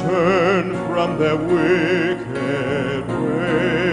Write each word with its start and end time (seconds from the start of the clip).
Turn 0.00 0.72
from 0.88 1.18
their 1.18 1.36
wicked 1.36 3.06
ways, 3.06 3.91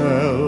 themselves 0.00 0.39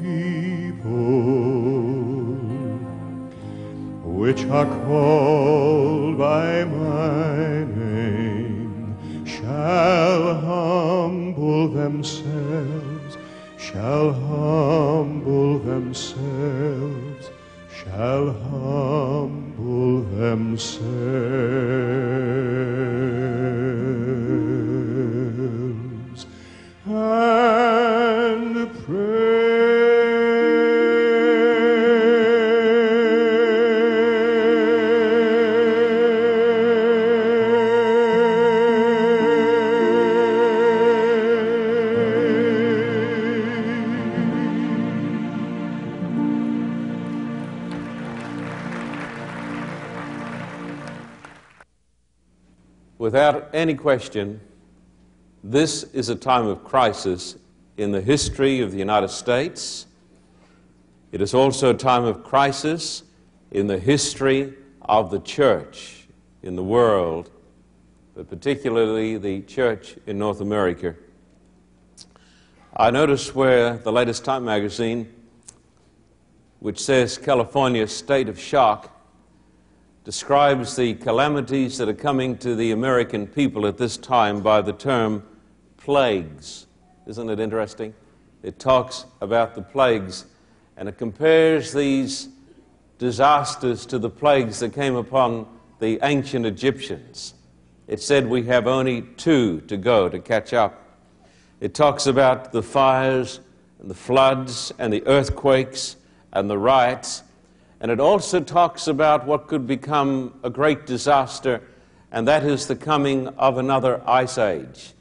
people, 0.00 0.90
which 4.04 4.44
are 4.46 4.66
called 4.84 6.18
by 6.18 6.64
my 6.64 7.64
name, 7.64 8.96
shall 9.24 10.34
humble 10.34 11.68
themselves, 11.68 13.16
shall 13.58 14.12
any 53.66 53.74
question, 53.74 54.40
this 55.42 55.82
is 55.92 56.08
a 56.08 56.14
time 56.14 56.46
of 56.46 56.62
crisis 56.62 57.36
in 57.76 57.90
the 57.90 58.00
history 58.00 58.60
of 58.60 58.70
the 58.70 58.78
United 58.78 59.08
States. 59.08 59.86
It 61.10 61.20
is 61.20 61.34
also 61.34 61.70
a 61.70 61.74
time 61.74 62.04
of 62.04 62.22
crisis 62.22 63.02
in 63.50 63.66
the 63.66 63.80
history 63.80 64.54
of 64.82 65.10
the 65.10 65.18
church 65.18 66.06
in 66.44 66.54
the 66.54 66.62
world, 66.62 67.28
but 68.14 68.30
particularly 68.30 69.18
the 69.18 69.42
church 69.42 69.96
in 70.06 70.16
North 70.16 70.40
America. 70.40 70.94
I 72.76 72.92
noticed 72.92 73.34
where 73.34 73.78
the 73.78 73.90
latest 73.90 74.24
Time 74.24 74.44
magazine, 74.44 75.12
which 76.60 76.78
says 76.78 77.18
California 77.18 77.88
state 77.88 78.28
of 78.28 78.38
shock, 78.38 78.95
describes 80.06 80.76
the 80.76 80.94
calamities 80.94 81.78
that 81.78 81.88
are 81.88 81.92
coming 81.92 82.38
to 82.38 82.54
the 82.54 82.70
American 82.70 83.26
people 83.26 83.66
at 83.66 83.76
this 83.76 83.96
time 83.96 84.40
by 84.40 84.62
the 84.62 84.72
term 84.72 85.20
plagues. 85.78 86.68
Isn't 87.08 87.28
it 87.28 87.40
interesting? 87.40 87.92
It 88.44 88.60
talks 88.60 89.04
about 89.20 89.56
the 89.56 89.62
plagues 89.62 90.26
and 90.76 90.88
it 90.88 90.96
compares 90.96 91.72
these 91.72 92.28
disasters 92.98 93.84
to 93.86 93.98
the 93.98 94.08
plagues 94.08 94.60
that 94.60 94.72
came 94.72 94.94
upon 94.94 95.44
the 95.80 95.98
ancient 96.04 96.46
Egyptians. 96.46 97.34
It 97.88 98.00
said 98.00 98.28
we 98.28 98.44
have 98.44 98.68
only 98.68 99.02
two 99.16 99.62
to 99.62 99.76
go 99.76 100.08
to 100.08 100.20
catch 100.20 100.52
up. 100.52 101.00
It 101.60 101.74
talks 101.74 102.06
about 102.06 102.52
the 102.52 102.62
fires 102.62 103.40
and 103.80 103.90
the 103.90 103.94
floods 103.94 104.72
and 104.78 104.92
the 104.92 105.04
earthquakes 105.04 105.96
and 106.32 106.48
the 106.48 106.58
riots. 106.58 107.24
And 107.80 107.90
it 107.90 108.00
also 108.00 108.40
talks 108.40 108.86
about 108.86 109.26
what 109.26 109.48
could 109.48 109.66
become 109.66 110.38
a 110.42 110.50
great 110.50 110.86
disaster, 110.86 111.62
and 112.10 112.26
that 112.26 112.44
is 112.44 112.66
the 112.66 112.76
coming 112.76 113.28
of 113.28 113.58
another 113.58 114.02
ice 114.08 114.38
age. 114.38 114.94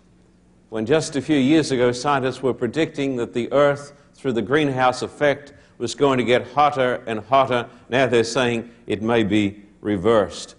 When 0.69 0.85
just 0.85 1.15
a 1.15 1.21
few 1.21 1.37
years 1.37 1.71
ago, 1.71 1.91
scientists 1.91 2.43
were 2.43 2.53
predicting 2.53 3.15
that 3.15 3.33
the 3.33 3.51
Earth, 3.53 3.93
through 4.13 4.33
the 4.33 4.41
greenhouse 4.41 5.01
effect, 5.01 5.53
was 5.77 5.95
going 5.95 6.17
to 6.17 6.23
get 6.23 6.47
hotter 6.51 7.03
and 7.05 7.19
hotter, 7.19 7.69
now 7.89 8.07
they're 8.07 8.23
saying 8.23 8.71
it 8.87 9.01
may 9.01 9.23
be 9.23 9.63
reversed. 9.81 10.55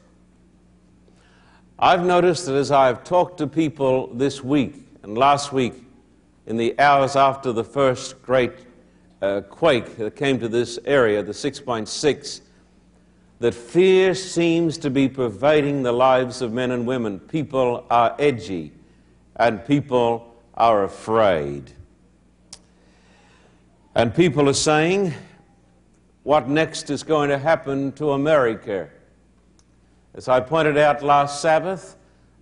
I've 1.78 2.04
noticed 2.04 2.46
that 2.46 2.54
as 2.54 2.70
I've 2.70 3.04
talked 3.04 3.38
to 3.38 3.46
people 3.46 4.06
this 4.14 4.42
week 4.42 4.86
and 5.02 5.18
last 5.18 5.52
week, 5.52 5.74
in 6.46 6.56
the 6.56 6.78
hours 6.78 7.16
after 7.16 7.52
the 7.52 7.64
first 7.64 8.22
great 8.22 8.52
uh, 9.22 9.40
quake 9.42 9.96
that 9.96 10.16
came 10.16 10.38
to 10.40 10.48
this 10.48 10.78
area, 10.84 11.22
the 11.22 11.32
6.6, 11.32 12.40
that 13.38 13.54
fear 13.54 14.14
seems 14.14 14.78
to 14.78 14.90
be 14.90 15.08
pervading 15.08 15.82
the 15.82 15.92
lives 15.92 16.42
of 16.42 16.52
men 16.52 16.70
and 16.70 16.86
women. 16.86 17.18
People 17.18 17.84
are 17.90 18.14
edgy 18.18 18.72
and 19.36 19.64
people 19.64 20.34
are 20.54 20.84
afraid. 20.84 21.72
And 23.94 24.14
people 24.14 24.48
are 24.48 24.54
saying, 24.54 25.14
what 26.22 26.48
next 26.48 26.90
is 26.90 27.02
going 27.02 27.30
to 27.30 27.38
happen 27.38 27.92
to 27.92 28.12
America? 28.12 28.88
As 30.14 30.28
I 30.28 30.40
pointed 30.40 30.78
out 30.78 31.02
last 31.02 31.40
Sabbath, 31.40 31.96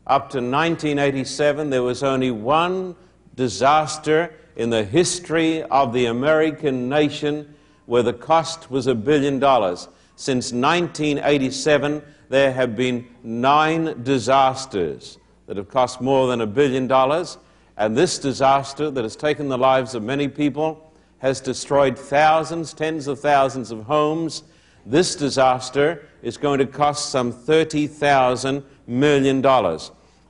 up 0.06 0.30
to 0.30 0.38
1987, 0.38 1.70
there 1.70 1.82
was 1.82 2.02
only 2.02 2.30
one 2.30 2.94
disaster 3.34 4.32
in 4.56 4.70
the 4.70 4.84
history 4.84 5.62
of 5.64 5.92
the 5.92 6.06
American 6.06 6.88
nation 6.88 7.54
where 7.86 8.02
the 8.02 8.12
cost 8.12 8.70
was 8.70 8.86
a 8.86 8.94
billion 8.94 9.38
dollars. 9.38 9.88
Since 10.16 10.52
1987, 10.52 12.02
there 12.28 12.52
have 12.52 12.76
been 12.76 13.06
nine 13.22 14.02
disasters 14.02 15.18
that 15.46 15.56
have 15.56 15.68
cost 15.68 16.00
more 16.00 16.28
than 16.28 16.40
a 16.40 16.46
billion 16.46 16.86
dollars. 16.86 17.36
And 17.76 17.96
this 17.96 18.18
disaster 18.18 18.90
that 18.90 19.02
has 19.02 19.16
taken 19.16 19.48
the 19.48 19.58
lives 19.58 19.94
of 19.94 20.02
many 20.02 20.28
people 20.28 20.92
has 21.18 21.40
destroyed 21.40 21.98
thousands, 21.98 22.72
tens 22.72 23.08
of 23.08 23.18
thousands 23.18 23.70
of 23.70 23.84
homes. 23.84 24.44
This 24.86 25.16
disaster 25.16 26.06
is 26.22 26.36
going 26.36 26.58
to 26.58 26.66
cost 26.66 27.10
some 27.10 27.32
$30,000 27.32 28.62
million. 28.86 29.78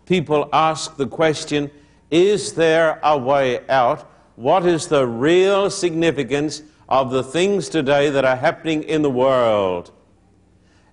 People 0.06 0.48
ask 0.52 0.96
the 0.96 1.06
question 1.06 1.70
is 2.10 2.52
there 2.52 3.00
a 3.02 3.18
way 3.18 3.66
out? 3.68 4.08
What 4.36 4.66
is 4.66 4.88
the 4.88 5.06
real 5.06 5.70
significance 5.70 6.62
of 6.88 7.10
the 7.10 7.22
things 7.22 7.68
today 7.68 8.10
that 8.10 8.24
are 8.24 8.36
happening 8.36 8.82
in 8.82 9.02
the 9.02 9.10
world? 9.10 9.92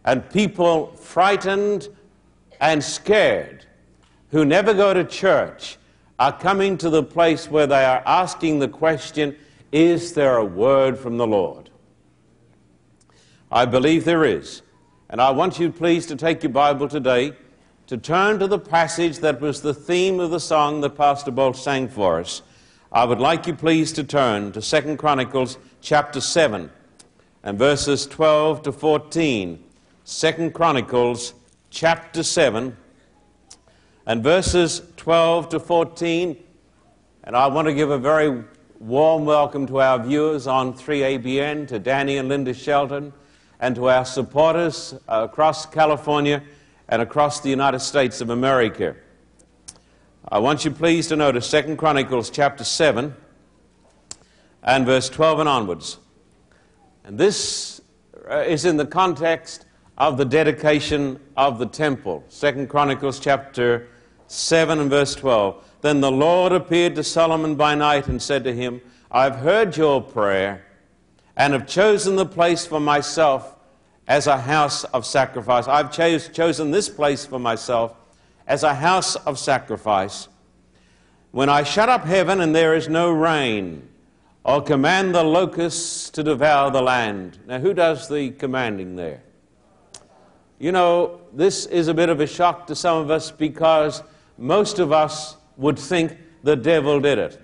And 0.06 0.28
people 0.30 0.94
frightened 0.94 1.90
and 2.60 2.84
scared 2.84 3.66
who 4.30 4.46
never 4.46 4.74
go 4.74 4.94
to 4.94 5.04
church 5.04 5.78
are 6.20 6.38
coming 6.38 6.78
to 6.78 6.90
the 6.90 7.04
place 7.04 7.50
where 7.50 7.68
they 7.68 7.84
are 7.84 8.04
asking 8.06 8.60
the 8.60 8.68
question 8.68 9.36
Is 9.72 10.14
there 10.14 10.38
a 10.38 10.46
word 10.46 10.98
from 10.98 11.18
the 11.18 11.28
Lord? 11.28 11.70
I 13.52 13.66
believe 13.66 14.06
there 14.06 14.24
is. 14.24 14.62
And 15.10 15.20
I 15.20 15.32
want 15.32 15.60
you, 15.60 15.72
please, 15.72 16.06
to 16.06 16.16
take 16.16 16.44
your 16.44 16.52
Bible 16.52 16.88
today 16.88 17.34
to 17.88 17.98
turn 17.98 18.40
to 18.40 18.48
the 18.48 18.60
passage 18.60 19.18
that 19.18 19.42
was 19.42 19.62
the 19.62 19.74
theme 19.74 20.22
of 20.22 20.32
the 20.32 20.40
song 20.40 20.80
that 20.82 20.96
Pastor 20.96 21.32
Bolt 21.32 21.58
sang 21.58 21.90
for 21.90 22.22
us. 22.22 22.42
I 22.94 23.06
would 23.06 23.22
like 23.22 23.48
you, 23.48 23.54
please, 23.54 23.94
to 23.94 24.04
turn 24.04 24.52
to 24.52 24.60
2 24.60 24.98
Chronicles 24.98 25.58
chapter 25.80 26.20
7 26.20 26.70
and 27.42 27.58
verses 27.58 28.06
12 28.06 28.64
to 28.64 28.74
14. 28.74 29.64
2 30.06 30.52
Chronicles 30.52 31.34
chapter 31.70 32.22
7 32.22 32.76
and 34.06 34.22
verses 34.22 34.82
12 34.98 35.48
to 35.48 35.60
14. 35.62 36.36
And 37.24 37.34
I 37.34 37.48
want 37.48 37.70
to 37.70 37.74
give 37.74 37.92
a 37.92 37.98
very 37.98 38.44
warm 38.80 39.24
welcome 39.24 39.66
to 39.68 39.80
our 39.80 39.98
viewers 39.98 40.46
on 40.46 40.74
3ABN, 40.74 41.70
to 41.70 41.80
Danny 41.80 42.18
and 42.18 42.28
Linda 42.28 42.54
Shelton, 42.54 43.14
and 43.62 43.74
to 43.76 43.90
our 43.90 44.04
supporters 44.04 44.96
across 45.08 45.66
California 45.66 46.44
and 46.90 47.02
across 47.02 47.40
the 47.40 47.50
United 47.50 47.80
States 47.80 48.20
of 48.20 48.32
America. 48.32 48.98
I 50.28 50.38
want 50.38 50.64
you 50.66 50.70
please 50.70 51.08
to 51.08 51.16
notice 51.16 51.50
2 51.50 51.78
Chronicles 51.78 52.30
chapter 52.30 52.64
7 52.64 53.16
and 54.62 54.86
verse 54.86 55.10
12 55.10 55.40
and 55.40 55.50
onwards. 55.50 55.98
And 57.04 57.18
this 57.18 57.82
uh, 58.30 58.38
is 58.38 58.64
in 58.64 58.78
the 58.78 58.86
context 58.86 59.66
of 59.98 60.18
the 60.18 60.26
dedication 60.26 61.20
of 61.36 61.58
the 61.58 61.66
temple. 61.66 62.24
2 62.30 62.68
Chronicles 62.68 63.20
chapter 63.20 63.88
7 64.28 64.78
and 64.80 64.92
verse 64.92 65.16
12. 65.16 65.66
Then 65.82 66.02
the 66.02 66.12
Lord 66.12 66.52
appeared 66.52 66.94
to 66.96 67.04
Solomon 67.04 67.56
by 67.56 67.74
night 67.74 68.08
and 68.08 68.22
said 68.22 68.44
to 68.44 68.54
him, 68.54 68.80
I've 69.10 69.38
heard 69.38 69.76
your 69.76 70.04
prayer 70.04 70.64
and 71.36 71.54
have 71.54 71.66
chosen 71.66 72.16
the 72.16 72.28
place 72.28 72.64
for 72.64 72.80
myself 72.80 73.56
as 74.08 74.28
a 74.28 74.38
house 74.38 74.84
of 74.84 75.04
sacrifice. 75.04 75.68
I've 75.68 75.92
chose, 75.92 76.30
chosen 76.30 76.70
this 76.70 76.90
place 76.90 77.26
for 77.26 77.40
myself 77.40 77.96
as 78.52 78.64
a 78.64 78.76
house 78.76 79.16
of 79.16 79.40
sacrifice. 79.40 80.28
When 81.32 81.48
I 81.48 81.64
shut 81.64 81.88
up 81.88 82.04
heaven 82.04 82.42
and 82.42 82.54
there 82.54 82.76
is 82.76 82.90
no 82.90 83.10
rain, 83.10 83.88
I'll 84.44 84.62
command 84.62 85.16
the 85.16 85.24
locusts 85.24 86.10
to 86.10 86.22
devour 86.22 86.70
the 86.70 86.82
land. 86.82 87.40
Now, 87.48 87.60
who 87.60 87.74
does 87.74 88.10
the 88.10 88.32
commanding 88.32 88.98
there? 88.98 89.24
You 90.60 90.74
know, 90.74 91.22
this 91.32 91.66
is 91.66 91.88
a 91.88 91.94
bit 91.94 92.10
of 92.10 92.20
a 92.20 92.28
shock 92.28 92.68
to 92.68 92.76
some 92.76 92.98
of 92.98 93.10
us 93.10 93.32
because 93.32 94.04
most 94.38 94.80
of 94.80 94.92
us 94.92 95.38
would 95.56 95.80
think 95.80 96.18
the 96.44 96.58
devil 96.58 97.00
did 97.00 97.20
it. 97.20 97.42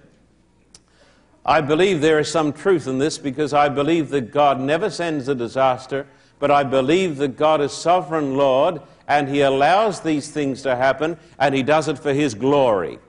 I 1.46 1.62
believe 1.62 2.02
there 2.02 2.20
is 2.20 2.30
some 2.30 2.52
truth 2.52 2.86
in 2.86 3.00
this 3.00 3.18
because 3.18 3.54
I 3.54 3.70
believe 3.70 4.10
that 4.10 4.34
God 4.34 4.60
never 4.60 4.90
sends 4.90 5.30
a 5.30 5.36
disaster 5.36 6.06
but 6.40 6.52
I 6.52 6.64
believe 6.64 7.18
that 7.18 7.36
God 7.36 7.62
is 7.62 7.72
sovereign 7.72 8.36
Lord 8.38 8.82
and 9.08 9.30
He 9.30 9.42
allows 9.42 10.02
these 10.02 10.30
things 10.30 10.62
to 10.64 10.76
happen 10.76 11.18
and 11.40 11.56
He 11.56 11.64
does 11.64 11.88
it 11.88 11.98
for 11.98 12.14
His 12.14 12.34
glory. 12.34 13.00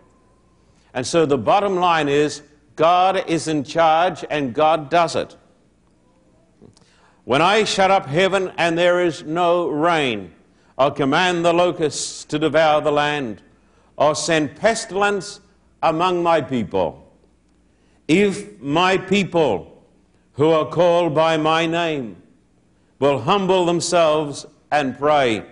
And 0.95 1.07
so 1.07 1.26
the 1.26 1.38
bottom 1.38 1.76
line 1.76 2.09
is 2.09 2.43
God 2.76 3.28
is 3.28 3.49
in 3.49 3.64
charge 3.64 4.25
and 4.31 4.55
God 4.55 4.90
does 4.90 5.17
it. 5.17 5.37
When 7.25 7.43
I 7.43 7.64
shut 7.64 7.90
up 7.90 8.07
heaven 8.07 8.52
and 8.57 8.78
there 8.78 9.05
is 9.05 9.23
no 9.25 9.69
rain, 9.69 10.33
I'll 10.78 10.93
command 10.93 11.45
the 11.45 11.52
locusts 11.52 12.25
to 12.26 12.38
devour 12.38 12.81
the 12.81 12.93
land, 12.93 13.43
or 13.97 14.14
send 14.14 14.57
pestilence 14.57 15.40
among 15.83 16.23
my 16.23 16.40
people. 16.40 17.12
If 18.07 18.61
my 18.61 18.97
people 18.97 19.85
who 20.35 20.50
are 20.50 20.67
called 20.67 21.14
by 21.14 21.37
my 21.37 21.67
name 21.67 22.23
will 23.00 23.21
humble 23.21 23.67
themselves 23.67 24.47
and 24.71 24.97
pray 24.97 25.45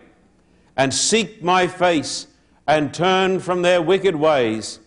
and 0.76 0.92
seek 0.92 1.42
my 1.42 1.66
face 1.66 2.26
and 2.66 2.92
turn 2.92 3.40
from 3.40 3.62
their 3.62 3.80
wicked 3.80 4.16
ways, 4.16 4.80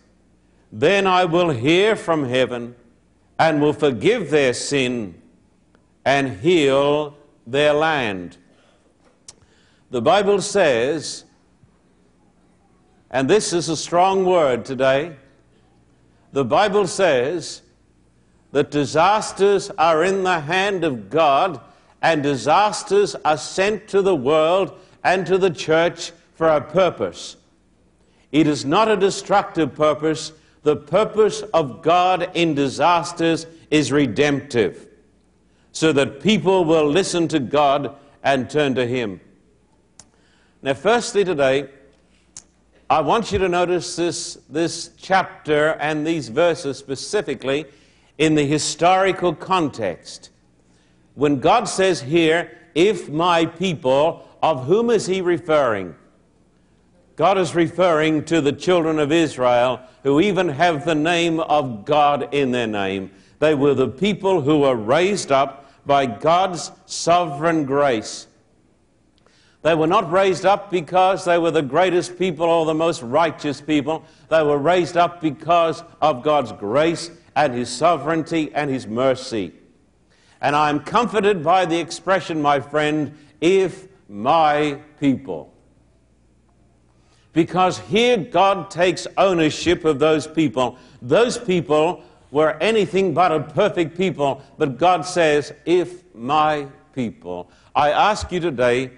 then 0.70 1.06
I 1.06 1.24
will 1.24 1.50
hear 1.50 1.96
from 1.96 2.24
heaven 2.24 2.76
and 3.38 3.60
will 3.60 3.72
forgive 3.72 4.30
their 4.30 4.54
sin 4.54 5.20
and 6.04 6.40
heal 6.40 7.16
their 7.46 7.72
land. 7.72 8.36
The 9.90 10.02
Bible 10.02 10.40
says, 10.40 11.24
and 13.10 13.28
this 13.28 13.52
is 13.52 13.68
a 13.68 13.76
strong 13.76 14.24
word 14.24 14.64
today, 14.64 15.16
the 16.32 16.44
Bible 16.44 16.86
says 16.86 17.62
that 18.52 18.70
disasters 18.70 19.70
are 19.70 20.04
in 20.04 20.22
the 20.22 20.40
hand 20.40 20.84
of 20.84 21.10
God 21.10 21.60
and 22.02 22.22
disasters 22.22 23.16
are 23.24 23.36
sent 23.36 23.88
to 23.88 24.00
the 24.00 24.14
world 24.14 24.78
and 25.04 25.26
to 25.26 25.38
the 25.38 25.50
church 25.50 26.12
for 26.34 26.48
a 26.48 26.60
purpose. 26.60 27.36
It 28.32 28.46
is 28.46 28.64
not 28.64 28.88
a 28.88 28.96
destructive 28.96 29.74
purpose. 29.74 30.32
The 30.62 30.76
purpose 30.76 31.42
of 31.54 31.82
God 31.82 32.30
in 32.34 32.54
disasters 32.54 33.46
is 33.70 33.92
redemptive, 33.92 34.88
so 35.72 35.92
that 35.92 36.20
people 36.20 36.64
will 36.64 36.86
listen 36.86 37.28
to 37.28 37.40
God 37.40 37.96
and 38.22 38.48
turn 38.48 38.74
to 38.74 38.86
Him. 38.86 39.20
Now, 40.62 40.74
firstly, 40.74 41.24
today, 41.24 41.70
I 42.90 43.00
want 43.00 43.32
you 43.32 43.38
to 43.38 43.48
notice 43.48 43.96
this, 43.96 44.38
this 44.48 44.90
chapter 44.98 45.70
and 45.80 46.06
these 46.06 46.28
verses 46.28 46.76
specifically 46.76 47.66
in 48.18 48.34
the 48.34 48.44
historical 48.44 49.34
context. 49.34 50.30
When 51.14 51.40
God 51.40 51.64
says 51.64 52.02
here, 52.02 52.58
if 52.74 53.08
my 53.08 53.46
people, 53.46 54.28
of 54.42 54.64
whom 54.64 54.90
is 54.90 55.06
he 55.06 55.20
referring? 55.20 55.94
God 57.16 57.36
is 57.36 57.54
referring 57.54 58.24
to 58.24 58.40
the 58.40 58.52
children 58.52 58.98
of 58.98 59.12
Israel 59.12 59.80
who 60.02 60.20
even 60.20 60.48
have 60.48 60.84
the 60.84 60.94
name 60.94 61.38
of 61.40 61.84
God 61.84 62.32
in 62.32 62.50
their 62.50 62.66
name. 62.66 63.10
They 63.40 63.54
were 63.54 63.74
the 63.74 63.88
people 63.88 64.40
who 64.40 64.60
were 64.60 64.76
raised 64.76 65.30
up 65.30 65.70
by 65.84 66.06
God's 66.06 66.72
sovereign 66.86 67.64
grace. 67.64 68.26
They 69.62 69.74
were 69.74 69.86
not 69.86 70.10
raised 70.10 70.46
up 70.46 70.70
because 70.70 71.26
they 71.26 71.36
were 71.36 71.50
the 71.50 71.60
greatest 71.60 72.18
people 72.18 72.46
or 72.46 72.64
the 72.64 72.74
most 72.74 73.02
righteous 73.02 73.60
people. 73.60 74.04
They 74.30 74.42
were 74.42 74.56
raised 74.56 74.96
up 74.96 75.20
because 75.20 75.82
of 76.00 76.22
God's 76.22 76.52
grace 76.52 77.10
and 77.36 77.52
His 77.52 77.68
sovereignty 77.68 78.50
and 78.54 78.70
His 78.70 78.86
mercy. 78.86 79.52
And 80.40 80.56
I'm 80.56 80.80
comforted 80.80 81.44
by 81.44 81.66
the 81.66 81.78
expression, 81.78 82.40
my 82.40 82.60
friend, 82.60 83.14
if 83.42 83.88
my 84.10 84.76
people. 84.98 85.54
Because 87.32 87.78
here 87.78 88.16
God 88.16 88.70
takes 88.70 89.06
ownership 89.16 89.84
of 89.84 90.00
those 90.00 90.26
people. 90.26 90.76
Those 91.00 91.38
people 91.38 92.02
were 92.32 92.56
anything 92.60 93.14
but 93.14 93.30
a 93.30 93.40
perfect 93.40 93.96
people, 93.96 94.42
but 94.58 94.78
God 94.78 95.06
says, 95.06 95.54
if 95.64 96.02
my 96.14 96.66
people. 96.92 97.50
I 97.74 97.92
ask 97.92 98.32
you 98.32 98.40
today, 98.40 98.90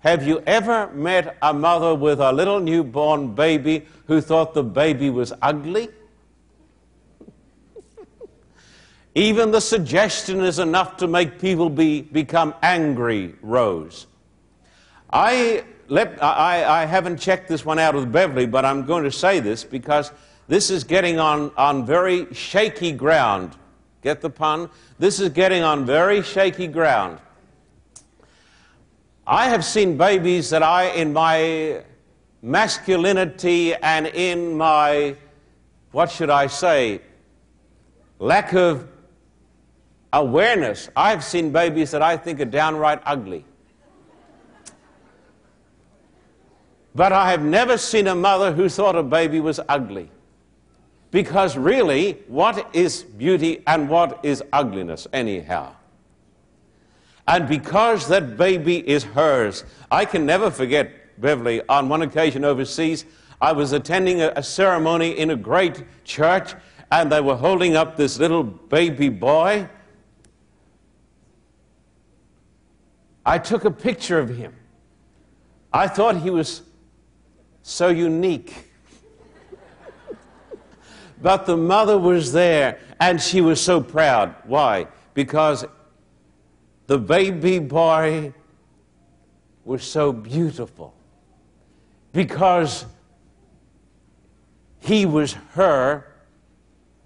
have 0.00 0.26
you 0.26 0.40
ever 0.46 0.86
met 0.92 1.36
a 1.42 1.52
mother 1.52 1.94
with 1.94 2.20
a 2.20 2.32
little 2.32 2.60
newborn 2.60 3.34
baby 3.34 3.86
who 4.06 4.20
thought 4.20 4.54
the 4.54 4.62
baby 4.62 5.10
was 5.10 5.32
ugly? 5.42 5.88
Even 9.16 9.50
the 9.50 9.60
suggestion 9.60 10.40
is 10.40 10.60
enough 10.60 10.96
to 10.98 11.08
make 11.08 11.40
people 11.40 11.68
be, 11.68 12.02
become 12.02 12.54
angry, 12.62 13.34
Rose. 13.42 14.06
I, 15.12 15.64
let, 15.88 16.22
I, 16.22 16.82
I 16.82 16.86
haven't 16.86 17.18
checked 17.18 17.48
this 17.48 17.64
one 17.64 17.78
out 17.78 17.94
with 17.94 18.12
Beverly, 18.12 18.46
but 18.46 18.64
I'm 18.64 18.84
going 18.86 19.04
to 19.04 19.12
say 19.12 19.40
this 19.40 19.64
because 19.64 20.12
this 20.46 20.70
is 20.70 20.84
getting 20.84 21.18
on, 21.18 21.50
on 21.56 21.84
very 21.84 22.32
shaky 22.32 22.92
ground. 22.92 23.56
Get 24.02 24.20
the 24.20 24.30
pun? 24.30 24.70
This 24.98 25.20
is 25.20 25.30
getting 25.30 25.62
on 25.62 25.84
very 25.84 26.22
shaky 26.22 26.66
ground. 26.66 27.18
I 29.26 29.48
have 29.48 29.64
seen 29.64 29.96
babies 29.96 30.50
that 30.50 30.62
I, 30.62 30.88
in 30.88 31.12
my 31.12 31.82
masculinity 32.42 33.74
and 33.74 34.06
in 34.06 34.56
my, 34.56 35.16
what 35.92 36.10
should 36.10 36.30
I 36.30 36.46
say, 36.46 37.00
lack 38.18 38.54
of 38.54 38.88
awareness, 40.12 40.88
I've 40.96 41.22
seen 41.22 41.52
babies 41.52 41.90
that 41.92 42.02
I 42.02 42.16
think 42.16 42.40
are 42.40 42.44
downright 42.44 43.00
ugly. 43.04 43.44
But 47.00 47.14
I 47.14 47.30
have 47.30 47.42
never 47.42 47.78
seen 47.78 48.08
a 48.08 48.14
mother 48.14 48.52
who 48.52 48.68
thought 48.68 48.94
a 48.94 49.02
baby 49.02 49.40
was 49.40 49.58
ugly. 49.70 50.10
Because 51.10 51.56
really, 51.56 52.18
what 52.28 52.76
is 52.76 53.04
beauty 53.04 53.62
and 53.66 53.88
what 53.88 54.22
is 54.22 54.44
ugliness, 54.52 55.06
anyhow? 55.10 55.72
And 57.26 57.48
because 57.48 58.06
that 58.08 58.36
baby 58.36 58.86
is 58.86 59.02
hers, 59.02 59.64
I 59.90 60.04
can 60.04 60.26
never 60.26 60.50
forget, 60.50 61.18
Beverly, 61.18 61.62
on 61.70 61.88
one 61.88 62.02
occasion 62.02 62.44
overseas, 62.44 63.06
I 63.40 63.52
was 63.52 63.72
attending 63.72 64.20
a, 64.20 64.34
a 64.36 64.42
ceremony 64.42 65.18
in 65.18 65.30
a 65.30 65.36
great 65.36 65.82
church, 66.04 66.52
and 66.92 67.10
they 67.10 67.22
were 67.22 67.36
holding 67.36 67.76
up 67.76 67.96
this 67.96 68.18
little 68.18 68.42
baby 68.42 69.08
boy. 69.08 69.66
I 73.24 73.38
took 73.38 73.64
a 73.64 73.70
picture 73.70 74.18
of 74.18 74.36
him. 74.36 74.54
I 75.72 75.88
thought 75.88 76.18
he 76.18 76.28
was 76.28 76.60
so 77.62 77.88
unique. 77.88 78.70
but 81.22 81.46
the 81.46 81.56
mother 81.56 81.98
was 81.98 82.32
there 82.32 82.78
and 83.00 83.20
she 83.20 83.40
was 83.40 83.60
so 83.60 83.80
proud. 83.80 84.34
Why? 84.44 84.86
Because 85.14 85.64
the 86.86 86.98
baby 86.98 87.58
boy 87.58 88.32
was 89.64 89.84
so 89.84 90.12
beautiful. 90.12 90.94
Because 92.12 92.86
he 94.80 95.06
was 95.06 95.34
her 95.52 96.06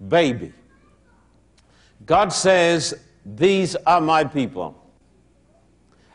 baby. 0.07 0.53
God 2.05 2.29
says, 2.29 2.93
These 3.25 3.75
are 3.75 4.01
my 4.01 4.23
people. 4.23 4.81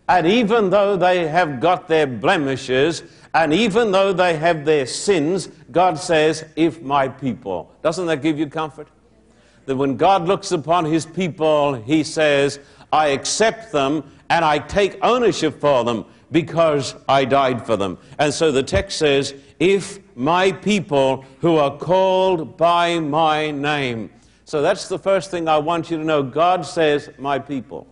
And 0.08 0.26
even 0.26 0.70
though 0.70 0.96
they 0.96 1.28
have 1.28 1.60
got 1.60 1.86
their 1.86 2.06
blemishes, 2.06 3.04
and 3.32 3.52
even 3.52 3.92
though 3.92 4.12
they 4.12 4.36
have 4.36 4.64
their 4.64 4.86
sins, 4.86 5.48
God 5.70 5.98
says, 5.98 6.44
If 6.56 6.82
my 6.82 7.08
people. 7.08 7.72
Doesn't 7.82 8.06
that 8.06 8.22
give 8.22 8.38
you 8.38 8.46
comfort? 8.48 8.88
That 9.66 9.76
when 9.76 9.96
God 9.96 10.26
looks 10.26 10.50
upon 10.50 10.84
his 10.84 11.06
people, 11.06 11.74
he 11.74 12.02
says, 12.02 12.58
I 12.92 13.08
accept 13.08 13.70
them 13.72 14.10
and 14.30 14.44
I 14.44 14.58
take 14.58 14.98
ownership 15.02 15.60
for 15.60 15.84
them 15.84 16.06
because 16.32 16.94
I 17.08 17.24
died 17.24 17.64
for 17.66 17.76
them. 17.76 17.98
And 18.18 18.32
so 18.32 18.50
the 18.50 18.62
text 18.62 18.98
says, 18.98 19.34
If 19.58 20.00
my 20.16 20.50
people 20.52 21.24
who 21.40 21.56
are 21.56 21.76
called 21.76 22.56
by 22.56 22.98
my 22.98 23.50
name. 23.50 24.10
So 24.44 24.60
that's 24.60 24.88
the 24.88 24.98
first 24.98 25.30
thing 25.30 25.46
I 25.46 25.58
want 25.58 25.90
you 25.90 25.98
to 25.98 26.04
know. 26.04 26.24
God 26.24 26.66
says, 26.66 27.10
My 27.18 27.38
people. 27.38 27.86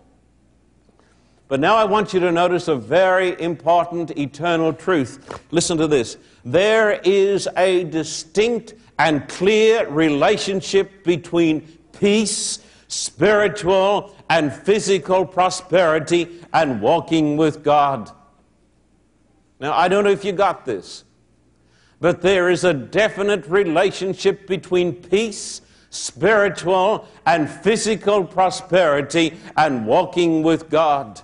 But 1.49 1.59
now 1.59 1.75
I 1.75 1.83
want 1.83 2.13
you 2.13 2.19
to 2.19 2.31
notice 2.31 2.67
a 2.67 2.75
very 2.75 3.39
important 3.41 4.17
eternal 4.17 4.71
truth. 4.71 5.41
Listen 5.49 5.79
to 5.79 5.87
this. 5.87 6.15
There 6.45 7.01
is 7.03 7.49
a 7.57 7.85
distinct 7.85 8.75
and 8.99 9.27
clear 9.27 9.89
relationship 9.89 11.03
between 11.03 11.61
peace, 11.91 12.59
spiritual 12.87 14.15
and 14.29 14.53
physical 14.53 15.25
prosperity, 15.25 16.39
and 16.53 16.83
walking 16.83 17.35
with 17.35 17.63
God. 17.63 18.11
Now, 19.59 19.73
I 19.73 19.87
don't 19.87 20.03
know 20.03 20.11
if 20.11 20.23
you 20.23 20.33
got 20.33 20.65
this, 20.65 21.03
but 21.99 22.21
there 22.21 22.51
is 22.51 22.63
a 22.63 22.75
definite 22.75 23.47
relationship 23.47 24.45
between 24.45 24.93
peace, 24.93 25.61
spiritual, 25.89 27.07
and 27.25 27.49
physical 27.49 28.23
prosperity, 28.23 29.35
and 29.57 29.87
walking 29.87 30.43
with 30.43 30.69
God. 30.69 31.23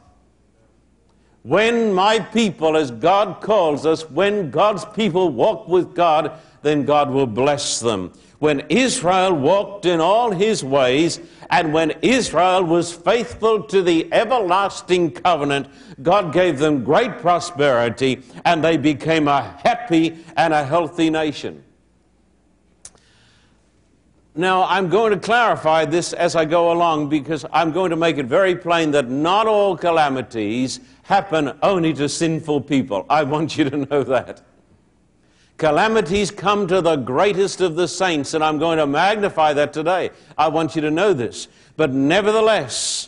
When 1.46 1.94
my 1.94 2.18
people, 2.20 2.76
as 2.76 2.90
God 2.90 3.40
calls 3.40 3.86
us, 3.86 4.10
when 4.10 4.50
God's 4.50 4.84
people 4.84 5.30
walk 5.30 5.68
with 5.68 5.94
God, 5.94 6.32
then 6.64 6.86
God 6.86 7.12
will 7.12 7.28
bless 7.28 7.80
them. 7.80 8.14
When 8.40 8.62
Israel 8.62 9.34
walked 9.34 9.86
in 9.86 10.02
all 10.02 10.32
his 10.32 10.64
ways, 10.64 11.20
and 11.52 11.72
when 11.72 11.92
Israel 12.02 12.64
was 12.64 12.92
faithful 12.92 13.62
to 13.66 13.84
the 13.84 14.12
everlasting 14.12 15.12
covenant, 15.12 15.68
God 16.02 16.34
gave 16.34 16.58
them 16.58 16.84
great 16.84 17.20
prosperity, 17.20 18.24
and 18.44 18.64
they 18.64 18.78
became 18.78 19.28
a 19.28 19.56
happy 19.64 20.18
and 20.36 20.52
a 20.52 20.66
healthy 20.66 21.12
nation. 21.12 21.64
Now, 24.38 24.66
I'm 24.66 24.90
going 24.90 25.14
to 25.14 25.20
clarify 25.20 25.86
this 25.86 26.12
as 26.12 26.36
I 26.36 26.44
go 26.44 26.74
along 26.74 27.08
because 27.08 27.46
I'm 27.54 27.72
going 27.72 27.92
to 27.92 27.96
make 27.96 28.18
it 28.18 28.26
very 28.26 28.54
plain 28.54 28.92
that 28.92 29.10
not 29.10 29.48
all 29.48 29.78
calamities 29.78 30.82
happen 31.04 31.58
only 31.64 31.94
to 31.94 32.10
sinful 32.10 32.62
people. 32.62 33.06
I 33.10 33.24
want 33.24 33.58
you 33.58 33.70
to 33.70 33.78
know 33.78 34.04
that. 34.04 34.42
Calamities 35.58 36.32
come 36.32 36.68
to 36.68 36.82
the 36.82 36.98
greatest 36.98 37.62
of 37.62 37.78
the 37.78 37.88
saints, 37.88 38.34
and 38.34 38.44
I'm 38.44 38.60
going 38.60 38.78
to 38.78 38.86
magnify 38.86 39.54
that 39.54 39.72
today. 39.72 40.10
I 40.38 40.50
want 40.50 40.76
you 40.76 40.82
to 40.82 40.92
know 40.92 41.14
this. 41.14 41.48
But 41.78 41.94
nevertheless, 41.94 43.08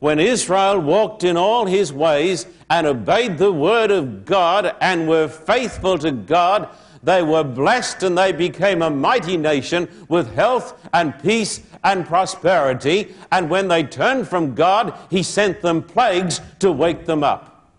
when 0.00 0.18
Israel 0.18 0.78
walked 0.78 1.24
in 1.24 1.38
all 1.38 1.64
his 1.64 1.90
ways 1.90 2.46
and 2.68 2.86
obeyed 2.86 3.38
the 3.38 3.50
word 3.50 3.90
of 3.90 4.26
God 4.26 4.76
and 4.82 5.08
were 5.08 5.26
faithful 5.26 5.96
to 5.98 6.12
God, 6.12 6.68
they 7.06 7.22
were 7.22 7.44
blessed 7.44 8.02
and 8.02 8.18
they 8.18 8.32
became 8.32 8.82
a 8.82 8.90
mighty 8.90 9.36
nation 9.36 9.88
with 10.08 10.34
health 10.34 10.88
and 10.92 11.16
peace 11.22 11.62
and 11.84 12.04
prosperity. 12.04 13.14
And 13.30 13.48
when 13.48 13.68
they 13.68 13.84
turned 13.84 14.26
from 14.26 14.56
God, 14.56 14.92
He 15.08 15.22
sent 15.22 15.62
them 15.62 15.84
plagues 15.84 16.40
to 16.58 16.72
wake 16.72 17.06
them 17.06 17.22
up. 17.22 17.70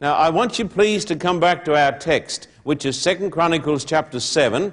Now, 0.00 0.14
I 0.14 0.30
want 0.30 0.56
you 0.56 0.68
please 0.68 1.04
to 1.06 1.16
come 1.16 1.40
back 1.40 1.64
to 1.64 1.76
our 1.76 1.98
text, 1.98 2.46
which 2.62 2.86
is 2.86 2.96
Second 2.96 3.32
Chronicles 3.32 3.84
chapter 3.84 4.20
7, 4.20 4.72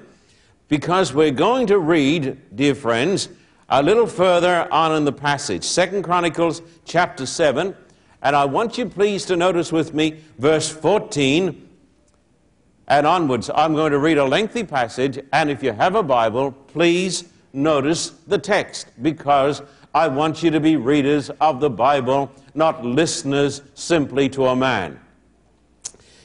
because 0.68 1.12
we're 1.12 1.32
going 1.32 1.66
to 1.68 1.80
read, 1.80 2.40
dear 2.56 2.76
friends, 2.76 3.30
a 3.68 3.82
little 3.82 4.06
further 4.06 4.72
on 4.72 4.96
in 4.96 5.06
the 5.06 5.12
passage. 5.12 5.64
Second 5.64 6.04
Chronicles 6.04 6.62
chapter 6.86 7.26
7, 7.26 7.76
and 8.22 8.36
I 8.36 8.46
want 8.46 8.78
you 8.78 8.86
please 8.86 9.26
to 9.26 9.36
notice 9.36 9.72
with 9.72 9.92
me 9.92 10.20
verse 10.38 10.70
14 10.70 11.63
and 12.88 13.08
onwards. 13.08 13.50
I'm 13.54 13.74
going 13.74 13.92
to 13.92 14.00
read 14.00 14.18
a 14.18 14.26
lengthy 14.26 14.64
passage, 14.64 15.20
and 15.32 15.50
if 15.50 15.64
you 15.64 15.74
have 15.74 15.96
a 15.96 16.04
Bible, 16.04 16.52
please 16.52 17.26
notice 17.54 18.10
the 18.28 18.38
text 18.38 18.88
because 19.02 19.62
I 19.94 20.08
want 20.08 20.42
you 20.42 20.52
to 20.52 20.60
be 20.60 20.76
readers 20.76 21.30
of 21.30 21.60
the 21.60 21.70
Bible, 21.70 22.32
not 22.56 22.84
listeners 22.84 23.62
simply 23.76 24.28
to 24.30 24.48
a 24.48 24.56
man. 24.56 25.00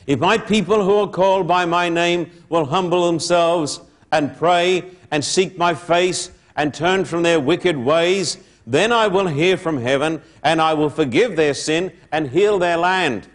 If 0.07 0.19
my 0.19 0.39
people 0.39 0.83
who 0.83 0.95
are 0.97 1.09
called 1.09 1.47
by 1.47 1.67
my 1.67 1.91
name 1.91 2.31
will 2.49 2.65
humble 2.65 3.07
themselves 3.07 3.81
and 4.11 4.35
pray 4.37 4.85
and 5.11 5.23
seek 5.23 5.59
my 5.59 5.75
face 5.75 6.31
and 6.57 6.73
turn 6.73 7.05
from 7.05 7.23
their 7.23 7.39
wicked 7.39 7.77
ways, 7.77 8.39
then 8.67 8.91
I 8.91 9.07
will 9.07 9.27
hear 9.27 9.57
from 9.57 9.81
heaven, 9.81 10.23
and 10.43 10.61
I 10.61 10.75
will 10.75 10.91
forgive 10.91 11.37
their 11.37 11.55
sin 11.55 11.93
and 12.11 12.29
heal 12.29 12.59
their 12.59 12.77
land. 12.77 13.29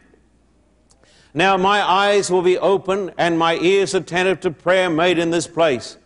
Now 1.33 1.57
my 1.57 1.81
eyes 1.81 2.29
will 2.29 2.41
be 2.43 2.57
open, 2.57 3.11
and 3.17 3.39
my 3.39 3.55
ears 3.55 3.93
attentive 3.93 4.39
to 4.41 4.51
prayer 4.51 4.89
made 4.89 5.17
in 5.17 5.31
this 5.31 5.47
place. 5.47 5.97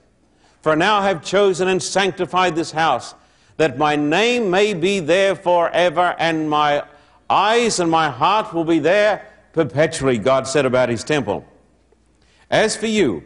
For 0.61 0.75
now 0.75 0.99
I 0.99 1.07
have 1.07 1.23
chosen 1.23 1.67
and 1.67 1.83
sanctified 1.83 2.55
this 2.55 2.71
house, 2.71 3.13
that 3.57 3.77
my 3.77 3.95
name 3.95 4.49
may 4.49 4.73
be 4.73 4.99
there 4.99 5.35
forever, 5.35 6.15
and 6.17 6.49
my 6.49 6.83
eyes 7.29 7.79
and 7.79 7.91
my 7.91 8.09
heart 8.09 8.53
will 8.53 8.63
be 8.63 8.79
there 8.79 9.25
perpetually, 9.51 10.17
God 10.17 10.47
said 10.47 10.65
about 10.65 10.89
his 10.89 11.03
temple. 11.03 11.45
As 12.49 12.77
for 12.77 12.87
you, 12.87 13.23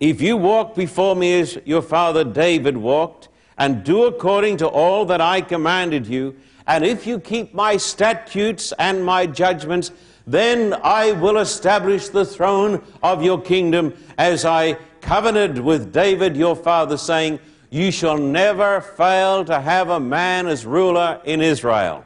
if 0.00 0.20
you 0.20 0.36
walk 0.36 0.74
before 0.74 1.14
me 1.14 1.40
as 1.40 1.58
your 1.64 1.82
father 1.82 2.24
David 2.24 2.76
walked, 2.76 3.28
and 3.58 3.84
do 3.84 4.04
according 4.04 4.56
to 4.56 4.66
all 4.66 5.04
that 5.04 5.20
I 5.20 5.42
commanded 5.42 6.06
you, 6.06 6.36
and 6.66 6.84
if 6.84 7.06
you 7.06 7.20
keep 7.20 7.52
my 7.52 7.76
statutes 7.76 8.72
and 8.78 9.04
my 9.04 9.26
judgments, 9.26 9.92
then 10.26 10.74
I 10.82 11.12
will 11.12 11.38
establish 11.38 12.08
the 12.08 12.24
throne 12.24 12.82
of 13.02 13.22
your 13.22 13.40
kingdom 13.40 13.94
as 14.18 14.44
I 14.44 14.74
covenanted 15.00 15.58
with 15.58 15.92
David 15.92 16.36
your 16.36 16.54
father, 16.54 16.96
saying, 16.96 17.40
You 17.70 17.90
shall 17.90 18.18
never 18.18 18.80
fail 18.80 19.44
to 19.46 19.60
have 19.60 19.88
a 19.88 20.00
man 20.00 20.46
as 20.46 20.66
ruler 20.66 21.20
in 21.24 21.40
Israel. 21.40 22.04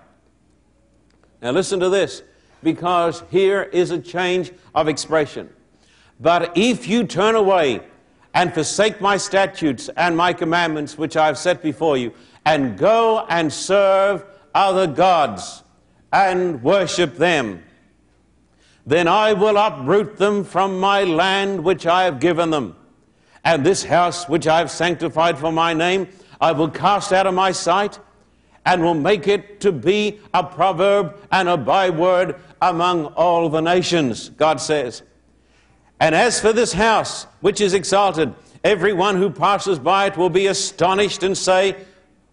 Now 1.42 1.50
listen 1.50 1.80
to 1.80 1.88
this, 1.88 2.22
because 2.62 3.22
here 3.30 3.62
is 3.62 3.90
a 3.90 3.98
change 3.98 4.52
of 4.74 4.88
expression. 4.88 5.50
But 6.20 6.56
if 6.56 6.88
you 6.88 7.04
turn 7.04 7.34
away 7.34 7.80
and 8.32 8.52
forsake 8.54 9.00
my 9.00 9.16
statutes 9.16 9.90
and 9.96 10.16
my 10.16 10.32
commandments 10.32 10.96
which 10.96 11.16
I 11.16 11.26
have 11.26 11.38
set 11.38 11.62
before 11.62 11.96
you, 11.96 12.12
and 12.46 12.78
go 12.78 13.26
and 13.28 13.52
serve 13.52 14.24
other 14.54 14.86
gods 14.86 15.62
and 16.12 16.62
worship 16.62 17.16
them, 17.16 17.62
then 18.86 19.08
I 19.08 19.32
will 19.32 19.56
uproot 19.56 20.16
them 20.16 20.44
from 20.44 20.78
my 20.78 21.04
land 21.04 21.64
which 21.64 21.86
I 21.86 22.04
have 22.04 22.20
given 22.20 22.50
them. 22.50 22.76
And 23.44 23.64
this 23.64 23.84
house 23.84 24.28
which 24.28 24.46
I 24.46 24.58
have 24.58 24.70
sanctified 24.70 25.38
for 25.38 25.52
my 25.52 25.72
name, 25.74 26.08
I 26.40 26.52
will 26.52 26.70
cast 26.70 27.12
out 27.12 27.26
of 27.26 27.34
my 27.34 27.52
sight, 27.52 27.98
and 28.66 28.82
will 28.82 28.94
make 28.94 29.28
it 29.28 29.60
to 29.60 29.72
be 29.72 30.20
a 30.32 30.42
proverb 30.42 31.16
and 31.30 31.48
a 31.48 31.56
byword 31.56 32.36
among 32.62 33.06
all 33.06 33.48
the 33.48 33.60
nations, 33.60 34.30
God 34.30 34.60
says. 34.60 35.02
And 36.00 36.14
as 36.14 36.40
for 36.40 36.52
this 36.52 36.72
house 36.72 37.24
which 37.40 37.60
is 37.60 37.74
exalted, 37.74 38.34
everyone 38.62 39.16
who 39.16 39.30
passes 39.30 39.78
by 39.78 40.06
it 40.06 40.16
will 40.16 40.30
be 40.30 40.46
astonished 40.46 41.22
and 41.22 41.36
say, 41.36 41.76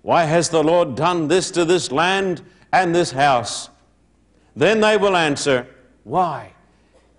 Why 0.01 0.23
has 0.23 0.49
the 0.49 0.63
Lord 0.63 0.95
done 0.95 1.27
this 1.27 1.51
to 1.51 1.65
this 1.65 1.91
land 1.91 2.41
and 2.71 2.95
this 2.95 3.11
house? 3.11 3.69
Then 4.55 4.79
they 4.79 4.97
will 4.97 5.15
answer, 5.15 5.67
Why? 6.03 6.53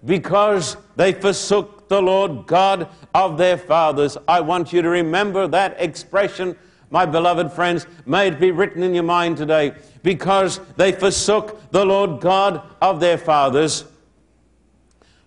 Because 0.04 0.76
they 0.96 1.12
forsook 1.12 1.88
the 1.88 2.02
Lord 2.02 2.46
God 2.46 2.88
of 3.14 3.38
their 3.38 3.56
fathers. 3.56 4.16
I 4.26 4.40
want 4.40 4.72
you 4.72 4.82
to 4.82 4.88
remember 4.88 5.46
that 5.48 5.76
expression, 5.78 6.56
my 6.90 7.06
beloved 7.06 7.52
friends. 7.52 7.86
May 8.06 8.28
it 8.28 8.40
be 8.40 8.50
written 8.50 8.82
in 8.82 8.94
your 8.94 9.04
mind 9.04 9.36
today. 9.36 9.74
Because 10.02 10.60
they 10.76 10.92
forsook 10.92 11.70
the 11.70 11.84
Lord 11.84 12.20
God 12.20 12.62
of 12.80 12.98
their 12.98 13.18
fathers 13.18 13.84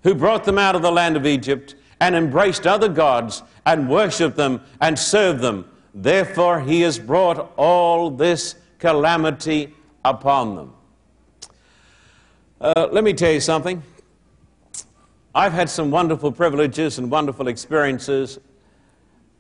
who 0.04 0.14
brought 0.14 0.44
them 0.44 0.58
out 0.58 0.76
of 0.76 0.82
the 0.82 0.92
land 0.92 1.16
of 1.16 1.26
Egypt 1.26 1.76
and 2.00 2.16
embraced 2.16 2.68
other 2.68 2.90
gods 2.90 3.42
and 3.66 3.90
worshiped 3.90 4.36
them 4.36 4.62
and 4.82 5.00
served 5.00 5.42
them. 5.42 5.66
Therefore, 5.94 6.60
he 6.60 6.82
has 6.82 7.00
brought 7.00 7.54
all 7.58 8.12
this 8.12 8.56
calamity 8.80 9.74
upon 10.04 10.56
them. 10.56 10.74
Uh, 12.66 12.90
let 12.92 13.04
me 13.04 13.14
tell 13.14 13.32
you 13.32 13.40
something. 13.40 13.84
I've 15.36 15.54
had 15.54 15.70
some 15.70 15.92
wonderful 15.92 16.32
privileges 16.32 16.98
and 16.98 17.12
wonderful 17.12 17.48
experiences. 17.48 18.40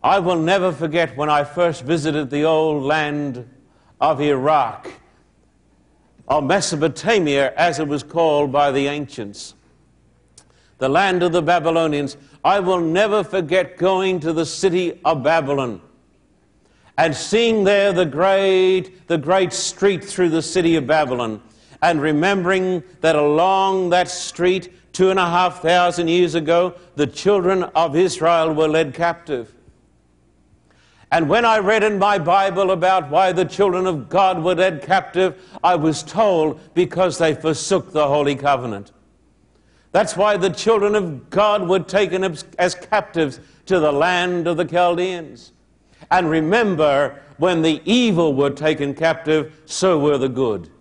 I 0.03 0.19
will 0.19 0.35
never 0.35 0.71
forget 0.71 1.17
when 1.17 1.27
I 1.27 1.43
first 1.43 1.81
visited 1.81 2.29
the 2.29 2.43
old 2.43 2.83
land 2.83 3.49
of 3.99 4.21
Iraq, 4.21 4.91
or 6.27 6.43
Mesopotamia 6.43 7.51
as 7.55 7.79
it 7.79 7.87
was 7.87 8.03
called 8.03 8.51
by 8.51 8.71
the 8.71 8.85
ancients 8.85 9.55
the 10.77 10.87
land 10.87 11.23
of 11.23 11.31
the 11.31 11.41
Babylonians. 11.41 12.17
I 12.43 12.59
will 12.59 12.79
never 12.79 13.23
forget 13.23 13.77
going 13.77 14.19
to 14.19 14.33
the 14.33 14.45
city 14.45 15.01
of 15.03 15.23
Babylon 15.23 15.81
and 16.95 17.15
seeing 17.15 17.63
there 17.63 17.91
the 17.91 18.05
great, 18.05 19.07
the 19.07 19.17
great 19.17 19.51
street 19.51 20.03
through 20.03 20.29
the 20.29 20.43
city 20.43 20.75
of 20.75 20.85
Babylon 20.85 21.41
and 21.85 22.01
remembering 22.01 22.83
that 23.01 23.15
along 23.15 23.91
that 23.91 24.09
street, 24.09 24.73
two 24.91 25.11
and 25.11 25.19
a 25.19 25.29
half 25.29 25.61
thousand 25.61 26.07
years 26.07 26.33
ago, 26.33 26.73
the 26.95 27.05
children 27.05 27.61
of 27.61 27.95
Israel 27.95 28.51
were 28.51 28.67
led 28.67 28.95
captive. 28.95 29.53
And 31.11 31.29
when 31.29 31.45
I 31.45 31.59
read 31.59 31.83
in 31.83 31.99
my 31.99 32.17
Bible 32.17 32.71
about 32.71 33.11
why 33.11 33.31
the 33.33 33.45
children 33.45 33.85
of 33.85 34.09
God 34.09 34.43
were 34.43 34.55
led 34.55 34.81
captive, 34.81 35.39
I 35.63 35.75
was 35.75 36.01
told 36.01 36.59
because 36.73 37.19
they 37.19 37.35
forsook 37.35 37.91
the 37.91 38.07
Holy 38.07 38.35
Covenant. 38.35 38.91
That's 39.91 40.17
why 40.17 40.37
the 40.37 40.49
children 40.49 40.95
of 40.95 41.29
God 41.29 41.69
were 41.69 41.81
taken 41.81 42.23
as 42.57 42.73
captives 42.73 43.39
to 43.67 43.79
the 43.79 43.91
land 43.91 44.47
of 44.47 44.57
the 44.57 44.65
Chaldeans. 44.65 45.51
And 46.09 46.31
remember, 46.31 47.21
when 47.37 47.61
the 47.61 47.79
evil 47.85 48.33
were 48.33 48.49
taken 48.49 48.95
captive, 48.95 49.61
so 49.65 49.99
were 49.99 50.17
the 50.17 50.29
good. 50.29 50.71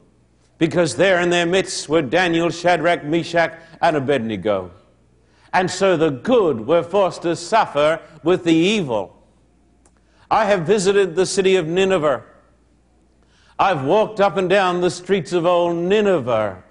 Because 0.58 0.96
there 0.96 1.20
in 1.20 1.30
their 1.30 1.46
midst 1.46 1.88
were 1.88 2.02
Daniel, 2.02 2.50
Shadrach, 2.50 3.04
Meshach, 3.04 3.58
and 3.80 3.96
Abednego. 3.96 4.70
And 5.52 5.70
so 5.70 5.96
the 5.96 6.10
good 6.10 6.66
were 6.66 6.82
forced 6.82 7.22
to 7.22 7.36
suffer 7.36 8.00
with 8.22 8.44
the 8.44 8.54
evil. 8.54 9.22
I 10.30 10.46
have 10.46 10.62
visited 10.62 11.14
the 11.14 11.26
city 11.26 11.56
of 11.56 11.66
Nineveh. 11.66 12.24
I've 13.58 13.84
walked 13.84 14.20
up 14.20 14.36
and 14.36 14.48
down 14.48 14.80
the 14.80 14.90
streets 14.90 15.32
of 15.32 15.46
old 15.46 15.76
Nineveh. 15.76 16.62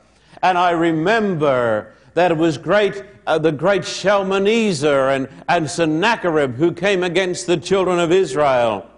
And 0.41 0.57
I 0.57 0.71
remember 0.71 1.93
that 2.13 2.31
it 2.31 2.37
was 2.37 2.57
great, 2.57 3.03
uh, 3.25 3.37
the 3.37 3.51
great 3.51 3.85
Shalmaneser 3.85 5.09
and, 5.09 5.29
and 5.47 5.69
Sennacherib 5.69 6.55
who 6.55 6.73
came 6.73 7.03
against 7.03 7.47
the 7.47 7.57
children 7.57 7.99
of 7.99 8.11
Israel 8.11 8.89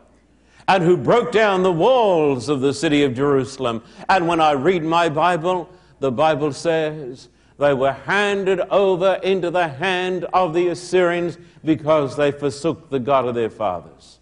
and 0.67 0.83
who 0.83 0.97
broke 0.97 1.31
down 1.31 1.63
the 1.63 1.71
walls 1.71 2.49
of 2.49 2.61
the 2.61 2.73
city 2.73 3.03
of 3.03 3.13
Jerusalem. 3.13 3.83
And 4.09 4.27
when 4.27 4.41
I 4.41 4.51
read 4.51 4.83
my 4.83 5.09
Bible, 5.09 5.69
the 5.99 6.11
Bible 6.11 6.53
says 6.53 7.29
they 7.57 7.73
were 7.73 7.93
handed 7.93 8.59
over 8.71 9.19
into 9.23 9.51
the 9.51 9.67
hand 9.67 10.25
of 10.33 10.53
the 10.53 10.69
Assyrians 10.69 11.37
because 11.63 12.15
they 12.15 12.31
forsook 12.31 12.89
the 12.89 12.99
God 12.99 13.25
of 13.25 13.35
their 13.35 13.49
fathers. 13.49 14.19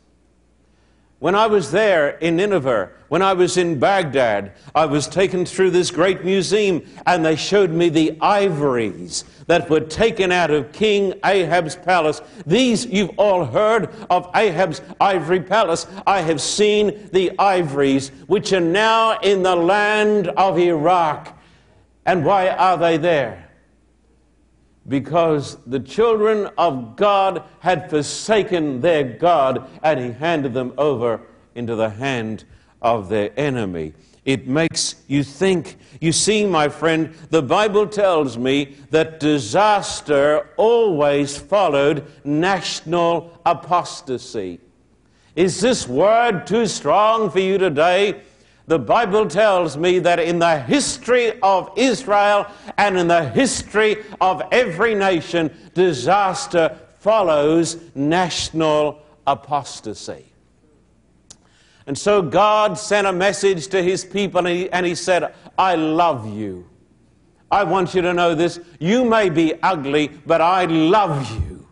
When 1.20 1.36
I 1.36 1.48
was 1.48 1.72
there 1.72 2.18
in 2.18 2.36
Nineveh, 2.36 2.92
when 3.08 3.22
I 3.22 3.32
was 3.32 3.56
in 3.56 3.80
Baghdad, 3.80 4.52
I 4.76 4.86
was 4.86 5.08
taken 5.08 5.46
through 5.46 5.72
this 5.72 5.90
great 5.90 6.26
museum 6.26 6.84
and 7.06 7.24
they 7.24 7.38
showed 7.38 7.72
me 7.72 7.88
the 7.88 8.18
ivories 8.20 9.24
that 9.48 9.70
were 9.70 9.80
taken 9.80 10.32
out 10.32 10.52
of 10.52 10.72
King 10.72 11.14
Ahab's 11.26 11.76
palace. 11.76 12.22
These, 12.46 12.86
you've 12.86 13.18
all 13.18 13.46
heard 13.46 13.90
of 14.10 14.30
Ahab's 14.36 14.82
ivory 15.00 15.42
palace. 15.42 15.88
I 16.06 16.22
have 16.22 16.42
seen 16.42 17.10
the 17.12 17.32
ivories 17.40 18.10
which 18.28 18.54
are 18.54 18.60
now 18.60 19.20
in 19.20 19.44
the 19.44 19.56
land 19.56 20.28
of 20.30 20.58
Iraq. 20.58 21.38
And 22.06 22.26
why 22.26 22.50
are 22.50 22.78
they 22.78 22.98
there? 22.98 23.44
because 24.88 25.58
the 25.66 25.80
children 25.80 26.50
of 26.58 26.96
God 26.96 27.44
had 27.60 27.90
forsaken 27.90 28.82
their 28.82 29.04
God 29.04 29.70
and 29.82 30.00
he 30.00 30.12
handed 30.12 30.54
them 30.54 30.74
over 30.78 31.22
into 31.56 31.76
the 31.76 31.90
hand 31.90 32.44
of 32.82 33.10
their 33.10 33.32
enemy. 33.38 33.94
It 34.26 34.48
makes 34.48 34.96
you 35.08 35.24
think. 35.24 35.78
You 36.00 36.12
see, 36.12 36.46
my 36.46 36.70
friend, 36.70 37.14
the 37.30 37.42
Bible 37.42 37.88
tells 37.88 38.38
me 38.38 38.78
that 38.90 39.20
disaster 39.20 40.50
always 40.56 41.38
followed 41.38 42.06
national 42.24 43.40
apostasy. 43.46 44.60
Is 45.36 45.60
this 45.60 45.88
word 45.88 46.48
too 46.48 46.68
strong 46.68 47.30
for 47.30 47.40
you 47.40 47.58
today? 47.58 48.22
The 48.68 48.80
Bible 48.80 49.28
tells 49.28 49.76
me 49.76 50.00
that 50.00 50.20
in 50.20 50.40
the 50.40 50.58
history 50.60 51.38
of 51.42 51.72
Israel 51.76 52.48
and 52.78 52.98
in 52.98 53.08
the 53.10 53.28
history 53.30 53.98
of 54.22 54.42
every 54.54 54.96
nation, 54.96 55.54
disaster 55.74 56.78
follows 57.00 57.78
national 57.94 59.02
apostasy. 59.28 60.33
And 61.86 61.98
so 61.98 62.22
God 62.22 62.78
sent 62.78 63.08
a 63.08 63.14
message 63.14 63.68
to 63.68 63.84
his 63.84 64.06
people 64.06 64.40
and 64.40 64.48
he, 64.48 64.70
and 64.72 64.86
he 64.86 64.96
said, 64.96 65.34
I 65.58 65.76
love 65.76 66.34
you. 66.34 66.68
I 67.52 67.64
want 67.64 67.94
you 67.94 68.02
to 68.02 68.14
know 68.14 68.34
this. 68.36 68.60
You 68.80 69.06
may 69.06 69.30
be 69.30 69.62
ugly, 69.62 70.10
but 70.26 70.42
I 70.42 70.66
love 70.66 71.30
you. 71.32 71.68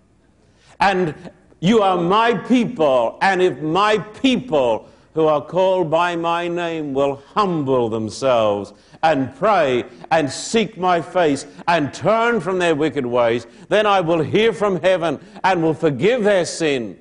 And 0.80 1.16
You 1.64 1.84
are 1.84 1.96
my 1.96 2.34
people, 2.34 3.20
and 3.22 3.40
if 3.40 3.62
my 3.62 4.00
people 4.00 4.90
who 5.14 5.28
are 5.28 5.46
called 5.46 5.92
by 5.92 6.16
my 6.16 6.48
name 6.48 6.92
will 6.92 7.22
humble 7.36 7.88
themselves 7.88 8.74
and 9.04 9.36
pray 9.36 9.84
and 10.10 10.28
seek 10.28 10.76
my 10.76 11.00
face 11.00 11.46
and 11.68 11.94
turn 11.94 12.40
from 12.40 12.58
their 12.58 12.74
wicked 12.74 13.06
ways, 13.06 13.46
then 13.70 13.86
I 13.86 14.02
will 14.02 14.22
hear 14.24 14.54
from 14.54 14.82
heaven 14.82 15.20
and 15.44 15.62
will 15.62 15.76
forgive 15.76 16.24
their 16.24 16.46
sin 16.46 16.98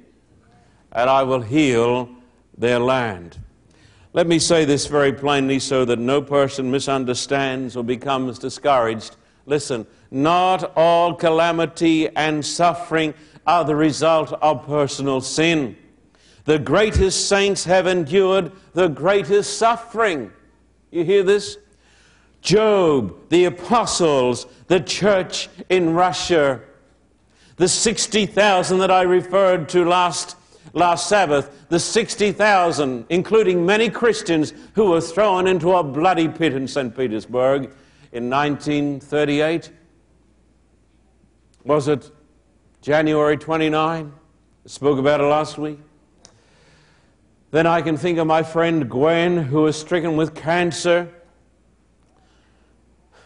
and 0.93 1.09
I 1.09 1.23
will 1.23 1.41
heal 1.41 2.11
their 2.61 2.79
land. 2.79 3.39
Let 4.13 4.27
me 4.27 4.39
say 4.39 4.65
this 4.65 4.87
very 4.87 5.13
plainly 5.13 5.59
so 5.59 5.85
that 5.85 5.99
no 5.99 6.21
person 6.21 6.71
misunderstands 6.71 7.77
or 7.77 7.85
becomes 7.85 8.39
discouraged. 8.39 9.17
Listen, 9.47 9.87
not 10.11 10.73
all 10.77 11.15
calamity 11.15 12.09
and 12.09 12.45
suffering 12.45 13.15
are 13.47 13.65
the 13.65 13.77
result 13.77 14.33
of 14.43 14.67
personal 14.67 15.21
sin. 15.21 15.77
The 16.45 16.59
greatest 16.59 17.29
saints 17.29 17.65
have 17.65 17.87
endured 17.87 18.53
the 18.73 18.89
greatest 18.89 19.59
suffering. 19.59 20.33
You 20.91 21.05
hear 21.05 21.23
this? 21.23 21.57
Job, 22.43 23.29
the 23.29 23.45
apostles, 23.45 24.47
the 24.67 24.81
church 24.81 25.49
in 25.69 25.95
Russia, 25.95 26.61
the 27.57 27.69
60,000 27.69 28.79
that 28.79 28.91
I 28.91 29.03
referred 29.03 29.69
to 29.71 29.85
last, 29.85 30.37
last 30.73 31.09
Sabbath, 31.09 31.69
the 31.69 31.79
60,000, 31.79 33.07
including 33.09 33.67
many 33.67 33.91
Christians 33.91 34.53
who 34.75 34.91
were 34.91 35.01
thrown 35.01 35.47
into 35.47 35.73
a 35.73 35.83
bloody 35.83 36.29
pit 36.29 36.53
in 36.55 36.69
St. 36.69 36.97
Petersburg 36.97 37.73
in 38.13 38.31
1938. 38.31 39.71
Was 41.65 41.89
it 41.89 42.11
January 42.81 43.37
29? 43.37 44.13
I 44.65 44.69
spoke 44.69 44.99
about 44.99 45.21
it 45.21 45.25
last 45.25 45.59
week. 45.59 45.79
Then 47.51 47.67
I 47.67 47.83
can 47.83 47.97
think 47.97 48.19
of 48.19 48.27
my 48.27 48.43
friend 48.43 48.89
Gwen, 48.89 49.37
who 49.37 49.63
was 49.63 49.79
stricken 49.79 50.17
with 50.17 50.35
cancer, 50.35 51.13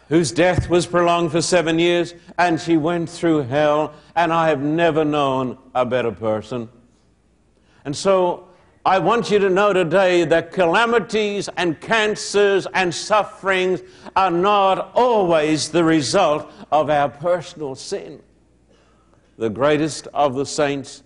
whose 0.09 0.31
death 0.31 0.69
was 0.69 0.85
prolonged 0.85 1.31
for 1.31 1.41
seven 1.41 1.79
years, 1.79 2.13
and 2.37 2.59
she 2.59 2.77
went 2.77 3.09
through 3.09 3.43
hell, 3.43 3.93
and 4.15 4.33
I 4.33 4.49
have 4.49 4.61
never 4.61 5.05
known 5.05 5.57
a 5.73 5.85
better 5.85 6.11
person. 6.11 6.69
And 7.85 7.95
so 7.95 8.47
I 8.85 8.99
want 8.99 9.31
you 9.31 9.39
to 9.39 9.49
know 9.49 9.73
today 9.73 10.25
that 10.25 10.51
calamities 10.51 11.49
and 11.55 11.79
cancers 11.79 12.67
and 12.73 12.93
sufferings 12.93 13.81
are 14.15 14.31
not 14.31 14.91
always 14.93 15.69
the 15.69 15.83
result 15.83 16.51
of 16.71 16.89
our 16.89 17.09
personal 17.09 17.75
sin. 17.75 18.21
The 19.37 19.49
greatest 19.49 20.07
of 20.13 20.35
the 20.35 20.45
saints 20.45 21.03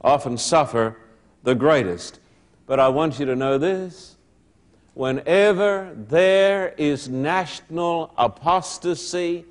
often 0.00 0.38
suffer 0.38 0.96
the 1.42 1.54
greatest. 1.54 2.20
But 2.66 2.78
I 2.78 2.88
want 2.88 3.18
you 3.18 3.26
to 3.26 3.36
know 3.36 3.58
this 3.58 4.16
whenever 4.94 5.94
there 5.94 6.74
is 6.76 7.08
national 7.08 8.12
apostasy 8.18 9.44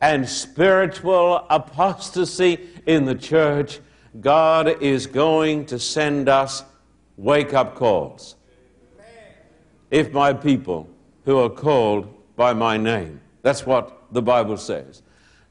and 0.00 0.28
spiritual 0.28 1.44
apostasy 1.50 2.68
in 2.86 3.04
the 3.04 3.14
church, 3.14 3.80
God 4.20 4.82
is 4.82 5.06
going 5.06 5.66
to 5.66 5.78
send 5.78 6.28
us 6.28 6.64
wake 7.16 7.54
up 7.54 7.74
calls. 7.74 8.36
If 9.90 10.12
my 10.12 10.32
people 10.32 10.88
who 11.24 11.38
are 11.38 11.50
called 11.50 12.12
by 12.36 12.52
my 12.52 12.76
name. 12.76 13.20
That's 13.42 13.64
what 13.64 14.12
the 14.12 14.22
Bible 14.22 14.56
says. 14.56 15.02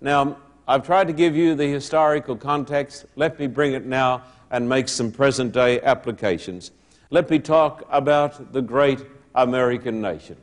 Now, 0.02 0.38
I've 0.67 0.86
tried 0.86 1.08
to 1.08 1.13
give 1.13 1.36
you 1.36 1.56
the 1.56 1.67
historical 1.67 2.36
context. 2.36 3.06
Let 3.15 3.39
me 3.39 3.47
bring 3.47 3.73
it 3.73 3.86
now 3.86 4.23
and 4.52 4.67
make 4.67 4.89
some 4.89 5.12
present 5.12 5.54
day 5.54 5.82
applications 5.82 6.71
let 7.13 7.30
me 7.30 7.38
talk 7.38 7.88
about 7.91 8.54
the 8.54 8.62
great 8.63 9.06
American 9.36 10.02
nation. 10.02 10.36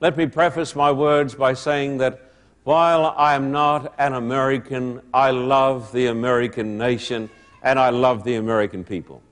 Let 0.00 0.16
me 0.16 0.24
preface 0.24 0.74
my 0.74 0.90
words 0.90 1.34
by 1.34 1.52
saying 1.52 1.98
that 1.98 2.25
while 2.66 3.14
I 3.16 3.36
am 3.36 3.52
not 3.52 3.94
an 3.96 4.14
American, 4.14 5.00
I 5.14 5.30
love 5.30 5.92
the 5.92 6.06
American 6.06 6.76
nation 6.76 7.30
and 7.62 7.78
I 7.78 7.90
love 7.90 8.24
the 8.24 8.34
American 8.34 8.82
people. 8.82 9.22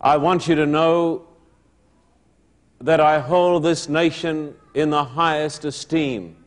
I 0.00 0.16
want 0.16 0.48
you 0.48 0.54
to 0.54 0.64
know 0.64 1.26
that 2.80 3.00
I 3.00 3.18
hold 3.18 3.64
this 3.64 3.86
nation 3.86 4.54
in 4.72 4.88
the 4.88 5.04
highest 5.04 5.66
esteem, 5.66 6.42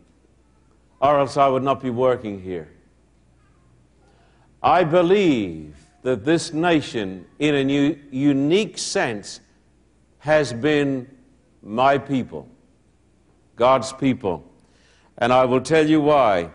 or 0.99 1.19
else 1.19 1.37
I 1.37 1.49
would 1.49 1.61
not 1.61 1.83
be 1.83 1.91
working 1.91 2.41
here. 2.41 2.67
I 4.63 4.83
believe 4.83 5.75
that 6.01 6.25
this 6.25 6.51
nation, 6.51 7.27
in 7.37 7.53
a 7.53 7.63
new, 7.63 7.95
unique 8.09 8.79
sense, 8.79 9.39
has 10.17 10.51
been 10.51 11.15
my 11.61 11.99
people, 11.99 12.49
God's 13.55 13.93
people. 13.93 14.51
And 15.17 15.31
I 15.31 15.45
will 15.45 15.61
tell 15.61 15.87
you 15.87 16.01
why. 16.01 16.49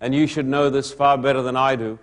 And 0.00 0.14
you 0.14 0.26
should 0.26 0.46
know 0.46 0.70
this 0.70 0.92
far 0.92 1.16
better 1.16 1.42
than 1.42 1.56
I 1.56 1.76
do. 1.76 1.98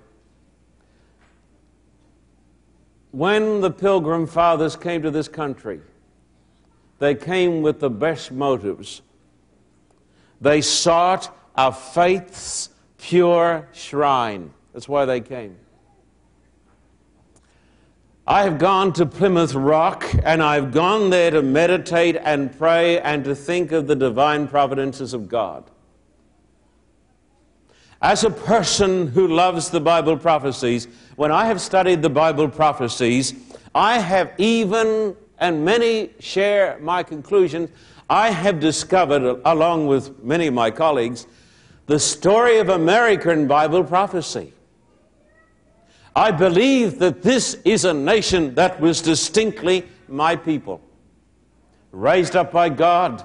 When 3.11 3.61
the 3.61 3.69
Pilgrim 3.69 4.25
Fathers 4.25 4.75
came 4.75 5.03
to 5.03 5.11
this 5.11 5.27
country, 5.27 5.81
they 6.97 7.13
came 7.13 7.61
with 7.61 7.79
the 7.79 7.89
best 7.89 8.31
motives. 8.31 9.01
They 10.41 10.61
sought 10.61 11.35
a 11.55 11.71
faith's 11.71 12.69
pure 12.97 13.67
shrine. 13.71 14.51
That's 14.73 14.89
why 14.89 15.05
they 15.05 15.21
came. 15.21 15.57
I 18.25 18.43
have 18.43 18.57
gone 18.57 18.93
to 18.93 19.05
Plymouth 19.05 19.53
Rock 19.53 20.05
and 20.23 20.41
I've 20.41 20.71
gone 20.71 21.09
there 21.09 21.29
to 21.31 21.41
meditate 21.41 22.15
and 22.15 22.57
pray 22.57 23.01
and 23.01 23.25
to 23.25 23.35
think 23.35 23.73
of 23.73 23.87
the 23.87 23.97
divine 23.97 24.47
providences 24.47 25.13
of 25.13 25.27
God. 25.27 25.69
As 28.01 28.23
a 28.23 28.29
person 28.29 29.07
who 29.07 29.27
loves 29.27 29.69
the 29.69 29.81
Bible 29.81 30.17
prophecies, 30.17 30.87
when 31.17 31.31
I 31.31 31.47
have 31.47 31.59
studied 31.59 32.01
the 32.01 32.09
Bible 32.09 32.47
prophecies, 32.47 33.33
I 33.75 33.99
have 33.99 34.31
even, 34.37 35.17
and 35.39 35.65
many 35.65 36.11
share 36.19 36.79
my 36.79 37.03
conclusions, 37.03 37.71
I 38.09 38.31
have 38.31 38.61
discovered, 38.61 39.41
along 39.43 39.87
with 39.87 40.23
many 40.23 40.47
of 40.47 40.53
my 40.53 40.71
colleagues, 40.71 41.27
the 41.87 41.99
story 41.99 42.59
of 42.59 42.69
American 42.69 43.47
Bible 43.47 43.83
prophecy. 43.83 44.53
I 46.15 46.31
believe 46.31 46.99
that 46.99 47.23
this 47.23 47.55
is 47.65 47.85
a 47.85 47.93
nation 47.93 48.53
that 48.55 48.79
was 48.79 49.01
distinctly 49.01 49.87
my 50.07 50.35
people, 50.35 50.79
raised 51.91 52.35
up 52.35 52.51
by 52.51 52.69
God. 52.69 53.23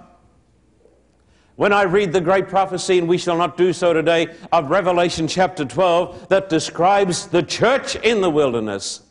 When 1.57 1.73
I 1.73 1.83
read 1.83 2.13
the 2.13 2.21
great 2.21 2.49
prophecy, 2.49 2.99
and 2.99 3.09
we 3.09 3.19
shall 3.19 3.37
not 3.37 3.57
do 3.57 3.73
so 3.73 3.93
today, 3.93 4.29
of 4.53 4.71
Revelation 4.71 5.29
chapter 5.29 5.65
12, 5.65 6.29
that 6.29 6.49
describes 6.49 7.27
the 7.27 7.43
church 7.43 7.97
in 7.97 8.21
the 8.21 8.31
wilderness, 8.31 9.03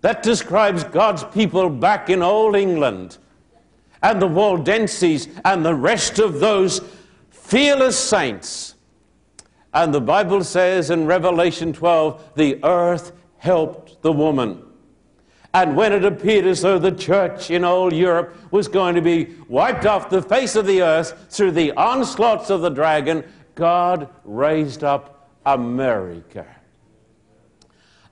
that 0.00 0.22
describes 0.22 0.84
God's 0.84 1.22
people 1.24 1.68
back 1.68 2.10
in 2.10 2.22
old 2.22 2.56
England, 2.56 3.18
and 4.02 4.20
the 4.22 4.26
Waldenses, 4.26 5.28
and 5.44 5.64
the 5.64 5.74
rest 5.74 6.18
of 6.18 6.40
those 6.40 6.80
fearless 7.30 7.98
saints 7.98 8.74
and 9.74 9.92
the 9.92 10.00
Bible 10.00 10.44
says 10.44 10.90
in 10.90 11.06
Revelation 11.06 11.72
12, 11.72 12.32
the 12.34 12.62
earth 12.64 13.12
helped 13.36 14.02
the 14.02 14.12
woman. 14.12 14.62
And 15.54 15.76
when 15.76 15.92
it 15.92 16.04
appeared 16.04 16.46
as 16.46 16.62
though 16.62 16.78
the 16.78 16.92
church 16.92 17.50
in 17.50 17.64
old 17.64 17.92
Europe 17.92 18.36
was 18.50 18.68
going 18.68 18.94
to 18.94 19.00
be 19.00 19.34
wiped 19.48 19.86
off 19.86 20.10
the 20.10 20.22
face 20.22 20.56
of 20.56 20.66
the 20.66 20.82
earth 20.82 21.26
through 21.30 21.52
the 21.52 21.72
onslaughts 21.72 22.50
of 22.50 22.60
the 22.60 22.68
dragon, 22.68 23.24
God 23.54 24.08
raised 24.24 24.84
up 24.84 25.30
America. 25.46 26.46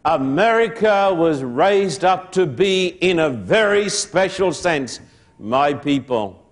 America 0.04 1.12
was 1.12 1.42
raised 1.42 2.04
up 2.04 2.32
to 2.32 2.46
be, 2.46 2.86
in 2.86 3.18
a 3.18 3.28
very 3.28 3.88
special 3.88 4.52
sense, 4.52 5.00
my 5.38 5.74
people. 5.74 6.42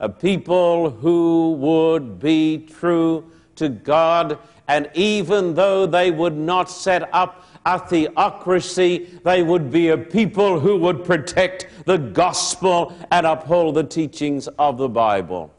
A 0.00 0.08
people 0.08 0.90
who 0.90 1.52
would 1.58 2.18
be 2.18 2.66
true 2.78 3.30
to 3.56 3.68
God, 3.68 4.38
and 4.68 4.90
even 4.94 5.54
though 5.54 5.86
they 5.86 6.10
would 6.10 6.36
not 6.36 6.70
set 6.70 7.12
up 7.14 7.44
a 7.64 7.78
theocracy, 7.78 9.20
they 9.24 9.42
would 9.42 9.70
be 9.70 9.88
a 9.88 9.98
people 9.98 10.60
who 10.60 10.76
would 10.78 11.04
protect 11.04 11.66
the 11.84 11.98
gospel 11.98 12.96
and 13.10 13.26
uphold 13.26 13.74
the 13.74 13.84
teachings 13.84 14.46
of 14.58 14.78
the 14.78 14.88
Bible. 14.88 15.52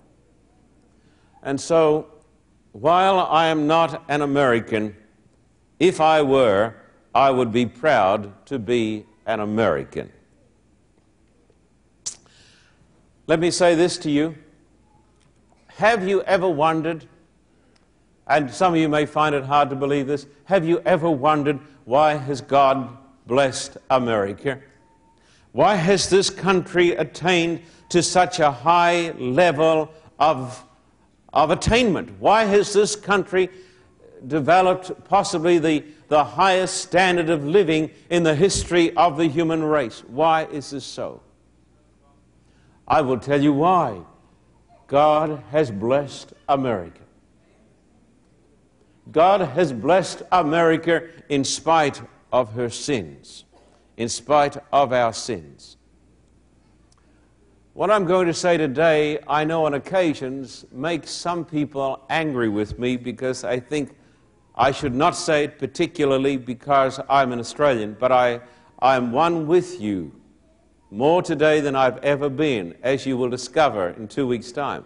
And 1.44 1.60
so, 1.60 2.08
while 2.72 3.20
I 3.20 3.48
am 3.48 3.68
not 3.68 4.04
an 4.08 4.22
American, 4.22 4.96
if 5.80 6.00
I 6.00 6.22
were, 6.22 6.76
I 7.14 7.32
would 7.32 7.52
be 7.52 7.66
proud 7.66 8.46
to 8.48 8.60
be 8.60 9.06
an 9.26 9.40
American. 9.40 10.12
Let 13.28 13.40
me 13.40 13.52
say 13.52 13.76
this 13.76 13.98
to 14.00 14.12
you. 14.12 14.36
Have 15.78 16.08
you 16.08 16.22
ever 16.24 16.48
wondered 16.48 17.08
and 18.30 18.52
some 18.54 18.74
of 18.74 18.80
you 18.80 18.90
may 18.90 19.06
find 19.06 19.34
it 19.34 19.44
hard 19.44 19.70
to 19.70 19.76
believe 19.76 20.08
this, 20.08 20.28
have 20.46 20.66
you 20.66 20.82
ever 20.86 21.10
wondered 21.10 21.60
why 21.86 22.16
has 22.16 22.42
God 22.42 22.98
blessed 23.26 23.78
America? 23.90 24.60
Why 25.54 25.76
has 25.76 26.10
this 26.10 26.30
country 26.30 26.92
attained 26.92 27.62
to 27.90 28.04
such 28.04 28.40
a 28.40 28.52
high 28.52 29.12
level 29.12 29.92
of, 30.20 30.64
of 31.32 31.52
attainment? 31.52 32.20
Why 32.20 32.44
has 32.44 32.74
this 32.74 32.96
country 32.96 33.50
developed 34.28 34.92
possibly 35.06 35.58
the, 35.58 35.86
the 36.10 36.24
highest 36.24 36.82
standard 36.82 37.30
of 37.30 37.46
living 37.46 37.92
in 38.10 38.24
the 38.24 38.36
history 38.36 38.96
of 38.98 39.18
the 39.18 39.28
human 39.28 39.64
race? 39.64 40.04
Why 40.08 40.46
is 40.46 40.72
this 40.72 40.86
so? 40.86 41.22
I 42.88 43.02
will 43.02 43.20
tell 43.20 43.42
you 43.42 43.54
why. 43.54 44.02
God 44.88 45.44
has 45.52 45.72
blessed 45.72 46.34
America. 46.48 47.02
God 49.12 49.42
has 49.42 49.72
blessed 49.72 50.24
America 50.32 51.08
in 51.30 51.44
spite 51.44 52.02
of 52.32 52.54
her 52.54 52.70
sins, 52.70 53.46
in 53.96 54.10
spite 54.10 54.58
of 54.74 54.92
our 54.92 55.14
sins. 55.14 55.78
What 57.74 57.92
I'm 57.92 58.06
going 58.06 58.28
to 58.28 58.34
say 58.34 58.58
today, 58.58 59.20
I 59.28 59.44
know 59.44 59.66
on 59.66 59.76
occasions, 59.76 60.66
makes 60.72 61.12
some 61.12 61.46
people 61.46 62.04
angry 62.10 62.50
with 62.50 62.80
me 62.80 62.98
because 62.98 63.44
I 63.44 63.60
think 63.60 63.96
I 64.56 64.72
should 64.72 64.96
not 64.96 65.16
say 65.16 65.44
it 65.44 65.60
particularly 65.60 66.38
because 66.38 67.00
I'm 67.08 67.32
an 67.32 67.40
Australian, 67.40 67.96
but 68.00 68.12
I, 68.12 68.42
I'm 68.80 69.12
one 69.12 69.46
with 69.46 69.80
you 69.80 70.12
more 70.90 71.22
today 71.22 71.60
than 71.60 71.76
I've 71.76 71.98
ever 72.00 72.30
been, 72.30 72.76
as 72.82 73.06
you 73.06 73.18
will 73.18 73.30
discover 73.30 73.90
in 73.90 74.08
two 74.08 74.26
weeks' 74.26 74.52
time. 74.52 74.86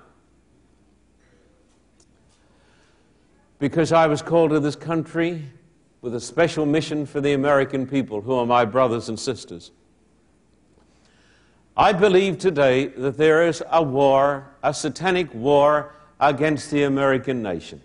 Because 3.62 3.92
I 3.92 4.08
was 4.08 4.24
called 4.24 4.50
to 4.50 4.60
this 4.60 4.76
country 4.76 5.44
with 6.02 6.16
a 6.16 6.20
special 6.20 6.66
mission 6.66 7.06
for 7.06 7.22
the 7.22 7.34
American 7.34 7.86
people, 7.86 8.20
who 8.20 8.34
are 8.34 8.46
my 8.48 8.66
brothers 8.66 9.08
and 9.08 9.20
sisters. 9.20 9.70
I 11.78 11.94
believe 11.94 12.40
today 12.40 12.88
that 12.88 13.20
there 13.20 13.46
is 13.48 13.62
a 13.70 13.84
war, 13.84 14.50
a 14.64 14.74
satanic 14.74 15.32
war 15.36 15.94
against 16.20 16.72
the 16.72 16.82
American 16.84 17.44
nation. 17.44 17.84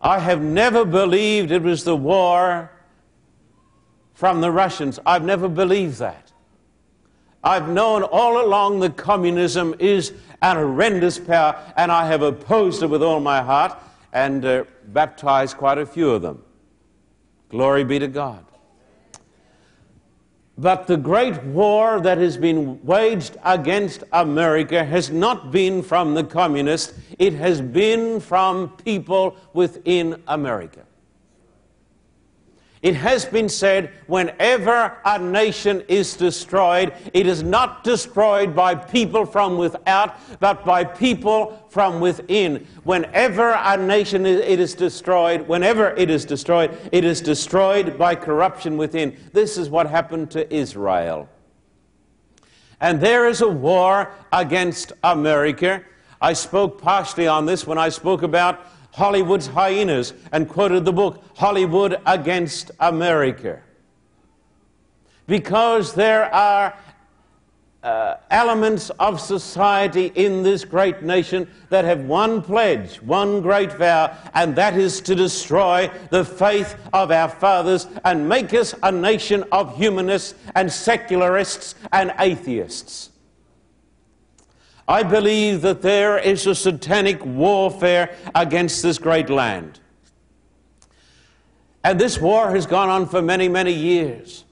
I 0.00 0.18
have 0.18 0.42
never 0.42 0.84
believed 0.84 1.52
it 1.52 1.62
was 1.62 1.84
the 1.84 1.94
war 1.94 2.72
from 4.14 4.40
the 4.40 4.50
Russians. 4.50 4.98
I've 5.06 5.22
never 5.22 5.48
believed 5.48 6.00
that. 6.00 6.32
I've 7.44 7.68
known 7.68 8.02
all 8.02 8.44
along 8.44 8.80
that 8.80 8.96
communism 8.96 9.76
is 9.78 10.12
an 10.42 10.56
horrendous 10.56 11.20
power, 11.20 11.56
and 11.76 11.92
I 11.92 12.08
have 12.08 12.22
opposed 12.22 12.82
it 12.82 12.88
with 12.88 13.04
all 13.04 13.20
my 13.20 13.40
heart 13.40 13.78
and 14.12 14.44
uh, 14.44 14.64
baptized 14.88 15.56
quite 15.56 15.78
a 15.78 15.86
few 15.86 16.10
of 16.10 16.22
them. 16.22 16.42
Glory 17.48 17.84
be 17.84 17.98
to 17.98 18.08
God. 18.08 18.44
But 20.58 20.86
the 20.86 20.96
great 20.96 21.42
war 21.44 22.00
that 22.00 22.18
has 22.18 22.36
been 22.36 22.84
waged 22.84 23.36
against 23.44 24.04
America 24.12 24.84
has 24.84 25.10
not 25.10 25.50
been 25.50 25.82
from 25.82 26.14
the 26.14 26.24
communists, 26.24 26.94
it 27.18 27.32
has 27.34 27.60
been 27.60 28.20
from 28.20 28.68
people 28.84 29.36
within 29.54 30.22
America. 30.28 30.84
It 32.82 32.96
has 32.96 33.24
been 33.24 33.48
said 33.48 33.92
whenever 34.08 34.98
a 35.04 35.16
nation 35.16 35.84
is 35.86 36.16
destroyed, 36.16 36.92
it 37.14 37.28
is 37.28 37.44
not 37.44 37.84
destroyed 37.84 38.56
by 38.56 38.74
people 38.74 39.24
from 39.24 39.56
without, 39.56 40.18
but 40.40 40.64
by 40.64 40.82
people 40.82 41.64
from 41.68 42.00
within. 42.00 42.66
Whenever 42.82 43.52
a 43.52 43.76
nation 43.76 44.26
is, 44.26 44.40
it 44.40 44.58
is 44.58 44.74
destroyed, 44.74 45.46
whenever 45.46 45.90
it 45.90 46.10
is 46.10 46.24
destroyed, 46.24 46.76
it 46.90 47.04
is 47.04 47.20
destroyed 47.20 47.96
by 47.96 48.16
corruption 48.16 48.76
within. 48.76 49.16
This 49.32 49.56
is 49.56 49.70
what 49.70 49.86
happened 49.88 50.32
to 50.32 50.52
Israel. 50.52 51.28
And 52.80 53.00
there 53.00 53.28
is 53.28 53.42
a 53.42 53.48
war 53.48 54.10
against 54.32 54.92
America. 55.04 55.84
I 56.20 56.32
spoke 56.32 56.82
partially 56.82 57.28
on 57.28 57.46
this 57.46 57.64
when 57.64 57.78
I 57.78 57.90
spoke 57.90 58.22
about 58.22 58.66
Hollywood's 58.92 59.46
hyenas 59.46 60.14
and 60.32 60.48
quoted 60.48 60.84
the 60.84 60.92
book 60.92 61.24
Hollywood 61.34 62.00
Against 62.06 62.70
America. 62.78 63.60
Because 65.26 65.94
there 65.94 66.32
are 66.34 66.74
uh, 67.82 68.16
elements 68.30 68.90
of 68.90 69.20
society 69.20 70.12
in 70.14 70.42
this 70.42 70.64
great 70.64 71.02
nation 71.02 71.48
that 71.68 71.84
have 71.84 72.00
one 72.04 72.42
pledge, 72.42 73.00
one 73.02 73.40
great 73.40 73.72
vow, 73.72 74.16
and 74.34 74.54
that 74.54 74.76
is 74.76 75.00
to 75.00 75.14
destroy 75.14 75.90
the 76.10 76.24
faith 76.24 76.76
of 76.92 77.10
our 77.10 77.28
fathers 77.28 77.88
and 78.04 78.28
make 78.28 78.54
us 78.54 78.74
a 78.82 78.92
nation 78.92 79.42
of 79.50 79.76
humanists 79.76 80.34
and 80.54 80.70
secularists 80.70 81.74
and 81.92 82.12
atheists. 82.18 83.11
I 84.92 85.02
believe 85.02 85.62
that 85.62 85.80
there 85.80 86.18
is 86.18 86.46
a 86.46 86.54
satanic 86.54 87.24
warfare 87.24 88.14
against 88.34 88.82
this 88.82 88.98
great 88.98 89.30
land. 89.30 89.80
And 91.82 91.98
this 91.98 92.20
war 92.20 92.50
has 92.50 92.66
gone 92.66 92.90
on 92.90 93.08
for 93.08 93.22
many, 93.22 93.48
many 93.48 93.72
years. 93.72 94.44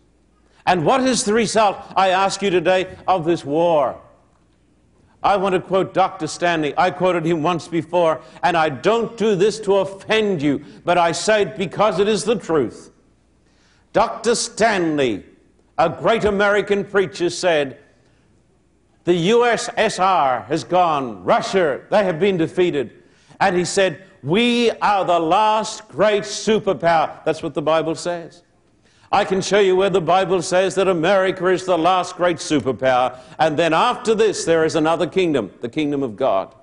And 0.65 0.87
what 0.87 1.03
is 1.03 1.25
the 1.25 1.35
result, 1.35 1.77
I 1.95 2.09
ask 2.09 2.41
you 2.41 2.49
today, 2.49 2.97
of 3.07 3.27
this 3.27 3.45
war? 3.45 4.01
I 5.23 5.37
want 5.37 5.57
to 5.57 5.61
quote 5.61 5.93
Dr. 5.93 6.27
Stanley. 6.27 6.73
I 6.75 6.91
quoted 6.91 7.27
him 7.27 7.43
once 7.43 7.69
before, 7.69 8.23
and 8.43 8.57
I 8.57 8.71
don't 8.71 9.19
do 9.19 9.35
this 9.35 9.61
to 9.61 9.77
offend 9.77 10.41
you, 10.41 10.65
but 10.87 10.97
I 10.97 11.13
say 11.13 11.43
it 11.43 11.59
because 11.59 12.01
it 12.01 12.09
is 12.09 12.25
the 12.25 12.37
truth. 12.37 12.91
Dr. 13.93 14.35
Stanley, 14.35 15.23
a 15.77 15.91
great 15.91 16.25
American 16.25 16.83
preacher, 16.83 17.29
said, 17.29 17.77
the 19.11 19.31
USSR 19.31 20.47
has 20.47 20.63
gone, 20.63 21.25
Russia, 21.25 21.81
they 21.91 22.05
have 22.05 22.21
been 22.21 22.37
defeated. 22.37 23.03
And 23.41 23.57
he 23.57 23.65
said, 23.65 24.05
We 24.23 24.71
are 24.71 25.05
the 25.05 25.19
last 25.19 25.89
great 25.89 26.23
superpower. 26.23 27.25
That's 27.25 27.43
what 27.43 27.55
the 27.55 27.61
Bible 27.61 27.97
says. 27.97 28.45
I 29.11 29.25
can 29.25 29.41
show 29.41 29.59
you 29.59 29.75
where 29.75 29.91
the 29.91 30.01
Bible 30.01 30.43
says 30.43 30.77
that 30.77 30.87
America 30.87 31.49
is 31.49 31.65
the 31.65 31.77
last 31.77 32.15
great 32.15 32.37
superpower. 32.37 33.19
And 33.41 33.59
then 33.59 33.73
after 33.73 34.15
this, 34.15 34.45
there 34.45 34.65
is 34.65 34.77
another 34.77 35.09
kingdom, 35.09 35.51
the 35.61 35.69
kingdom 35.69 36.05
of 36.05 36.15
God. 36.15 36.55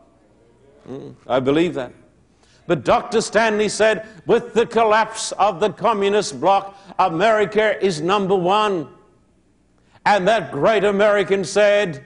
Mm, 0.90 1.16
I 1.28 1.42
believe 1.42 1.74
that. 1.74 1.92
But 2.66 2.86
Dr. 2.86 3.20
Stanley 3.20 3.68
said, 3.68 4.08
with 4.26 4.54
the 4.54 4.66
collapse 4.66 5.34
of 5.34 5.60
the 5.60 5.74
communist 5.74 6.40
bloc, 6.40 6.78
America 6.98 7.84
is 7.86 8.00
number 8.00 8.36
one. 8.36 8.88
And 10.06 10.26
that 10.30 10.54
great 10.54 10.86
American 10.86 11.44
said, 11.44 12.06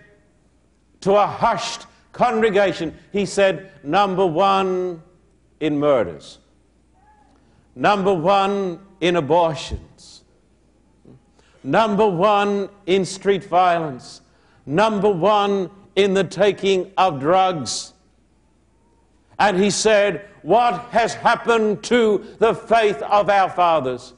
to 1.02 1.16
a 1.16 1.28
hushed 1.28 1.86
congregation, 2.12 2.98
he 3.12 3.26
said, 3.26 3.72
number 3.84 4.26
one 4.26 5.02
in 5.60 5.80
murders, 5.80 6.40
number 7.76 8.14
one 8.14 8.80
in 9.00 9.16
abortions, 9.16 10.24
number 11.64 12.08
one 12.08 12.70
in 12.86 13.06
street 13.06 13.44
violence, 13.44 14.22
number 14.66 15.10
one 15.10 15.70
in 15.96 16.14
the 16.14 16.24
taking 16.24 16.92
of 16.98 17.20
drugs. 17.20 17.94
And 19.40 19.58
he 19.58 19.70
said, 19.72 20.28
What 20.44 20.82
has 20.92 21.14
happened 21.14 21.84
to 21.86 22.26
the 22.38 22.54
faith 22.54 23.02
of 23.02 23.30
our 23.30 23.50
fathers? 23.50 24.14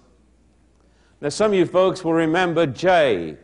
Now, 1.21 1.29
some 1.29 1.51
of 1.51 1.57
you 1.57 1.65
folks 1.65 2.03
will 2.03 2.13
remember 2.13 2.65
Jay 2.65 3.37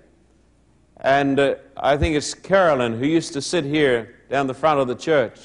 and 1.00 1.40
uh, 1.40 1.56
I 1.78 1.98
think 1.98 2.16
it's 2.16 2.34
Carolyn 2.34 3.00
who 3.00 3.06
used 3.06 3.34
to 3.34 3.42
sit 3.42 3.64
here 3.64 4.16
down 4.30 4.48
the 4.48 4.54
front 4.54 4.80
of 4.80 4.88
the 4.88 4.96
church. 4.96 5.40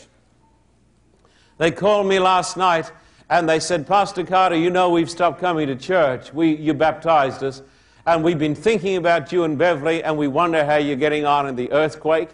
They 1.59 1.71
called 1.71 2.07
me 2.07 2.19
last 2.19 2.57
night 2.57 2.90
and 3.31 3.49
they 3.49 3.61
said, 3.61 3.87
Pastor 3.87 4.25
Carter, 4.25 4.57
you 4.57 4.71
know 4.71 4.90
we've 4.90 5.11
stopped 5.11 5.40
coming 5.40 5.67
to 5.69 5.77
church. 5.77 6.33
We, 6.35 6.57
you 6.57 6.75
baptized 6.75 7.43
us. 7.43 7.62
And 8.07 8.23
we've 8.23 8.38
been 8.38 8.55
thinking 8.55 8.97
about 8.97 9.33
you 9.33 9.45
and 9.45 9.57
Beverly, 9.57 10.05
and 10.05 10.19
we 10.19 10.29
wonder 10.29 10.62
how 10.62 10.77
you're 10.77 10.95
getting 10.95 11.25
on 11.25 11.47
in 11.47 11.57
the 11.57 11.73
earthquake. 11.73 12.29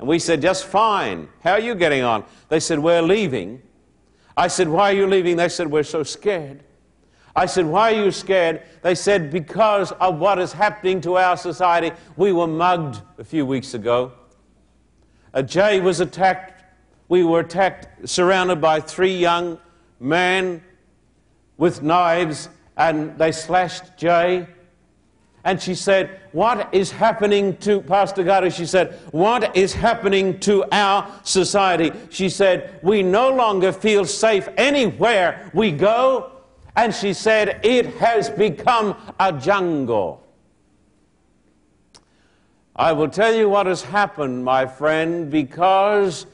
And 0.00 0.08
we 0.08 0.18
said, 0.18 0.42
just 0.42 0.64
fine. 0.64 1.28
How 1.44 1.52
are 1.52 1.60
you 1.60 1.76
getting 1.76 2.02
on? 2.02 2.24
They 2.48 2.58
said, 2.58 2.80
we're 2.80 3.02
leaving. 3.02 3.62
I 4.36 4.48
said, 4.48 4.68
why 4.68 4.90
are 4.90 4.96
you 4.96 5.06
leaving? 5.06 5.36
They 5.36 5.48
said, 5.50 5.70
we're 5.70 5.84
so 5.84 6.02
scared. 6.02 6.64
I 7.38 7.46
said, 7.46 7.66
Why 7.66 7.92
are 7.94 8.04
you 8.04 8.10
scared? 8.10 8.62
They 8.82 8.96
said, 8.96 9.30
Because 9.30 9.92
of 9.92 10.18
what 10.18 10.40
is 10.40 10.52
happening 10.52 11.00
to 11.02 11.18
our 11.18 11.36
society. 11.36 11.92
We 12.16 12.32
were 12.32 12.48
mugged 12.48 13.00
a 13.16 13.22
few 13.22 13.46
weeks 13.46 13.74
ago. 13.74 14.10
A 15.34 15.44
Jay 15.44 15.78
was 15.78 16.00
attacked. 16.00 16.64
We 17.08 17.22
were 17.22 17.38
attacked, 17.40 18.08
surrounded 18.08 18.60
by 18.60 18.80
three 18.80 19.16
young 19.16 19.60
men 20.00 20.64
with 21.58 21.80
knives, 21.80 22.48
and 22.76 23.16
they 23.16 23.30
slashed 23.30 23.96
Jay. 23.96 24.48
And 25.44 25.62
she 25.62 25.76
said, 25.76 26.20
What 26.32 26.74
is 26.74 26.90
happening 26.90 27.56
to, 27.58 27.82
Pastor 27.82 28.24
Gary? 28.24 28.50
She 28.50 28.66
said, 28.66 28.98
What 29.12 29.56
is 29.56 29.72
happening 29.74 30.40
to 30.40 30.64
our 30.72 31.08
society? 31.22 31.92
She 32.10 32.30
said, 32.30 32.80
We 32.82 33.04
no 33.04 33.30
longer 33.30 33.70
feel 33.70 34.06
safe 34.06 34.48
anywhere 34.56 35.52
we 35.54 35.70
go. 35.70 36.32
And 36.78 36.94
she 36.94 37.12
said, 37.12 37.58
It 37.64 37.86
has 37.96 38.30
become 38.30 38.94
a 39.18 39.32
jungle. 39.32 40.24
I 42.76 42.92
will 42.92 43.08
tell 43.08 43.34
you 43.34 43.48
what 43.48 43.66
has 43.66 43.82
happened, 43.82 44.44
my 44.44 44.64
friend, 44.64 45.28
because 45.28 46.26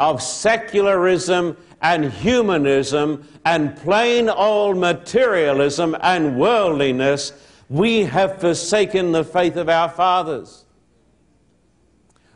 of 0.00 0.22
secularism 0.22 1.54
and 1.82 2.10
humanism 2.10 3.28
and 3.44 3.76
plain 3.76 4.30
old 4.30 4.78
materialism 4.78 5.94
and 6.00 6.40
worldliness, 6.40 7.34
we 7.68 8.04
have 8.04 8.40
forsaken 8.40 9.12
the 9.12 9.22
faith 9.22 9.56
of 9.56 9.68
our 9.68 9.90
fathers. 9.90 10.64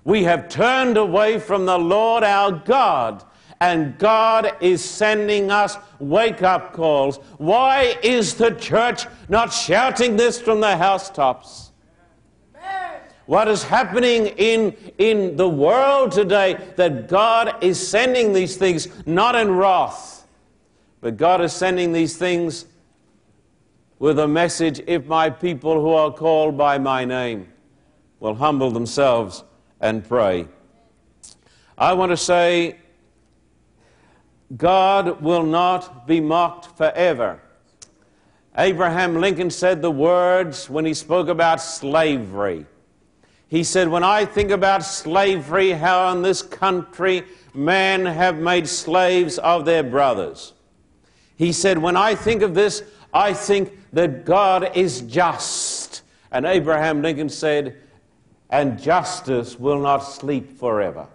We 0.04 0.24
have 0.24 0.50
turned 0.50 0.98
away 0.98 1.38
from 1.38 1.64
the 1.64 1.78
Lord 1.78 2.24
our 2.24 2.52
God, 2.52 3.24
and 3.64 3.96
God 3.96 4.52
is 4.60 4.84
sending 4.84 5.50
us 5.50 5.78
wake 5.98 6.42
up 6.42 6.74
calls. 6.74 7.16
Why 7.38 7.96
is 8.02 8.34
the 8.34 8.50
church 8.50 9.06
not 9.30 9.54
shouting 9.54 10.16
this 10.16 10.38
from 10.38 10.60
the 10.60 10.76
housetops? 10.76 11.70
what 13.26 13.48
is 13.48 13.62
happening 13.62 14.26
in, 14.36 14.76
in 14.98 15.34
the 15.38 15.48
world 15.48 16.12
today, 16.12 16.58
that 16.76 17.08
God 17.08 17.64
is 17.64 17.80
sending 17.88 18.34
these 18.34 18.58
things 18.58 18.86
not 19.06 19.34
in 19.34 19.50
wrath, 19.50 20.26
but 21.00 21.16
God 21.16 21.40
is 21.40 21.54
sending 21.54 21.90
these 21.90 22.18
things 22.18 22.66
with 23.98 24.18
a 24.18 24.28
message 24.28 24.82
if 24.86 25.06
my 25.06 25.30
people 25.30 25.80
who 25.80 25.88
are 25.88 26.12
called 26.12 26.58
by 26.58 26.76
my 26.76 27.06
name 27.06 27.50
will 28.20 28.34
humble 28.34 28.70
themselves 28.70 29.42
and 29.80 30.06
pray. 30.06 30.46
I 31.78 31.94
want 31.94 32.10
to 32.10 32.18
say, 32.18 32.76
God 34.56 35.20
will 35.22 35.42
not 35.42 36.06
be 36.06 36.20
mocked 36.20 36.76
forever. 36.76 37.40
Abraham 38.56 39.16
Lincoln 39.16 39.50
said 39.50 39.82
the 39.82 39.90
words 39.90 40.70
when 40.70 40.84
he 40.84 40.94
spoke 40.94 41.28
about 41.28 41.60
slavery. 41.60 42.66
He 43.48 43.64
said, 43.64 43.88
When 43.88 44.04
I 44.04 44.24
think 44.24 44.50
about 44.50 44.84
slavery, 44.84 45.70
how 45.70 46.12
in 46.12 46.22
this 46.22 46.42
country 46.42 47.24
men 47.52 48.04
have 48.04 48.38
made 48.38 48.68
slaves 48.68 49.38
of 49.38 49.64
their 49.64 49.82
brothers. 49.82 50.52
He 51.36 51.52
said, 51.52 51.78
When 51.78 51.96
I 51.96 52.14
think 52.14 52.42
of 52.42 52.54
this, 52.54 52.82
I 53.12 53.32
think 53.32 53.72
that 53.92 54.24
God 54.24 54.76
is 54.76 55.00
just. 55.02 56.02
And 56.30 56.46
Abraham 56.46 57.02
Lincoln 57.02 57.28
said, 57.28 57.76
And 58.50 58.80
justice 58.80 59.58
will 59.58 59.80
not 59.80 59.98
sleep 59.98 60.58
forever. 60.58 61.06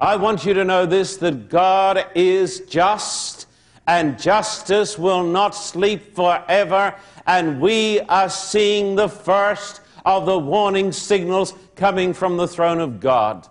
I 0.00 0.14
want 0.14 0.44
you 0.46 0.54
to 0.54 0.64
know 0.64 0.86
this 0.86 1.16
that 1.16 1.48
God 1.48 2.06
is 2.14 2.60
just, 2.60 3.46
and 3.86 4.18
justice 4.18 4.96
will 4.96 5.24
not 5.24 5.54
sleep 5.54 6.14
forever. 6.14 6.94
And 7.26 7.60
we 7.60 8.00
are 8.02 8.30
seeing 8.30 8.94
the 8.94 9.08
first 9.08 9.80
of 10.04 10.24
the 10.24 10.38
warning 10.38 10.92
signals 10.92 11.54
coming 11.74 12.14
from 12.14 12.36
the 12.36 12.46
throne 12.46 12.80
of 12.80 13.00
God. 13.00 13.48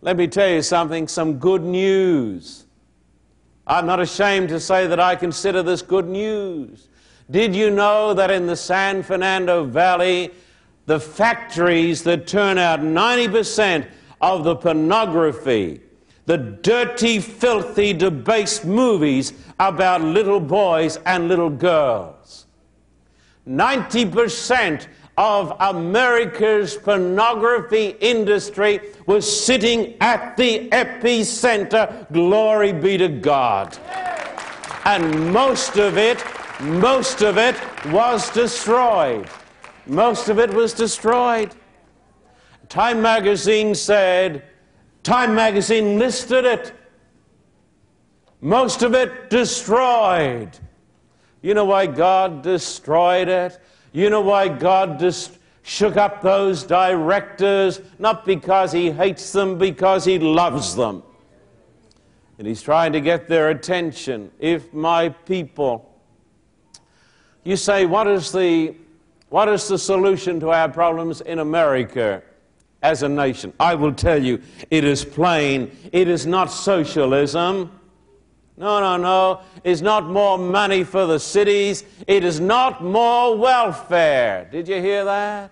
Let 0.00 0.16
me 0.16 0.26
tell 0.26 0.48
you 0.48 0.62
something, 0.62 1.08
some 1.08 1.38
good 1.38 1.62
news. 1.62 2.64
I'm 3.66 3.86
not 3.86 4.00
ashamed 4.00 4.48
to 4.48 4.58
say 4.58 4.86
that 4.86 4.98
I 4.98 5.14
consider 5.14 5.62
this 5.62 5.82
good 5.82 6.08
news. 6.08 6.88
Did 7.30 7.54
you 7.54 7.70
know 7.70 8.14
that 8.14 8.30
in 8.30 8.46
the 8.46 8.56
San 8.56 9.02
Fernando 9.02 9.64
Valley, 9.64 10.32
the 10.86 10.98
factories 10.98 12.02
that 12.04 12.26
turn 12.26 12.56
out 12.58 12.80
90% 12.80 13.86
of 14.20 14.44
the 14.44 14.56
pornography, 14.56 15.80
the 16.26 16.36
dirty, 16.36 17.18
filthy, 17.18 17.92
debased 17.92 18.64
movies 18.64 19.32
about 19.58 20.00
little 20.02 20.40
boys 20.40 20.98
and 21.06 21.28
little 21.28 21.50
girls, 21.50 22.46
90% 23.48 24.86
of 25.18 25.54
America's 25.60 26.76
pornography 26.76 27.96
industry 28.00 28.80
was 29.06 29.44
sitting 29.44 29.94
at 30.00 30.36
the 30.36 30.68
epicenter. 30.70 32.10
Glory 32.12 32.72
be 32.72 32.96
to 32.96 33.08
God. 33.08 33.76
And 34.86 35.32
most 35.32 35.76
of 35.76 35.98
it, 35.98 36.24
most 36.60 37.22
of 37.22 37.36
it 37.36 37.56
was 37.86 38.30
destroyed. 38.30 39.28
Most 39.86 40.28
of 40.28 40.38
it 40.38 40.52
was 40.54 40.72
destroyed. 40.72 41.54
Time 42.70 43.02
magazine 43.02 43.74
said, 43.74 44.44
Time 45.02 45.34
magazine 45.34 45.98
listed 45.98 46.44
it. 46.44 46.72
Most 48.40 48.82
of 48.82 48.94
it 48.94 49.28
destroyed. 49.28 50.56
You 51.42 51.54
know 51.54 51.64
why 51.64 51.86
God 51.86 52.42
destroyed 52.42 53.26
it? 53.26 53.58
You 53.92 54.08
know 54.08 54.20
why 54.20 54.46
God 54.46 55.00
just 55.00 55.38
shook 55.62 55.96
up 55.96 56.22
those 56.22 56.62
directors? 56.62 57.80
Not 57.98 58.24
because 58.24 58.70
He 58.70 58.92
hates 58.92 59.32
them, 59.32 59.58
because 59.58 60.04
He 60.04 60.20
loves 60.20 60.76
them. 60.76 61.02
And 62.38 62.46
He's 62.46 62.62
trying 62.62 62.92
to 62.92 63.00
get 63.00 63.26
their 63.26 63.50
attention. 63.50 64.30
If 64.38 64.72
my 64.72 65.08
people, 65.08 65.92
you 67.42 67.56
say, 67.56 67.84
what 67.84 68.06
is 68.06 68.30
the, 68.30 68.76
what 69.28 69.48
is 69.48 69.66
the 69.66 69.76
solution 69.76 70.38
to 70.38 70.50
our 70.50 70.68
problems 70.68 71.20
in 71.20 71.40
America? 71.40 72.22
As 72.82 73.02
a 73.02 73.08
nation, 73.08 73.52
I 73.60 73.74
will 73.74 73.92
tell 73.92 74.22
you, 74.22 74.40
it 74.70 74.84
is 74.84 75.04
plain. 75.04 75.70
It 75.92 76.08
is 76.08 76.26
not 76.26 76.50
socialism. 76.50 77.70
No, 78.56 78.80
no, 78.80 78.96
no. 78.96 79.40
It's 79.64 79.80
not 79.80 80.06
more 80.06 80.38
money 80.38 80.84
for 80.84 81.06
the 81.06 81.18
cities. 81.18 81.84
It 82.06 82.24
is 82.24 82.40
not 82.40 82.82
more 82.82 83.36
welfare. 83.36 84.48
Did 84.50 84.68
you 84.68 84.80
hear 84.80 85.04
that? 85.04 85.50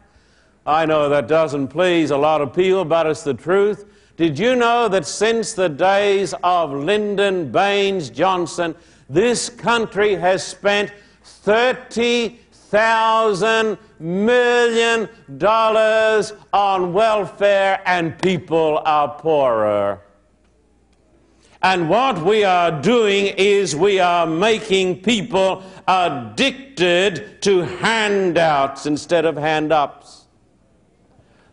I 0.67 0.87
know 0.87 1.09
that 1.09 1.29
doesn't 1.29 1.69
please 1.69 2.11
a 2.11 2.17
lot 2.17 2.43
of 2.43 2.55
people, 2.55 2.85
but 2.85 3.07
it's 3.07 3.23
the 3.23 3.35
truth. 3.35 3.87
Did 4.19 4.39
you 4.39 4.55
know 4.57 4.89
that 4.89 5.07
since 5.07 5.55
the 5.55 5.69
days 5.69 6.35
of 6.43 6.73
Lyndon 6.73 7.51
Baines 7.51 8.11
Johnson, 8.11 8.75
this 9.09 9.49
country 9.49 10.15
has 10.15 10.47
spent 10.47 10.93
30,000 11.23 13.79
million 14.01 15.09
dollars 15.39 16.33
on 16.53 16.93
welfare 16.93 17.83
and 17.87 18.19
people 18.21 18.81
are 18.85 19.19
poorer? 19.19 20.01
And 21.63 21.89
what 21.89 22.23
we 22.23 22.45
are 22.45 22.81
doing 22.81 23.35
is 23.37 23.75
we 23.75 23.99
are 23.99 24.27
making 24.27 25.03
people 25.03 25.65
addicted 25.89 27.43
to 27.43 27.63
handouts 27.63 28.87
instead 28.87 29.25
of 29.25 29.37
hand 29.37 29.73
ups. 29.73 29.98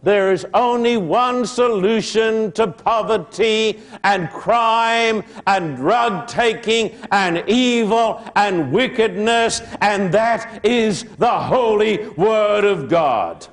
There 0.06 0.32
is 0.32 0.46
only 0.54 0.98
one 0.98 1.48
solution 1.48 2.52
to 2.52 2.68
poverty 2.68 3.80
and 4.04 4.30
crime 4.30 5.24
and 5.48 5.76
drug 5.76 6.28
taking 6.28 6.92
and 7.12 7.44
evil 7.48 8.24
and 8.36 8.72
wickedness, 8.72 9.64
and 9.82 10.14
that 10.14 10.64
is 10.64 11.06
the 11.18 11.28
holy 11.28 12.08
Word 12.10 12.66
of 12.66 12.88
God. 12.88 13.48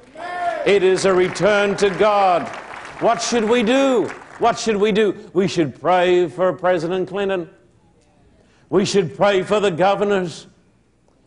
It 0.67 0.83
is 0.83 1.07
a 1.07 1.15
return 1.15 1.75
to 1.79 1.89
God. 1.89 2.47
What 3.01 3.23
should 3.23 3.45
we 3.45 3.63
do? 3.63 4.09
What 4.39 4.59
should 4.59 4.77
we 4.77 4.93
do? 4.93 5.31
We 5.33 5.49
should 5.49 5.81
pray 5.81 6.29
for 6.29 6.53
President 6.53 7.09
Clinton. 7.09 7.49
We 8.69 8.85
should 8.85 9.17
pray 9.17 9.43
for 9.43 9.59
the 9.59 9.71
governors. 9.71 10.49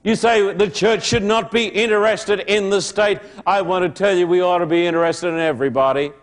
You 0.05 0.15
say 0.15 0.53
the 0.53 0.69
church 0.69 1.03
should 1.03 1.23
not 1.23 1.51
be 1.51 1.65
interested 1.65 2.39
in 2.41 2.69
the 2.69 2.81
state. 2.81 3.19
I 3.45 3.61
want 3.61 3.83
to 3.83 3.89
tell 3.89 4.15
you 4.15 4.27
we 4.27 4.39
ought 4.39 4.59
to 4.59 4.65
be 4.65 4.85
interested 4.85 5.27
in 5.27 5.39
everybody. 5.39 6.13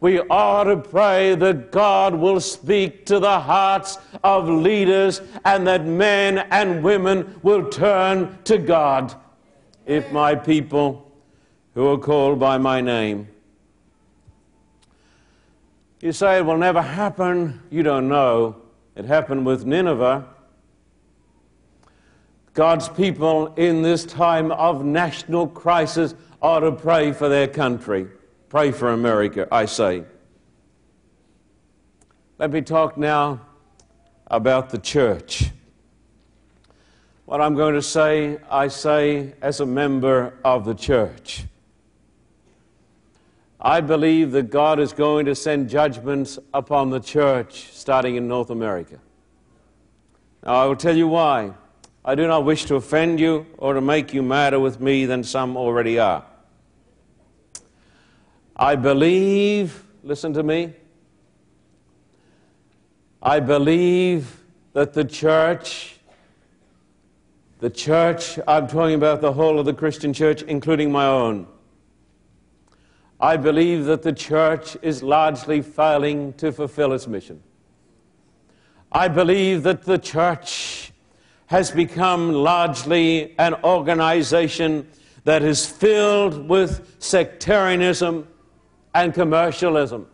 We 0.00 0.20
ought 0.20 0.64
to 0.64 0.76
pray 0.78 1.34
that 1.34 1.70
God 1.70 2.14
will 2.14 2.40
speak 2.40 3.04
to 3.06 3.18
the 3.18 3.40
hearts 3.40 3.98
of 4.24 4.48
leaders 4.48 5.20
and 5.44 5.66
that 5.66 5.84
men 5.84 6.38
and 6.38 6.82
women 6.82 7.38
will 7.42 7.68
turn 7.68 8.38
to 8.44 8.56
God. 8.56 9.14
If 9.84 10.10
my 10.10 10.34
people 10.34 11.12
who 11.74 11.88
are 11.88 11.98
called 11.98 12.40
by 12.40 12.56
my 12.56 12.80
name 12.80 13.28
you 16.02 16.10
say 16.10 16.38
it 16.38 16.44
will 16.44 16.58
never 16.58 16.82
happen. 16.82 17.62
You 17.70 17.84
don't 17.84 18.08
know. 18.08 18.56
It 18.96 19.04
happened 19.04 19.46
with 19.46 19.64
Nineveh. 19.64 20.26
God's 22.54 22.88
people 22.88 23.54
in 23.54 23.82
this 23.82 24.04
time 24.04 24.52
of 24.52 24.84
national 24.84 25.48
crisis 25.48 26.14
ought 26.42 26.60
to 26.60 26.72
pray 26.72 27.12
for 27.12 27.28
their 27.28 27.48
country. 27.48 28.06
Pray 28.50 28.72
for 28.72 28.90
America, 28.90 29.48
I 29.50 29.64
say. 29.64 30.04
Let 32.38 32.50
me 32.50 32.60
talk 32.60 32.98
now 32.98 33.40
about 34.26 34.68
the 34.68 34.78
church. 34.78 35.50
What 37.24 37.40
I'm 37.40 37.54
going 37.54 37.74
to 37.74 37.82
say, 37.82 38.38
I 38.50 38.68
say 38.68 39.32
as 39.40 39.60
a 39.60 39.66
member 39.66 40.34
of 40.44 40.66
the 40.66 40.74
church. 40.74 41.44
I 43.58 43.80
believe 43.80 44.32
that 44.32 44.50
God 44.50 44.80
is 44.80 44.92
going 44.92 45.24
to 45.26 45.34
send 45.34 45.70
judgments 45.70 46.38
upon 46.52 46.90
the 46.90 46.98
church 47.00 47.72
starting 47.72 48.16
in 48.16 48.26
North 48.28 48.50
America. 48.50 48.98
Now, 50.44 50.54
I 50.54 50.66
will 50.66 50.76
tell 50.76 50.96
you 50.96 51.08
why. 51.08 51.52
I 52.04 52.14
do 52.16 52.26
not 52.26 52.44
wish 52.44 52.64
to 52.64 52.74
offend 52.74 53.20
you 53.20 53.46
or 53.58 53.74
to 53.74 53.80
make 53.80 54.12
you 54.12 54.22
madder 54.22 54.58
with 54.58 54.80
me 54.80 55.06
than 55.06 55.22
some 55.22 55.56
already 55.56 55.98
are. 55.98 56.24
I 58.56 58.74
believe, 58.74 59.84
listen 60.02 60.32
to 60.34 60.42
me, 60.42 60.74
I 63.22 63.38
believe 63.38 64.40
that 64.72 64.92
the 64.92 65.04
church, 65.04 65.96
the 67.60 67.70
church, 67.70 68.38
I'm 68.48 68.66
talking 68.66 68.94
about 68.94 69.20
the 69.20 69.32
whole 69.32 69.60
of 69.60 69.66
the 69.66 69.74
Christian 69.74 70.12
church, 70.12 70.42
including 70.42 70.90
my 70.90 71.06
own, 71.06 71.46
I 73.20 73.36
believe 73.36 73.84
that 73.84 74.02
the 74.02 74.12
church 74.12 74.76
is 74.82 75.02
largely 75.04 75.62
failing 75.62 76.32
to 76.34 76.50
fulfill 76.50 76.92
its 76.92 77.06
mission. 77.06 77.40
I 78.90 79.06
believe 79.06 79.62
that 79.62 79.84
the 79.84 79.98
church 79.98 80.91
has 81.52 81.70
become 81.70 82.32
largely 82.32 83.34
an 83.38 83.54
organization 83.62 84.88
that 85.24 85.42
is 85.42 85.66
filled 85.66 86.48
with 86.48 86.96
sectarianism 86.98 88.26
and 88.94 89.12
commercialism. 89.12 90.06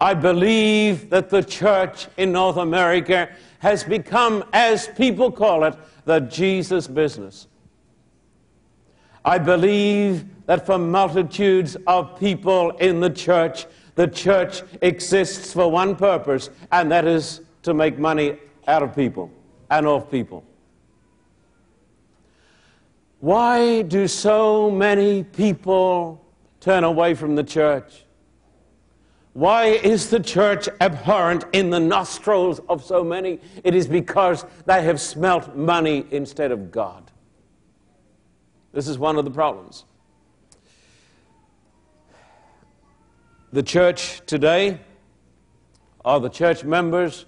I 0.00 0.14
believe 0.14 1.10
that 1.10 1.28
the 1.28 1.42
church 1.42 2.06
in 2.16 2.30
North 2.30 2.56
America 2.56 3.28
has 3.58 3.82
become, 3.82 4.44
as 4.52 4.86
people 4.86 5.32
call 5.32 5.64
it, 5.64 5.74
the 6.04 6.20
Jesus 6.20 6.86
business. 6.86 7.48
I 9.24 9.38
believe 9.38 10.24
that 10.46 10.64
for 10.64 10.78
multitudes 10.78 11.76
of 11.88 12.16
people 12.16 12.70
in 12.76 13.00
the 13.00 13.10
church, 13.10 13.66
the 13.96 14.06
church 14.06 14.62
exists 14.82 15.52
for 15.52 15.68
one 15.68 15.96
purpose, 15.96 16.48
and 16.70 16.92
that 16.92 17.08
is 17.08 17.40
to 17.64 17.74
make 17.74 17.98
money 17.98 18.38
out 18.68 18.84
of 18.84 18.94
people 18.94 19.32
and 19.70 19.86
of 19.86 20.10
people. 20.10 20.44
Why 23.20 23.82
do 23.82 24.06
so 24.06 24.70
many 24.70 25.24
people 25.24 26.24
turn 26.60 26.84
away 26.84 27.14
from 27.14 27.34
the 27.34 27.44
church? 27.44 28.04
Why 29.32 29.66
is 29.66 30.10
the 30.10 30.20
church 30.20 30.68
abhorrent 30.80 31.44
in 31.52 31.70
the 31.70 31.80
nostrils 31.80 32.60
of 32.68 32.84
so 32.84 33.04
many? 33.04 33.40
It 33.62 33.74
is 33.74 33.86
because 33.86 34.44
they 34.66 34.82
have 34.82 35.00
smelt 35.00 35.54
money 35.54 36.06
instead 36.10 36.50
of 36.50 36.70
God. 36.70 37.10
This 38.72 38.88
is 38.88 38.98
one 38.98 39.16
of 39.16 39.24
the 39.24 39.30
problems. 39.30 39.84
The 43.52 43.62
church 43.62 44.22
today, 44.26 44.80
or 46.04 46.20
the 46.20 46.28
church 46.28 46.64
members, 46.64 47.24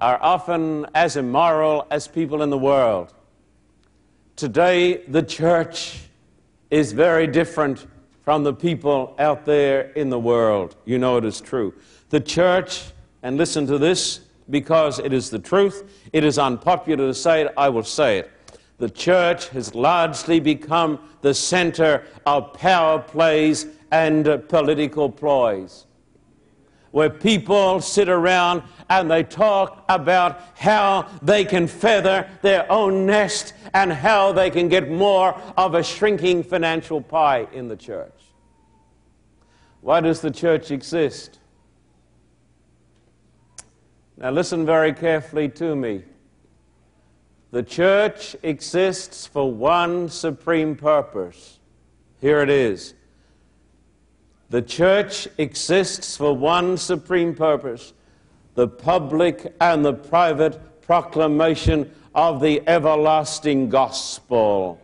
are 0.00 0.18
often 0.22 0.86
as 0.94 1.16
immoral 1.16 1.86
as 1.90 2.08
people 2.08 2.42
in 2.42 2.50
the 2.50 2.58
world. 2.58 3.12
Today, 4.34 5.04
the 5.04 5.22
church 5.22 6.00
is 6.70 6.92
very 6.92 7.26
different 7.26 7.86
from 8.24 8.42
the 8.42 8.54
people 8.54 9.14
out 9.18 9.44
there 9.44 9.90
in 9.92 10.08
the 10.08 10.18
world. 10.18 10.76
You 10.86 10.98
know 10.98 11.18
it 11.18 11.24
is 11.24 11.40
true. 11.40 11.74
The 12.08 12.20
church, 12.20 12.92
and 13.22 13.36
listen 13.36 13.66
to 13.66 13.76
this 13.76 14.20
because 14.48 14.98
it 14.98 15.12
is 15.12 15.28
the 15.28 15.38
truth, 15.38 16.08
it 16.12 16.24
is 16.24 16.38
unpopular 16.38 17.08
to 17.08 17.14
say 17.14 17.42
it, 17.42 17.52
I 17.56 17.68
will 17.68 17.84
say 17.84 18.18
it. 18.18 18.30
The 18.78 18.88
church 18.88 19.48
has 19.50 19.74
largely 19.74 20.40
become 20.40 20.98
the 21.20 21.34
center 21.34 22.04
of 22.24 22.54
power 22.54 22.98
plays 22.98 23.66
and 23.90 24.24
political 24.48 25.10
ploys 25.10 25.86
where 26.90 27.10
people 27.10 27.80
sit 27.80 28.08
around 28.08 28.62
and 28.88 29.10
they 29.10 29.22
talk 29.22 29.84
about 29.88 30.40
how 30.56 31.08
they 31.22 31.44
can 31.44 31.66
feather 31.66 32.28
their 32.42 32.70
own 32.70 33.06
nest 33.06 33.54
and 33.72 33.92
how 33.92 34.32
they 34.32 34.50
can 34.50 34.68
get 34.68 34.90
more 34.90 35.40
of 35.56 35.74
a 35.74 35.82
shrinking 35.82 36.42
financial 36.42 37.00
pie 37.00 37.46
in 37.52 37.68
the 37.68 37.76
church. 37.76 38.12
Why 39.80 40.00
does 40.00 40.20
the 40.20 40.30
church 40.30 40.70
exist? 40.70 41.38
Now, 44.16 44.30
listen 44.30 44.66
very 44.66 44.92
carefully 44.92 45.48
to 45.50 45.74
me. 45.74 46.04
The 47.52 47.62
church 47.62 48.36
exists 48.42 49.26
for 49.26 49.50
one 49.50 50.08
supreme 50.08 50.76
purpose. 50.76 51.58
Here 52.20 52.42
it 52.42 52.50
is. 52.50 52.94
The 54.50 54.62
church 54.62 55.28
exists 55.38 56.16
for 56.16 56.36
one 56.36 56.76
supreme 56.76 57.34
purpose 57.34 57.92
the 58.56 58.66
public 58.66 59.54
and 59.60 59.84
the 59.84 59.94
private 59.94 60.82
proclamation 60.82 61.88
of 62.16 62.40
the 62.40 62.60
everlasting 62.68 63.68
gospel. 63.68 64.80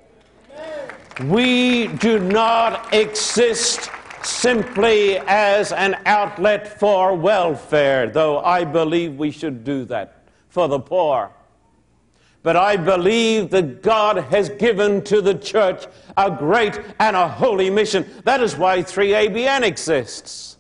We 1.25 1.89
do 1.89 2.21
not 2.21 2.95
exist 2.95 3.91
simply 4.23 5.19
as 5.19 5.73
an 5.73 5.97
outlet 6.07 6.79
for 6.79 7.17
welfare, 7.17 8.09
though 8.09 8.39
I 8.39 8.65
believe 8.65 9.17
we 9.17 9.33
should 9.33 9.65
do 9.65 9.85
that 9.87 10.23
for 10.49 10.69
the 10.69 10.79
poor. 10.79 11.33
But 12.47 12.55
I 12.55 12.77
believe 12.77 13.51
that 13.51 13.83
God 13.83 14.19
has 14.19 14.51
given 14.51 15.03
to 15.03 15.21
the 15.21 15.35
church 15.35 15.87
a 16.17 16.31
great 16.31 16.81
and 17.01 17.17
a 17.17 17.27
holy 17.27 17.71
mission. 17.71 18.09
That 18.23 18.41
is 18.41 18.57
why 18.57 18.85
3ABN 18.85 19.63
exists. 19.63 20.57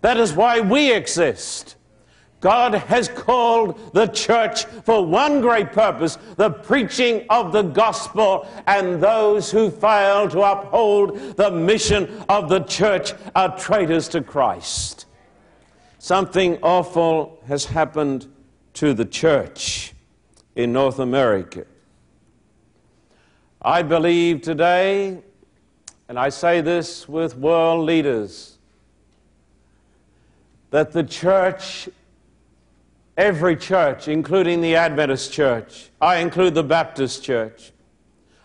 That 0.00 0.16
is 0.16 0.32
why 0.32 0.58
we 0.58 0.92
exist. 0.92 1.76
God 2.40 2.74
has 2.74 3.06
called 3.06 3.92
the 3.94 4.08
church 4.08 4.64
for 4.64 5.06
one 5.06 5.40
great 5.40 5.70
purpose 5.70 6.18
the 6.34 6.50
preaching 6.50 7.26
of 7.30 7.52
the 7.52 7.62
gospel, 7.62 8.48
and 8.66 9.00
those 9.00 9.52
who 9.52 9.70
fail 9.70 10.28
to 10.30 10.40
uphold 10.40 11.36
the 11.36 11.52
mission 11.52 12.24
of 12.28 12.48
the 12.48 12.58
church 12.64 13.12
are 13.36 13.56
traitors 13.56 14.08
to 14.08 14.20
Christ. 14.20 15.06
Something 16.00 16.58
awful 16.60 17.40
has 17.46 17.66
happened 17.66 18.26
to 18.74 18.94
the 18.94 19.04
church 19.04 19.91
in 20.56 20.72
North 20.72 20.98
America. 20.98 21.64
I 23.60 23.82
believe 23.82 24.42
today, 24.42 25.18
and 26.08 26.18
I 26.18 26.28
say 26.28 26.60
this 26.60 27.08
with 27.08 27.36
world 27.36 27.86
leaders, 27.86 28.58
that 30.70 30.92
the 30.92 31.04
church 31.04 31.88
every 33.16 33.56
church, 33.56 34.08
including 34.08 34.60
the 34.60 34.76
Adventist 34.76 35.32
church. 35.32 35.90
I 36.00 36.16
include 36.16 36.54
the 36.54 36.62
Baptist 36.62 37.22
church. 37.22 37.72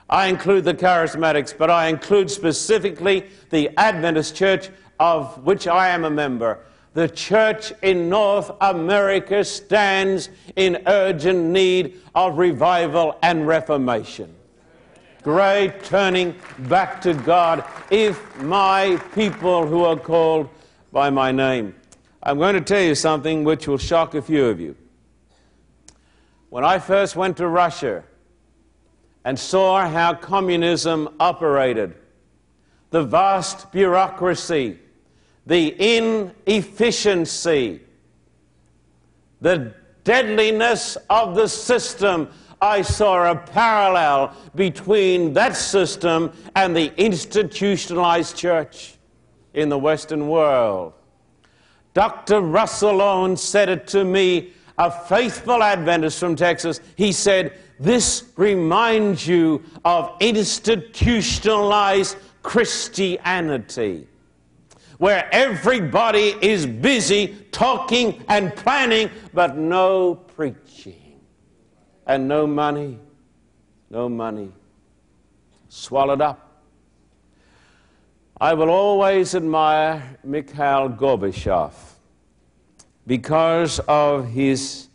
I 0.09 0.27
include 0.27 0.63
the 0.63 0.73
charismatics, 0.73 1.57
but 1.57 1.69
I 1.69 1.87
include 1.87 2.31
specifically 2.31 3.29
the 3.49 3.69
Adventist 3.77 4.35
church 4.35 4.69
of 4.99 5.43
which 5.45 5.67
I 5.67 5.89
am 5.89 6.05
a 6.05 6.09
member. 6.09 6.59
The 6.93 7.09
church 7.09 7.73
in 7.81 8.09
North 8.09 8.51
America 8.59 9.43
stands 9.43 10.29
in 10.55 10.81
urgent 10.87 11.45
need 11.45 12.01
of 12.15 12.37
revival 12.37 13.17
and 13.21 13.47
reformation. 13.47 14.33
Great 15.21 15.83
turning 15.83 16.35
back 16.69 17.01
to 17.01 17.13
God 17.13 17.63
if 17.91 18.41
my 18.41 18.99
people 19.13 19.67
who 19.67 19.83
are 19.83 19.97
called 19.97 20.49
by 20.91 21.09
my 21.09 21.31
name. 21.31 21.75
I'm 22.23 22.37
going 22.37 22.55
to 22.55 22.61
tell 22.61 22.81
you 22.81 22.95
something 22.95 23.43
which 23.43 23.67
will 23.67 23.77
shock 23.77 24.15
a 24.15 24.21
few 24.21 24.45
of 24.45 24.59
you. 24.59 24.75
When 26.49 26.63
I 26.63 26.79
first 26.79 27.15
went 27.15 27.37
to 27.37 27.47
Russia 27.47 28.03
and 29.25 29.37
saw 29.37 29.87
how 29.87 30.13
communism 30.13 31.09
operated, 31.19 31.95
the 32.89 33.03
vast 33.03 33.71
bureaucracy, 33.71 34.79
the 35.47 35.97
inefficiency, 35.97 37.79
the 39.39 39.73
deadliness 40.03 40.97
of 41.09 41.35
the 41.35 41.47
system, 41.47 42.29
I 42.61 42.81
saw 42.81 43.31
a 43.31 43.35
parallel 43.35 44.35
between 44.55 45.33
that 45.33 45.55
system 45.55 46.33
and 46.55 46.75
the 46.75 46.93
institutionalized 47.01 48.35
church 48.35 48.97
in 49.53 49.69
the 49.69 49.77
Western 49.77 50.27
world. 50.27 50.93
Dr. 51.93 52.41
Russell 52.41 53.01
Owens 53.01 53.41
said 53.41 53.69
it 53.69 53.87
to 53.87 54.03
me, 54.03 54.51
a 54.77 54.91
faithful 54.91 55.63
Adventist 55.63 56.19
from 56.19 56.35
Texas. 56.35 56.81
He 56.95 57.13
said, 57.13 57.53
This 57.79 58.25
reminds 58.35 59.25
you 59.25 59.63
of 59.85 60.15
institutionalized 60.19 62.17
Christianity, 62.43 64.07
where 64.97 65.29
everybody 65.31 66.35
is 66.41 66.65
busy 66.65 67.35
talking 67.51 68.23
and 68.27 68.55
planning, 68.55 69.09
but 69.33 69.57
no 69.57 70.15
preaching. 70.15 71.19
and 72.07 72.27
no 72.27 72.47
money. 72.47 72.97
No 73.89 74.07
money. 74.09 74.51
Swallowed 75.69 76.21
up. 76.21 76.63
I 78.39 78.53
will 78.53 78.69
always 78.69 79.35
admire 79.35 80.17
Mikhail 80.23 80.89
Gorbachev 80.89 81.73
because 83.05 83.79
of 83.87 84.27
his 84.29 84.87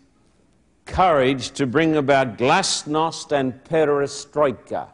courage 0.84 1.50
to 1.52 1.66
bring 1.66 1.96
about 1.96 2.38
glasnost 2.38 3.32
and 3.32 3.52
perestroika. 3.64 4.88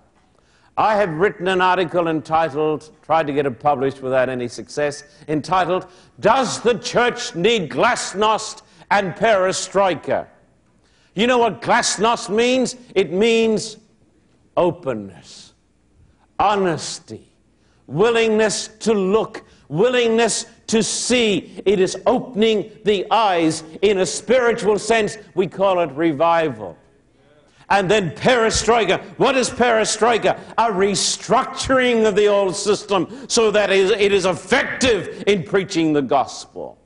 I 0.79 0.95
have 0.95 1.11
written 1.15 1.49
an 1.49 1.61
article 1.61 2.07
entitled, 2.07 2.89
tried 3.03 3.27
to 3.27 3.33
get 3.33 3.47
it 3.47 3.59
published 3.59 4.01
without 4.01 4.29
any 4.29 4.47
success, 4.47 5.03
entitled, 5.27 5.89
Does 6.21 6.61
the 6.61 6.79
Church 6.79 7.35
Need 7.35 7.69
Glasnost 7.69 8.63
and 8.89 9.13
Perestroika? 9.17 10.29
You 11.17 11.27
know 11.27 11.39
what 11.39 11.61
glasnost 11.61 12.33
means? 12.33 12.77
It 12.95 13.13
means 13.13 13.79
openness, 14.57 15.53
honesty, 16.39 17.27
willingness 17.89 18.69
to 18.69 18.95
look, 18.95 19.45
willingness 19.67 20.47
to 20.69 20.85
see. 20.85 21.61
It 21.67 21.81
is 21.81 21.97
opening 22.07 22.71
the 22.85 23.05
eyes. 23.11 23.65
In 23.83 23.99
a 23.99 24.07
spiritual 24.07 24.79
sense, 24.79 25.19
we 25.35 25.49
call 25.49 25.81
it 25.81 25.91
revival. 25.91 26.79
And 27.71 27.91
then 27.91 28.13
perestroika. 28.13 29.03
What 29.19 29.37
is 29.37 29.51
perestroika? 29.51 30.41
A 30.57 30.71
restructuring 30.71 32.07
of 32.07 32.17
the 32.17 32.27
old 32.27 32.57
system 32.57 33.29
so 33.29 33.51
that 33.51 33.71
it 33.71 34.13
is 34.13 34.25
effective 34.25 35.23
in 35.27 35.43
preaching 35.43 35.93
the 35.93 36.03
gospel. 36.03 36.79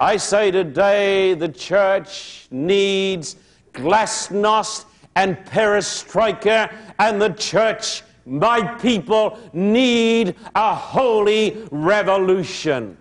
I 0.00 0.16
say 0.16 0.50
today 0.50 1.34
the 1.34 1.48
church 1.48 2.46
needs 2.50 3.36
glasnost 3.72 4.84
and 5.16 5.36
perestroika, 5.38 6.72
and 7.00 7.20
the 7.20 7.30
church, 7.30 8.02
my 8.24 8.60
people, 8.76 9.36
need 9.52 10.36
a 10.54 10.74
holy 10.74 11.66
revolution, 11.72 12.96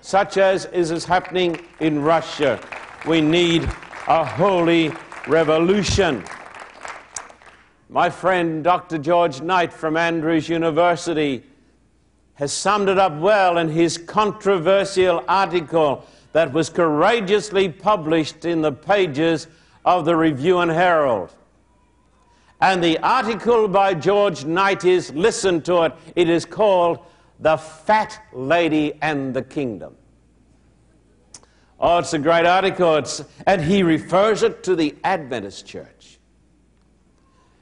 such 0.00 0.38
as 0.38 0.64
is 0.66 1.04
happening 1.04 1.60
in 1.80 2.00
Russia. 2.00 2.58
We 3.06 3.20
need 3.20 3.64
a 4.08 4.24
holy 4.24 4.92
revolution. 5.26 6.22
My 7.88 8.10
friend 8.10 8.62
Dr. 8.62 8.98
George 8.98 9.40
Knight 9.40 9.72
from 9.72 9.96
Andrews 9.96 10.48
University 10.48 11.42
has 12.34 12.52
summed 12.52 12.88
it 12.88 12.98
up 12.98 13.18
well 13.18 13.58
in 13.58 13.68
his 13.68 13.98
controversial 13.98 15.24
article 15.26 16.06
that 16.32 16.52
was 16.52 16.68
courageously 16.68 17.68
published 17.68 18.44
in 18.44 18.60
the 18.60 18.72
pages 18.72 19.48
of 19.84 20.04
the 20.04 20.14
Review 20.14 20.58
and 20.58 20.70
Herald. 20.70 21.32
And 22.60 22.82
the 22.82 22.98
article 22.98 23.68
by 23.68 23.94
George 23.94 24.44
Knight 24.44 24.84
is 24.84 25.12
listen 25.12 25.62
to 25.62 25.82
it, 25.82 25.92
it 26.14 26.28
is 26.28 26.44
called 26.44 27.00
The 27.40 27.56
Fat 27.56 28.22
Lady 28.32 28.94
and 29.02 29.34
the 29.34 29.42
Kingdom. 29.42 29.96
Oh, 31.78 31.98
it's 31.98 32.14
a 32.14 32.18
great 32.18 32.46
article. 32.46 32.96
It's, 32.96 33.22
and 33.46 33.62
he 33.62 33.82
refers 33.82 34.42
it 34.42 34.62
to 34.64 34.74
the 34.76 34.94
Adventist 35.04 35.66
church. 35.66 36.18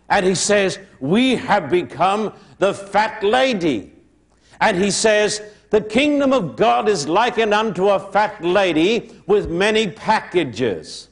And 0.08 0.24
he 0.24 0.34
says, 0.34 0.78
We 1.00 1.36
have 1.36 1.70
become 1.70 2.32
the 2.58 2.74
fat 2.74 3.22
lady. 3.22 3.92
And 4.60 4.76
he 4.76 4.90
says, 4.90 5.42
The 5.70 5.80
kingdom 5.80 6.32
of 6.32 6.56
God 6.56 6.88
is 6.88 7.08
likened 7.08 7.52
unto 7.52 7.88
a 7.88 7.98
fat 7.98 8.42
lady 8.44 9.12
with 9.26 9.50
many 9.50 9.90
packages 9.90 11.08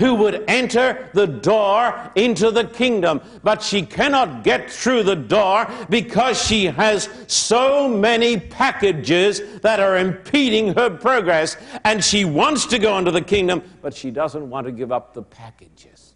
who 0.00 0.14
would 0.14 0.42
enter 0.48 1.10
the 1.12 1.26
door 1.26 2.10
into 2.14 2.50
the 2.50 2.64
kingdom, 2.64 3.20
but 3.42 3.62
she 3.62 3.82
cannot 3.82 4.42
get 4.42 4.70
through 4.70 5.02
the 5.02 5.14
door 5.14 5.70
because 5.90 6.42
she 6.42 6.64
has 6.64 7.10
so 7.26 7.86
many 7.86 8.40
packages 8.40 9.60
that 9.60 9.78
are 9.78 9.98
impeding 9.98 10.72
her 10.72 10.88
progress. 10.88 11.58
And 11.84 12.02
she 12.02 12.24
wants 12.24 12.64
to 12.66 12.78
go 12.78 12.96
into 12.96 13.10
the 13.10 13.20
kingdom, 13.20 13.62
but 13.82 13.92
she 13.92 14.10
doesn't 14.10 14.48
want 14.48 14.66
to 14.66 14.72
give 14.72 14.90
up 14.90 15.12
the 15.12 15.22
packages. 15.22 16.14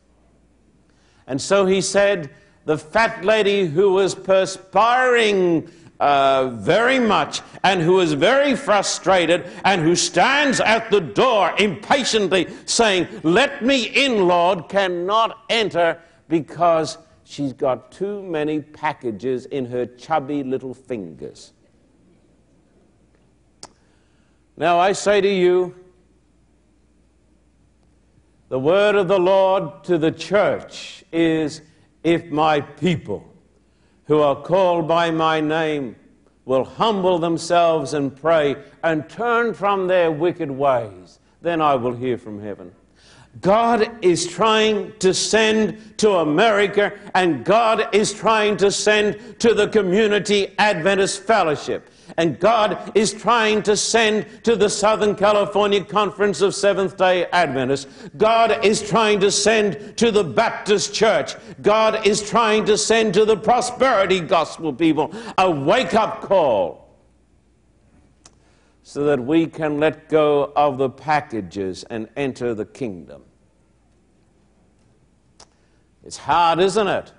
And 1.26 1.38
so 1.38 1.66
he 1.66 1.82
said, 1.82 2.30
the 2.64 2.78
fat 2.78 3.22
lady 3.22 3.66
who 3.66 3.92
was 3.92 4.14
perspiring 4.14 5.70
uh, 6.04 6.50
very 6.50 6.98
much 6.98 7.40
and 7.62 7.80
who 7.80 7.98
is 8.00 8.12
very 8.12 8.54
frustrated 8.54 9.50
and 9.64 9.80
who 9.80 9.96
stands 9.96 10.60
at 10.60 10.90
the 10.90 11.00
door 11.00 11.54
impatiently 11.58 12.46
saying, 12.66 13.08
Let 13.22 13.64
me 13.64 13.84
in, 13.84 14.28
Lord, 14.28 14.68
cannot 14.68 15.44
enter 15.48 15.98
because 16.28 16.98
she's 17.24 17.54
got 17.54 17.90
too 17.90 18.22
many 18.22 18.60
packages 18.60 19.46
in 19.46 19.64
her 19.64 19.86
chubby 19.86 20.42
little 20.42 20.74
fingers. 20.74 21.54
Now 24.58 24.78
I 24.78 24.92
say 24.92 25.22
to 25.22 25.28
you, 25.28 25.74
the 28.50 28.58
word 28.58 28.94
of 28.94 29.08
the 29.08 29.18
Lord 29.18 29.84
to 29.84 29.96
the 29.96 30.12
church 30.12 31.02
is 31.10 31.62
if 32.02 32.26
my 32.26 32.60
people 32.60 33.33
who 34.06 34.20
are 34.20 34.36
called 34.36 34.86
by 34.86 35.10
my 35.10 35.40
name 35.40 35.96
will 36.44 36.64
humble 36.64 37.18
themselves 37.18 37.94
and 37.94 38.14
pray 38.14 38.56
and 38.82 39.08
turn 39.08 39.54
from 39.54 39.86
their 39.86 40.10
wicked 40.10 40.50
ways, 40.50 41.18
then 41.40 41.60
I 41.60 41.74
will 41.74 41.94
hear 41.94 42.18
from 42.18 42.40
heaven. 42.40 42.72
God 43.40 43.90
is 44.04 44.26
trying 44.26 44.92
to 44.98 45.12
send 45.12 45.98
to 45.98 46.16
America, 46.16 46.92
and 47.14 47.44
God 47.44 47.92
is 47.92 48.12
trying 48.12 48.56
to 48.58 48.70
send 48.70 49.40
to 49.40 49.54
the 49.54 49.68
Community 49.68 50.54
Adventist 50.58 51.22
Fellowship. 51.22 51.90
And 52.16 52.38
God 52.38 52.92
is 52.94 53.12
trying 53.12 53.62
to 53.62 53.76
send 53.76 54.26
to 54.44 54.56
the 54.56 54.68
Southern 54.68 55.14
California 55.14 55.84
Conference 55.84 56.40
of 56.40 56.54
Seventh 56.54 56.96
day 56.96 57.26
Adventists. 57.26 58.08
God 58.16 58.64
is 58.64 58.82
trying 58.82 59.20
to 59.20 59.30
send 59.30 59.96
to 59.96 60.10
the 60.10 60.24
Baptist 60.24 60.94
Church. 60.94 61.34
God 61.62 62.06
is 62.06 62.28
trying 62.28 62.64
to 62.66 62.76
send 62.78 63.14
to 63.14 63.24
the 63.24 63.36
prosperity 63.36 64.20
gospel 64.20 64.72
people 64.72 65.12
a 65.38 65.50
wake 65.50 65.94
up 65.94 66.22
call 66.22 66.84
so 68.82 69.04
that 69.04 69.18
we 69.18 69.46
can 69.46 69.80
let 69.80 70.08
go 70.08 70.52
of 70.54 70.76
the 70.76 70.90
packages 70.90 71.84
and 71.84 72.08
enter 72.16 72.54
the 72.54 72.66
kingdom. 72.66 73.22
It's 76.04 76.18
hard, 76.18 76.60
isn't 76.60 76.86
it? 76.86 77.12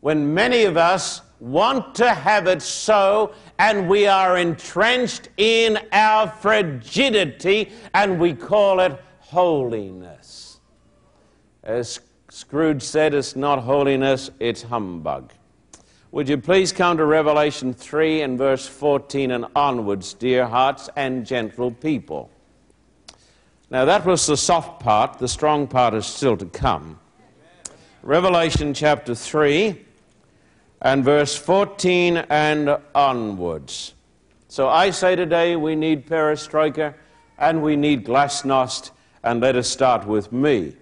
When 0.00 0.34
many 0.34 0.64
of 0.64 0.76
us 0.76 1.22
want 1.40 1.94
to 1.96 2.12
have 2.12 2.46
it 2.46 2.62
so, 2.62 3.32
and 3.58 3.88
we 3.88 4.06
are 4.06 4.38
entrenched 4.38 5.28
in 5.36 5.78
our 5.92 6.28
frigidity, 6.28 7.72
and 7.94 8.18
we 8.18 8.34
call 8.34 8.80
it 8.80 9.00
holiness. 9.20 10.60
As 11.62 12.00
Scrooge 12.30 12.82
said, 12.82 13.14
it's 13.14 13.36
not 13.36 13.60
holiness, 13.60 14.30
it's 14.40 14.62
humbug. 14.62 15.32
Would 16.12 16.28
you 16.28 16.38
please 16.38 16.72
come 16.72 16.96
to 16.96 17.04
Revelation 17.04 17.74
3 17.74 18.22
and 18.22 18.38
verse 18.38 18.66
14 18.66 19.30
and 19.32 19.46
onwards, 19.54 20.14
dear 20.14 20.46
hearts 20.46 20.88
and 20.96 21.26
gentle 21.26 21.70
people? 21.70 22.30
Now, 23.68 23.84
that 23.84 24.06
was 24.06 24.26
the 24.26 24.36
soft 24.36 24.80
part, 24.80 25.18
the 25.18 25.28
strong 25.28 25.66
part 25.66 25.92
is 25.94 26.06
still 26.06 26.36
to 26.36 26.46
come. 26.46 27.00
Revelation 28.02 28.72
chapter 28.72 29.14
3 29.14 29.85
and 30.86 31.04
verse 31.04 31.34
14 31.34 32.18
and 32.30 32.78
onwards. 32.94 33.94
So 34.46 34.68
I 34.68 34.90
say 34.90 35.16
today 35.16 35.56
we 35.56 35.74
need 35.74 36.06
perestroika 36.06 36.94
and 37.38 37.60
we 37.60 37.74
need 37.74 38.06
glasnost, 38.06 38.92
and 39.24 39.40
let 39.40 39.56
us 39.56 39.68
start 39.68 40.06
with 40.06 40.30
me. 40.30 40.76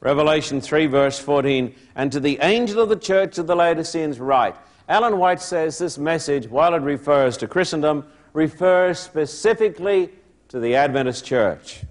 Revelation 0.00 0.62
3, 0.62 0.86
verse 0.86 1.18
14, 1.18 1.74
and 1.96 2.10
to 2.10 2.18
the 2.18 2.38
angel 2.40 2.80
of 2.80 2.88
the 2.88 2.96
church 2.96 3.36
of 3.36 3.46
the 3.46 3.54
Laodiceans 3.54 4.18
write. 4.18 4.56
Ellen 4.88 5.18
White 5.18 5.42
says 5.42 5.76
this 5.76 5.98
message, 5.98 6.48
while 6.48 6.72
it 6.72 6.80
refers 6.80 7.36
to 7.36 7.46
Christendom, 7.46 8.06
refers 8.32 8.98
specifically 8.98 10.08
to 10.48 10.60
the 10.60 10.76
Adventist 10.76 11.26
church. 11.26 11.82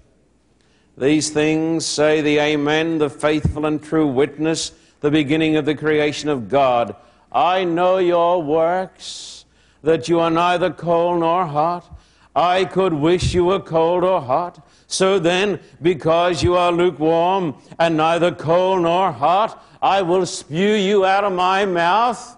These 0.98 1.30
things 1.30 1.86
say 1.86 2.22
the 2.22 2.40
Amen, 2.40 2.98
the 2.98 3.08
faithful 3.08 3.66
and 3.66 3.80
true 3.80 4.08
witness 4.08 4.72
the 5.00 5.10
beginning 5.10 5.56
of 5.56 5.64
the 5.64 5.74
creation 5.74 6.28
of 6.28 6.48
God. 6.48 6.96
I 7.30 7.64
know 7.64 7.98
your 7.98 8.42
works, 8.42 9.44
that 9.82 10.08
you 10.08 10.20
are 10.20 10.30
neither 10.30 10.70
cold 10.70 11.20
nor 11.20 11.46
hot. 11.46 11.98
I 12.34 12.64
could 12.64 12.92
wish 12.92 13.34
you 13.34 13.46
were 13.46 13.60
cold 13.60 14.04
or 14.04 14.20
hot. 14.20 14.66
So 14.86 15.18
then, 15.18 15.60
because 15.80 16.42
you 16.42 16.54
are 16.54 16.70
lukewarm 16.70 17.56
and 17.78 17.96
neither 17.96 18.32
cold 18.32 18.82
nor 18.82 19.12
hot, 19.12 19.62
I 19.80 20.02
will 20.02 20.26
spew 20.26 20.74
you 20.74 21.04
out 21.04 21.24
of 21.24 21.32
my 21.32 21.64
mouth. 21.64 22.36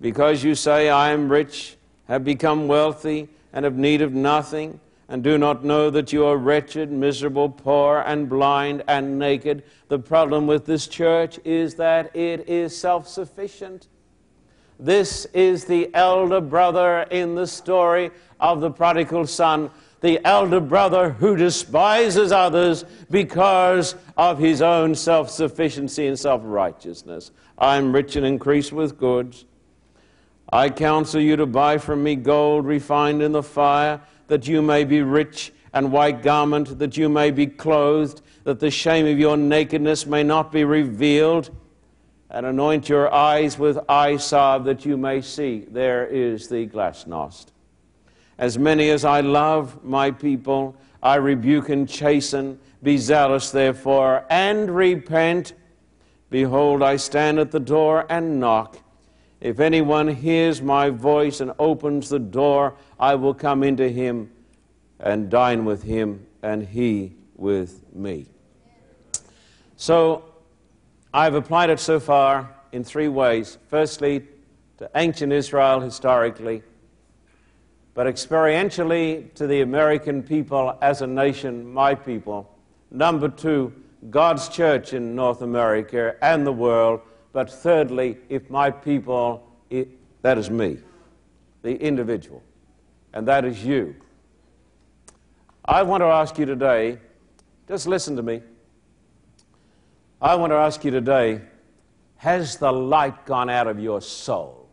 Because 0.00 0.42
you 0.42 0.54
say, 0.54 0.88
I 0.88 1.10
am 1.12 1.30
rich, 1.30 1.76
have 2.08 2.24
become 2.24 2.68
wealthy, 2.68 3.28
and 3.52 3.64
have 3.64 3.76
need 3.76 4.02
of 4.02 4.12
nothing, 4.12 4.80
and 5.08 5.22
do 5.22 5.36
not 5.36 5.64
know 5.64 5.90
that 5.90 6.12
you 6.12 6.24
are 6.24 6.36
wretched, 6.36 6.90
miserable, 6.90 7.48
poor, 7.48 8.02
and 8.06 8.28
blind, 8.28 8.82
and 8.88 9.18
naked. 9.18 9.62
The 9.88 9.98
problem 9.98 10.46
with 10.46 10.64
this 10.64 10.86
church 10.86 11.38
is 11.44 11.74
that 11.74 12.14
it 12.16 12.48
is 12.48 12.76
self 12.76 13.06
sufficient. 13.06 13.88
This 14.78 15.26
is 15.26 15.66
the 15.66 15.94
elder 15.94 16.40
brother 16.40 17.02
in 17.10 17.34
the 17.34 17.46
story 17.46 18.10
of 18.40 18.60
the 18.60 18.70
prodigal 18.70 19.26
son, 19.26 19.70
the 20.00 20.24
elder 20.26 20.60
brother 20.60 21.10
who 21.10 21.36
despises 21.36 22.32
others 22.32 22.84
because 23.10 23.94
of 24.16 24.38
his 24.38 24.62
own 24.62 24.94
self 24.94 25.30
sufficiency 25.30 26.06
and 26.06 26.18
self 26.18 26.40
righteousness. 26.44 27.30
I'm 27.58 27.92
rich 27.92 28.16
and 28.16 28.26
increased 28.26 28.72
with 28.72 28.98
goods. 28.98 29.44
I 30.52 30.70
counsel 30.70 31.20
you 31.20 31.36
to 31.36 31.46
buy 31.46 31.78
from 31.78 32.02
me 32.02 32.16
gold 32.16 32.66
refined 32.66 33.22
in 33.22 33.32
the 33.32 33.42
fire 33.42 34.00
that 34.28 34.48
you 34.48 34.62
may 34.62 34.84
be 34.84 35.02
rich, 35.02 35.52
and 35.72 35.90
white 35.90 36.22
garment, 36.22 36.78
that 36.78 36.96
you 36.96 37.08
may 37.08 37.30
be 37.30 37.46
clothed, 37.46 38.22
that 38.44 38.60
the 38.60 38.70
shame 38.70 39.06
of 39.06 39.18
your 39.18 39.36
nakedness 39.36 40.06
may 40.06 40.22
not 40.22 40.52
be 40.52 40.64
revealed, 40.64 41.50
and 42.30 42.46
anoint 42.46 42.88
your 42.88 43.12
eyes 43.12 43.58
with 43.58 43.78
eye 43.88 44.16
salve, 44.16 44.64
that 44.64 44.84
you 44.84 44.96
may 44.96 45.20
see. 45.20 45.66
There 45.70 46.06
is 46.06 46.48
the 46.48 46.66
glasnost. 46.68 47.46
As 48.38 48.58
many 48.58 48.90
as 48.90 49.04
I 49.04 49.20
love 49.20 49.84
my 49.84 50.10
people, 50.10 50.76
I 51.02 51.16
rebuke 51.16 51.68
and 51.68 51.88
chasten. 51.88 52.58
Be 52.82 52.96
zealous, 52.96 53.50
therefore, 53.50 54.24
and 54.30 54.74
repent. 54.74 55.54
Behold, 56.30 56.82
I 56.82 56.96
stand 56.96 57.38
at 57.38 57.50
the 57.50 57.60
door 57.60 58.06
and 58.08 58.40
knock. 58.40 58.78
If 59.44 59.60
anyone 59.60 60.08
hears 60.08 60.62
my 60.62 60.88
voice 60.88 61.40
and 61.40 61.52
opens 61.58 62.08
the 62.08 62.18
door, 62.18 62.76
I 62.98 63.14
will 63.16 63.34
come 63.34 63.62
into 63.62 63.90
him 63.90 64.30
and 64.98 65.28
dine 65.28 65.66
with 65.66 65.82
him, 65.82 66.26
and 66.42 66.66
he 66.66 67.12
with 67.36 67.82
me. 67.94 68.24
So, 69.76 70.24
I've 71.12 71.34
applied 71.34 71.68
it 71.68 71.78
so 71.78 72.00
far 72.00 72.54
in 72.72 72.84
three 72.84 73.08
ways. 73.08 73.58
Firstly, 73.68 74.24
to 74.78 74.90
ancient 74.94 75.30
Israel 75.30 75.80
historically, 75.80 76.62
but 77.92 78.06
experientially 78.06 79.34
to 79.34 79.46
the 79.46 79.60
American 79.60 80.22
people 80.22 80.78
as 80.80 81.02
a 81.02 81.06
nation, 81.06 81.70
my 81.70 81.94
people. 81.94 82.50
Number 82.90 83.28
two, 83.28 83.74
God's 84.08 84.48
church 84.48 84.94
in 84.94 85.14
North 85.14 85.42
America 85.42 86.16
and 86.22 86.46
the 86.46 86.52
world 86.52 87.02
but 87.34 87.50
thirdly, 87.50 88.16
if 88.28 88.48
my 88.48 88.70
people, 88.70 89.44
it, 89.68 89.88
that 90.22 90.38
is 90.38 90.48
me, 90.48 90.78
the 91.62 91.76
individual, 91.82 92.42
and 93.12 93.26
that 93.26 93.44
is 93.44 93.64
you. 93.64 93.96
I 95.64 95.82
want 95.82 96.02
to 96.02 96.06
ask 96.06 96.38
you 96.38 96.46
today, 96.46 97.00
just 97.66 97.88
listen 97.88 98.14
to 98.16 98.22
me. 98.22 98.40
I 100.22 100.36
want 100.36 100.52
to 100.52 100.56
ask 100.56 100.84
you 100.84 100.92
today, 100.92 101.40
has 102.18 102.56
the 102.56 102.72
light 102.72 103.26
gone 103.26 103.50
out 103.50 103.66
of 103.66 103.80
your 103.80 104.00
soul? 104.00 104.68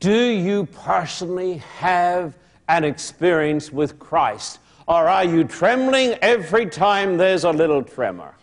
Do 0.00 0.30
you 0.30 0.64
personally 0.64 1.58
have 1.76 2.38
an 2.68 2.84
experience 2.84 3.70
with 3.70 3.98
Christ? 3.98 4.60
Or 4.86 5.08
are 5.08 5.24
you 5.24 5.44
trembling 5.44 6.12
every 6.22 6.64
time 6.64 7.18
there's 7.18 7.44
a 7.44 7.50
little 7.50 7.82
tremor? 7.82 8.34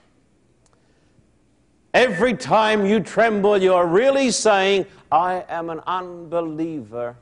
Every 1.96 2.34
time 2.34 2.86
you 2.86 3.00
tremble, 3.00 3.58
you're 3.58 3.88
really 3.88 4.30
saying, 4.30 4.86
I 5.10 5.46
am 5.48 5.70
an 5.70 5.80
unbeliever. 5.88 7.16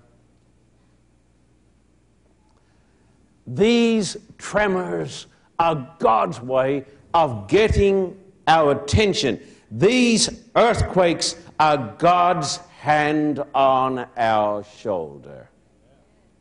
These 3.45 4.17
tremors 4.39 5.27
are 5.59 5.95
God's 5.99 6.41
way 6.41 6.85
of 7.13 7.47
getting 7.47 8.19
our 8.47 8.71
attention. 8.71 9.39
These 9.69 10.41
earthquakes 10.55 11.35
are 11.59 11.93
God's 11.99 12.57
hand 12.79 13.43
on 13.53 14.07
our 14.17 14.63
shoulder, 14.63 15.51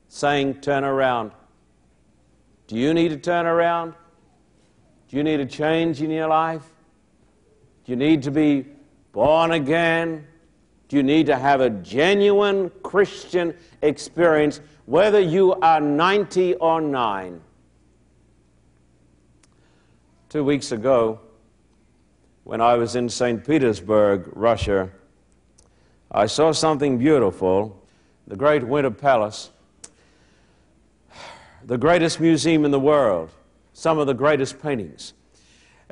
saying, 0.08 0.62
Turn 0.62 0.84
around. 0.84 1.32
Do 2.66 2.78
you 2.78 2.94
need 2.94 3.10
to 3.10 3.18
turn 3.18 3.44
around? 3.44 3.92
Do 5.10 5.18
you 5.18 5.22
need 5.22 5.40
a 5.40 5.44
change 5.44 6.00
in 6.00 6.10
your 6.10 6.28
life? 6.28 6.71
Do 7.92 7.98
you 7.98 8.10
need 8.10 8.22
to 8.22 8.30
be 8.30 8.64
born 9.12 9.52
again? 9.52 10.26
Do 10.88 10.96
you 10.96 11.02
need 11.02 11.26
to 11.26 11.36
have 11.36 11.60
a 11.60 11.68
genuine 11.68 12.70
Christian 12.82 13.54
experience, 13.82 14.62
whether 14.86 15.20
you 15.20 15.52
are 15.52 15.78
90 15.78 16.54
or 16.54 16.80
9? 16.80 17.38
Two 20.30 20.42
weeks 20.42 20.72
ago, 20.72 21.20
when 22.44 22.62
I 22.62 22.76
was 22.76 22.96
in 22.96 23.10
St. 23.10 23.46
Petersburg, 23.46 24.26
Russia, 24.32 24.88
I 26.10 26.24
saw 26.24 26.52
something 26.52 26.96
beautiful 26.96 27.78
the 28.26 28.36
Great 28.36 28.66
Winter 28.66 28.90
Palace, 28.90 29.50
the 31.62 31.76
greatest 31.76 32.20
museum 32.20 32.64
in 32.64 32.70
the 32.70 32.80
world, 32.80 33.28
some 33.74 33.98
of 33.98 34.06
the 34.06 34.14
greatest 34.14 34.62
paintings. 34.62 35.12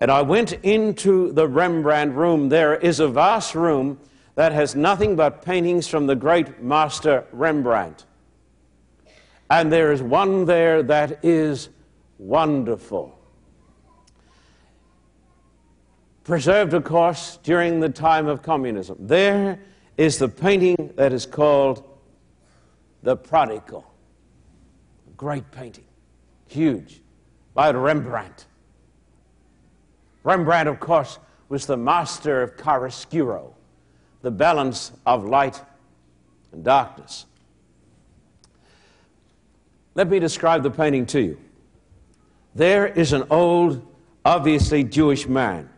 And 0.01 0.11
I 0.11 0.23
went 0.23 0.53
into 0.65 1.31
the 1.33 1.47
Rembrandt 1.47 2.15
room. 2.15 2.49
There 2.49 2.75
is 2.75 3.01
a 3.01 3.09
vast 3.09 3.55
room 3.55 4.01
that 4.35 4.53
has 4.53 4.75
nothing 4.75 5.15
but 5.15 5.43
paintings 5.43 5.87
from 5.87 6.07
the 6.07 6.17
great 6.17 6.63
master 6.63 7.27
Rembrandt. 7.33 8.07
And 9.51 9.71
there 9.71 9.93
is 9.93 10.01
one 10.01 10.47
there 10.47 10.83
that 10.85 11.23
is 11.23 11.69
wonderful. 12.19 13.19
Preserved, 16.25 16.73
of 16.73 16.85
course, 16.85 17.39
during 17.43 17.81
the 17.81 17.89
time 17.89 18.27
of 18.27 18.41
communism. 18.43 18.97
There 19.01 19.59
is 19.99 20.19
the 20.19 20.29
painting 20.29 20.93
that 20.97 21.13
is 21.13 21.27
called 21.27 21.83
The 23.03 23.17
Prodigal. 23.17 23.85
Great 25.17 25.51
painting, 25.51 25.85
huge, 26.47 27.03
by 27.53 27.71
Rembrandt. 27.73 28.47
Rembrandt, 30.23 30.69
of 30.69 30.81
course, 30.81 31.19
was 31.49 31.67
the 31.67 31.77
master 31.77 32.43
of 32.43 32.57
chiaroscuro, 32.57 33.53
the 34.23 34.31
balance 34.31 34.93
of 35.07 35.25
light 35.25 35.61
and 36.53 36.63
darkness. 36.63 37.27
Let 39.95 40.09
me 40.09 40.19
describe 40.19 40.63
the 40.63 40.71
painting 40.71 41.07
to 41.07 41.21
you. 41.21 41.39
There 42.55 42.87
is 42.87 43.13
an 43.13 43.25
old, 43.31 43.87
obviously 44.25 44.85
Jewish 44.85 45.27
man, 45.27 45.69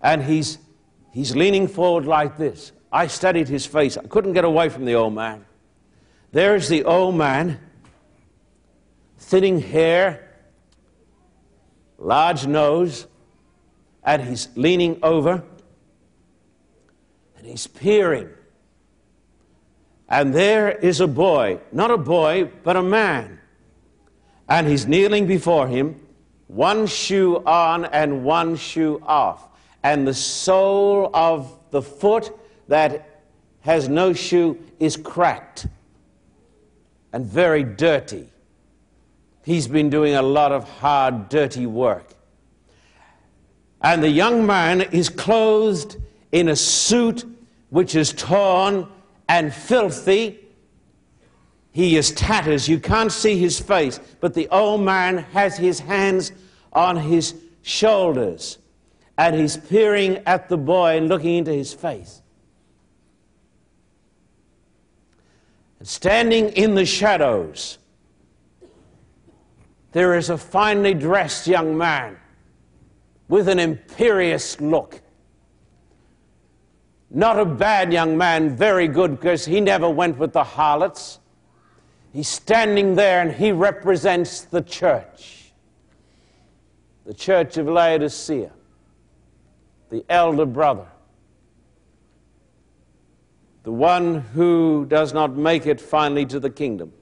and 0.00 0.22
he's, 0.22 0.58
he's 1.12 1.34
leaning 1.34 1.66
forward 1.66 2.06
like 2.06 2.36
this. 2.36 2.72
I 2.92 3.06
studied 3.06 3.48
his 3.48 3.66
face. 3.66 3.96
I 3.96 4.02
couldn't 4.06 4.34
get 4.34 4.44
away 4.44 4.68
from 4.68 4.84
the 4.84 4.94
old 4.94 5.14
man. 5.14 5.44
There's 6.32 6.68
the 6.68 6.84
old 6.84 7.14
man, 7.14 7.60
thinning 9.18 9.60
hair, 9.60 10.33
large 12.04 12.46
nose, 12.46 13.06
and 14.04 14.22
he's 14.22 14.48
leaning 14.54 14.98
over 15.02 15.42
and 17.36 17.46
he's 17.46 17.66
peering. 17.66 18.28
And 20.08 20.34
there 20.34 20.70
is 20.70 21.00
a 21.00 21.06
boy, 21.06 21.60
not 21.72 21.90
a 21.90 21.96
boy, 21.96 22.50
but 22.62 22.76
a 22.76 22.82
man. 22.82 23.40
And 24.48 24.66
he's 24.66 24.86
kneeling 24.86 25.26
before 25.26 25.66
him, 25.66 26.00
one 26.46 26.86
shoe 26.86 27.42
on 27.46 27.86
and 27.86 28.22
one 28.22 28.56
shoe 28.56 29.02
off. 29.06 29.48
And 29.82 30.06
the 30.06 30.14
sole 30.14 31.10
of 31.14 31.58
the 31.70 31.82
foot 31.82 32.38
that 32.68 33.22
has 33.60 33.88
no 33.88 34.12
shoe 34.12 34.58
is 34.78 34.96
cracked 34.96 35.66
and 37.12 37.24
very 37.24 37.64
dirty. 37.64 38.28
He's 39.44 39.68
been 39.68 39.90
doing 39.90 40.14
a 40.14 40.22
lot 40.22 40.52
of 40.52 40.68
hard, 40.68 41.28
dirty 41.28 41.66
work. 41.66 42.14
And 43.82 44.02
the 44.02 44.08
young 44.08 44.46
man 44.46 44.80
is 44.80 45.10
clothed 45.10 45.96
in 46.32 46.48
a 46.48 46.56
suit 46.56 47.24
which 47.68 47.94
is 47.94 48.12
torn 48.12 48.88
and 49.28 49.52
filthy. 49.52 50.40
He 51.72 51.96
is 51.96 52.12
tatters. 52.12 52.68
You 52.68 52.80
can't 52.80 53.12
see 53.12 53.36
his 53.36 53.60
face, 53.60 54.00
but 54.20 54.32
the 54.32 54.48
old 54.48 54.80
man 54.80 55.18
has 55.18 55.58
his 55.58 55.78
hands 55.80 56.32
on 56.72 56.96
his 56.96 57.34
shoulders 57.62 58.58
and 59.18 59.36
he's 59.36 59.56
peering 59.56 60.18
at 60.26 60.48
the 60.48 60.56
boy 60.56 60.96
and 60.96 61.08
looking 61.08 61.36
into 61.36 61.52
his 61.52 61.72
face. 61.72 62.22
And 65.78 65.86
standing 65.86 66.48
in 66.50 66.74
the 66.74 66.86
shadows 66.86 67.78
there 69.94 70.16
is 70.16 70.28
a 70.28 70.36
finely 70.36 70.92
dressed 70.92 71.46
young 71.46 71.78
man 71.78 72.16
with 73.28 73.48
an 73.48 73.60
imperious 73.60 74.60
look. 74.60 75.00
Not 77.10 77.38
a 77.38 77.44
bad 77.44 77.92
young 77.92 78.18
man, 78.18 78.56
very 78.56 78.88
good 78.88 79.12
because 79.12 79.44
he 79.44 79.60
never 79.60 79.88
went 79.88 80.18
with 80.18 80.32
the 80.32 80.42
harlots. 80.42 81.20
He's 82.12 82.26
standing 82.26 82.96
there 82.96 83.22
and 83.22 83.30
he 83.30 83.52
represents 83.52 84.40
the 84.40 84.62
church, 84.62 85.52
the 87.06 87.14
church 87.14 87.56
of 87.56 87.68
Laodicea, 87.68 88.50
the 89.90 90.04
elder 90.08 90.44
brother, 90.44 90.88
the 93.62 93.72
one 93.72 94.22
who 94.34 94.86
does 94.86 95.14
not 95.14 95.36
make 95.36 95.66
it 95.66 95.80
finally 95.80 96.26
to 96.26 96.40
the 96.40 96.50
kingdom. 96.50 96.92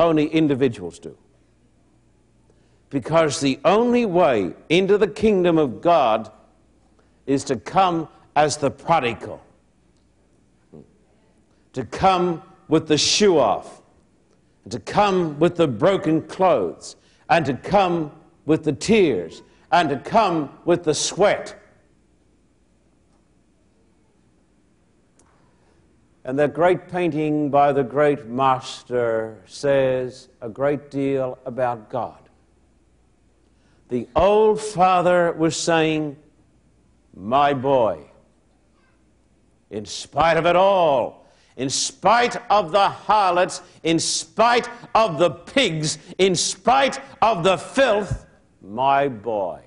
Only 0.00 0.28
individuals 0.28 0.98
do. 0.98 1.14
Because 2.88 3.38
the 3.38 3.60
only 3.66 4.06
way 4.06 4.54
into 4.70 4.96
the 4.96 5.06
kingdom 5.06 5.58
of 5.58 5.82
God 5.82 6.32
is 7.26 7.44
to 7.44 7.56
come 7.56 8.08
as 8.34 8.56
the 8.56 8.70
prodigal, 8.70 9.42
to 11.74 11.84
come 11.84 12.42
with 12.68 12.88
the 12.88 12.96
shoe 12.96 13.38
off, 13.38 13.82
to 14.70 14.80
come 14.80 15.38
with 15.38 15.56
the 15.56 15.68
broken 15.68 16.22
clothes, 16.22 16.96
and 17.28 17.44
to 17.44 17.52
come 17.52 18.10
with 18.46 18.64
the 18.64 18.72
tears, 18.72 19.42
and 19.70 19.90
to 19.90 19.98
come 19.98 20.48
with 20.64 20.82
the 20.82 20.94
sweat. 20.94 21.59
And 26.24 26.38
that 26.38 26.52
great 26.52 26.88
painting 26.88 27.50
by 27.50 27.72
the 27.72 27.82
great 27.82 28.26
master 28.26 29.42
says 29.46 30.28
a 30.40 30.48
great 30.48 30.90
deal 30.90 31.38
about 31.46 31.88
God. 31.88 32.28
The 33.88 34.06
old 34.14 34.60
father 34.60 35.32
was 35.32 35.56
saying, 35.56 36.16
My 37.16 37.54
boy, 37.54 38.04
in 39.70 39.86
spite 39.86 40.36
of 40.36 40.46
it 40.46 40.56
all, 40.56 41.26
in 41.56 41.70
spite 41.70 42.36
of 42.50 42.70
the 42.70 42.88
harlots, 42.88 43.62
in 43.82 43.98
spite 43.98 44.68
of 44.94 45.18
the 45.18 45.30
pigs, 45.30 45.98
in 46.18 46.34
spite 46.34 47.00
of 47.22 47.42
the 47.42 47.56
filth, 47.56 48.26
my 48.62 49.08
boy, 49.08 49.60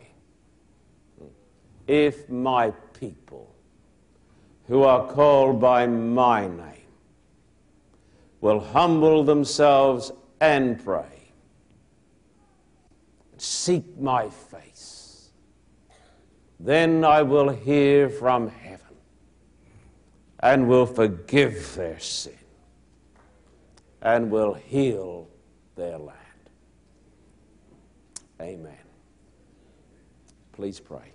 if 1.88 2.30
my 2.30 2.72
people 3.00 3.53
who 4.68 4.84
are 4.84 5.08
called 5.08 5.60
by 5.60 5.86
my 5.88 6.48
name 6.48 6.74
will 8.42 8.60
humble 8.60 9.24
themselves 9.24 10.12
and 10.42 10.84
pray, 10.84 11.32
seek 13.38 13.98
my 13.98 14.30
face, 14.30 15.30
then 16.60 17.06
I 17.06 17.22
will 17.22 17.50
hear 17.50 18.10
from 18.10 18.50
heaven 18.50 18.98
and 20.42 20.68
will 20.68 20.86
forgive 20.86 21.74
their 21.76 22.00
sin 22.00 22.34
and 24.02 24.30
will 24.30 24.54
heal 24.54 25.30
their 25.76 25.98
land. 25.98 26.20
Amen. 28.42 28.76
Please 30.52 30.82
pray. 30.82 31.13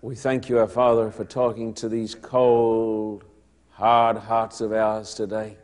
We 0.00 0.14
thank 0.14 0.48
you, 0.48 0.58
our 0.58 0.68
Father, 0.68 1.10
for 1.10 1.24
talking 1.24 1.74
to 1.74 1.88
these 1.88 2.14
cold, 2.14 3.24
hard 3.70 4.16
hearts 4.16 4.60
of 4.60 4.72
ours 4.72 5.12
today. 5.12 5.56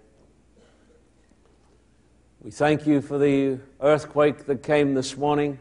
We 2.41 2.51
thank 2.51 2.85
you 2.85 3.01
for 3.01 3.17
the 3.17 3.61
earthquake 3.81 4.47
that 4.47 4.65
came 4.65 4.93
this 4.93 5.17
morning, 5.17 5.61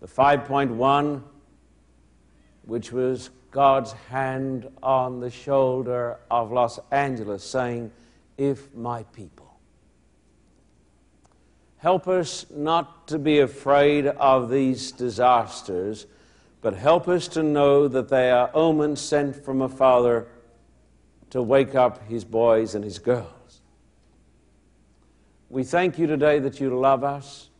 the 0.00 0.08
5.1, 0.08 1.22
which 2.64 2.90
was 2.90 3.30
God's 3.52 3.92
hand 3.92 4.68
on 4.82 5.20
the 5.20 5.30
shoulder 5.30 6.18
of 6.28 6.50
Los 6.50 6.80
Angeles 6.90 7.44
saying, 7.44 7.92
If 8.36 8.74
my 8.74 9.04
people. 9.04 9.60
Help 11.76 12.08
us 12.08 12.46
not 12.50 13.06
to 13.06 13.20
be 13.20 13.38
afraid 13.38 14.08
of 14.08 14.50
these 14.50 14.90
disasters 14.90 16.06
but 16.60 16.74
help 16.74 17.08
us 17.08 17.28
to 17.28 17.42
know 17.42 17.88
that 17.88 18.08
they 18.08 18.30
are 18.30 18.50
omens 18.54 19.00
sent 19.00 19.36
from 19.44 19.62
a 19.62 19.68
father 19.68 20.26
to 21.30 21.42
wake 21.42 21.74
up 21.74 22.06
his 22.08 22.24
boys 22.24 22.74
and 22.74 22.84
his 22.84 22.98
girls. 22.98 23.60
We 25.48 25.64
thank 25.64 25.98
you 25.98 26.06
today 26.06 26.38
that 26.40 26.60
you 26.60 26.78
love 26.78 27.04
us. 27.04 27.50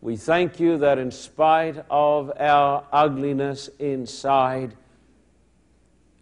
We 0.00 0.16
thank 0.16 0.60
you 0.60 0.78
that 0.78 0.98
in 0.98 1.10
spite 1.10 1.84
of 1.90 2.32
our 2.38 2.84
ugliness 2.92 3.68
inside, 3.78 4.74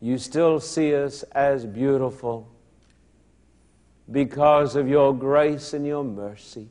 you 0.00 0.18
still 0.18 0.60
see 0.60 0.94
us 0.94 1.22
as 1.24 1.66
beautiful 1.66 2.48
because 4.10 4.76
of 4.76 4.88
your 4.88 5.14
grace 5.14 5.72
and 5.72 5.86
your 5.86 6.04
mercy. 6.04 6.68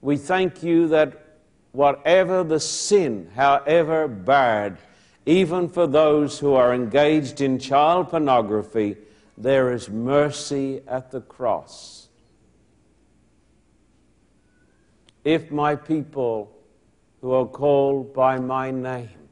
We 0.00 0.16
thank 0.16 0.62
you 0.62 0.88
that 0.88 1.29
whatever 1.72 2.42
the 2.42 2.60
sin, 2.60 3.30
however 3.34 4.08
bad, 4.08 4.78
even 5.26 5.68
for 5.68 5.86
those 5.86 6.38
who 6.38 6.54
are 6.54 6.74
engaged 6.74 7.40
in 7.40 7.58
child 7.58 8.08
pornography, 8.08 8.96
there 9.36 9.72
is 9.72 9.88
mercy 9.88 10.82
at 10.86 11.10
the 11.10 11.20
cross. 11.20 12.08
If 15.24 15.50
my 15.50 15.76
people 15.76 16.50
who 17.20 17.32
are 17.32 17.46
called 17.46 18.14
by 18.14 18.38
my 18.38 18.70
name 18.70 19.28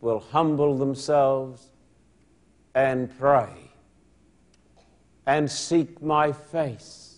will 0.00 0.20
humble 0.20 0.76
themselves 0.76 1.68
and 2.74 3.16
pray 3.18 3.52
and 5.26 5.50
seek 5.50 6.02
my 6.02 6.32
face 6.32 7.11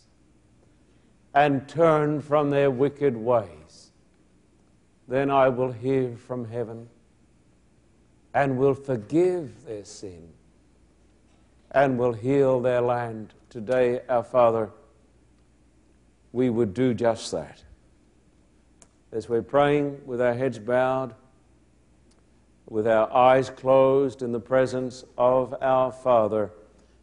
and 1.35 1.69
turn 1.69 2.21
from 2.21 2.51
their 2.51 2.71
wicked 2.71 3.17
ways, 3.17 3.91
then 5.09 5.31
I 5.31 5.49
will 5.49 5.73
hear 5.73 6.17
from 6.17 6.49
heaven 6.49 6.89
and 8.33 8.57
will 8.57 8.75
forgive 8.75 9.65
their 9.65 9.85
sin 9.85 10.29
and 11.73 11.99
will 11.99 12.13
heal 12.13 12.61
their 12.61 12.81
land. 12.81 13.35
Today, 13.51 14.01
our 14.09 14.23
Father, 14.23 14.71
we 16.33 16.51
would 16.51 16.73
do 16.73 16.95
just 16.95 17.31
that. 17.33 17.63
As 19.13 19.29
we're 19.29 19.43
praying 19.43 20.01
with 20.07 20.21
our 20.21 20.35
heads 20.35 20.59
bowed, 20.59 21.15
with 22.69 22.87
our 22.87 23.13
eyes 23.13 23.51
closed 23.51 24.23
in 24.23 24.33
the 24.33 24.41
presence 24.41 25.05
of 25.19 25.55
our 25.61 25.93
Father, 25.93 26.51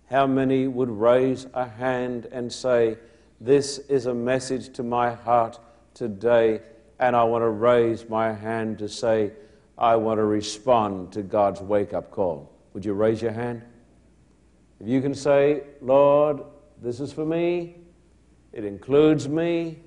how 0.10 0.26
many 0.28 0.68
would 0.68 0.90
raise 0.90 1.48
a 1.54 1.68
hand 1.68 2.28
and 2.32 2.52
say, 2.52 2.98
This 3.42 3.80
is 3.80 4.06
a 4.06 4.14
message 4.14 4.72
to 4.74 4.84
my 4.84 5.12
heart 5.14 5.60
today? 5.94 6.62
and 7.02 7.16
I 7.16 7.24
want 7.24 7.42
to 7.42 7.50
raise 7.50 8.08
my 8.08 8.32
hand 8.32 8.78
to 8.78 8.88
say, 8.88 9.32
I 9.76 9.96
want 9.96 10.20
to 10.20 10.24
respond 10.24 11.12
to 11.14 11.24
God's 11.24 11.60
wake 11.60 11.94
up 11.94 12.12
call. 12.12 12.54
Would 12.74 12.86
you 12.86 12.94
raise 12.94 13.22
your 13.24 13.32
hand? 13.32 13.64
If 14.80 14.88
you 14.88 15.02
can 15.02 15.16
say, 15.16 15.64
Lord, 15.82 16.44
this 16.80 17.00
is 17.00 17.12
for 17.12 17.26
me, 17.26 17.78
it 18.54 18.64
includes 18.64 19.28
me, 19.28 19.80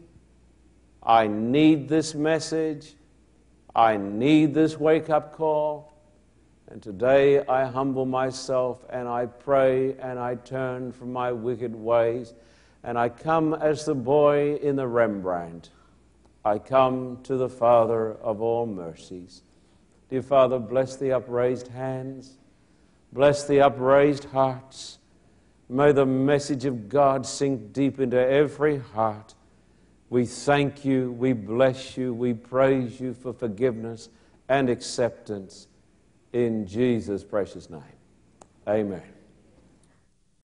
I 1.05 1.29
need 1.29 1.89
this 1.89 2.17
message, 2.17 2.95
I 3.77 3.97
need 3.97 4.55
this 4.55 4.79
wake 4.79 5.09
up 5.09 5.33
call. 5.33 5.93
And 6.69 6.83
today 6.83 7.47
I 7.47 7.65
humble 7.65 8.07
myself 8.07 8.85
and 8.91 9.07
I 9.07 9.27
pray 9.27 9.95
and 9.99 10.19
I 10.19 10.35
turn 10.35 10.91
from 10.91 11.13
my 11.13 11.31
wicked 11.31 11.77
ways 11.77 12.35
and 12.85 12.99
I 12.99 13.09
come 13.09 13.55
as 13.55 13.87
the 13.87 13.95
boy 13.95 14.57
in 14.57 14.77
the 14.77 14.87
Rembrandt. 14.87 15.71
I 16.45 16.59
come 16.59 17.23
to 17.23 17.37
the 17.37 17.49
Father 17.49 18.13
of 18.13 18.43
all 18.43 18.67
mercies. 18.67 19.43
Dear 20.11 20.23
Father, 20.23 20.59
bless 20.59 20.97
the 20.97 21.13
upraised 21.13 21.69
hands, 21.69 22.37
bless 23.11 23.47
the 23.47 23.63
upraised 23.63 24.25
hearts. 24.27 24.99
May 25.71 25.93
the 25.93 26.05
message 26.05 26.67
of 26.67 26.91
God 26.91 27.25
sink 27.25 27.73
deep 27.73 27.99
into 27.99 28.19
every 28.19 28.79
heart. 28.79 29.35
We 30.11 30.27
thank 30.27 30.85
you, 30.85 31.11
we 31.13 31.33
bless 31.33 31.97
you, 31.97 32.13
we 32.13 32.35
praise 32.35 33.01
you 33.01 33.15
for 33.15 33.33
forgiveness 33.33 34.11
and 34.47 34.69
acceptance 34.69 35.69
in 36.35 36.67
Jesus' 36.67 37.25
precious 37.25 37.71
name. 37.71 37.81
Amen. 38.69 39.14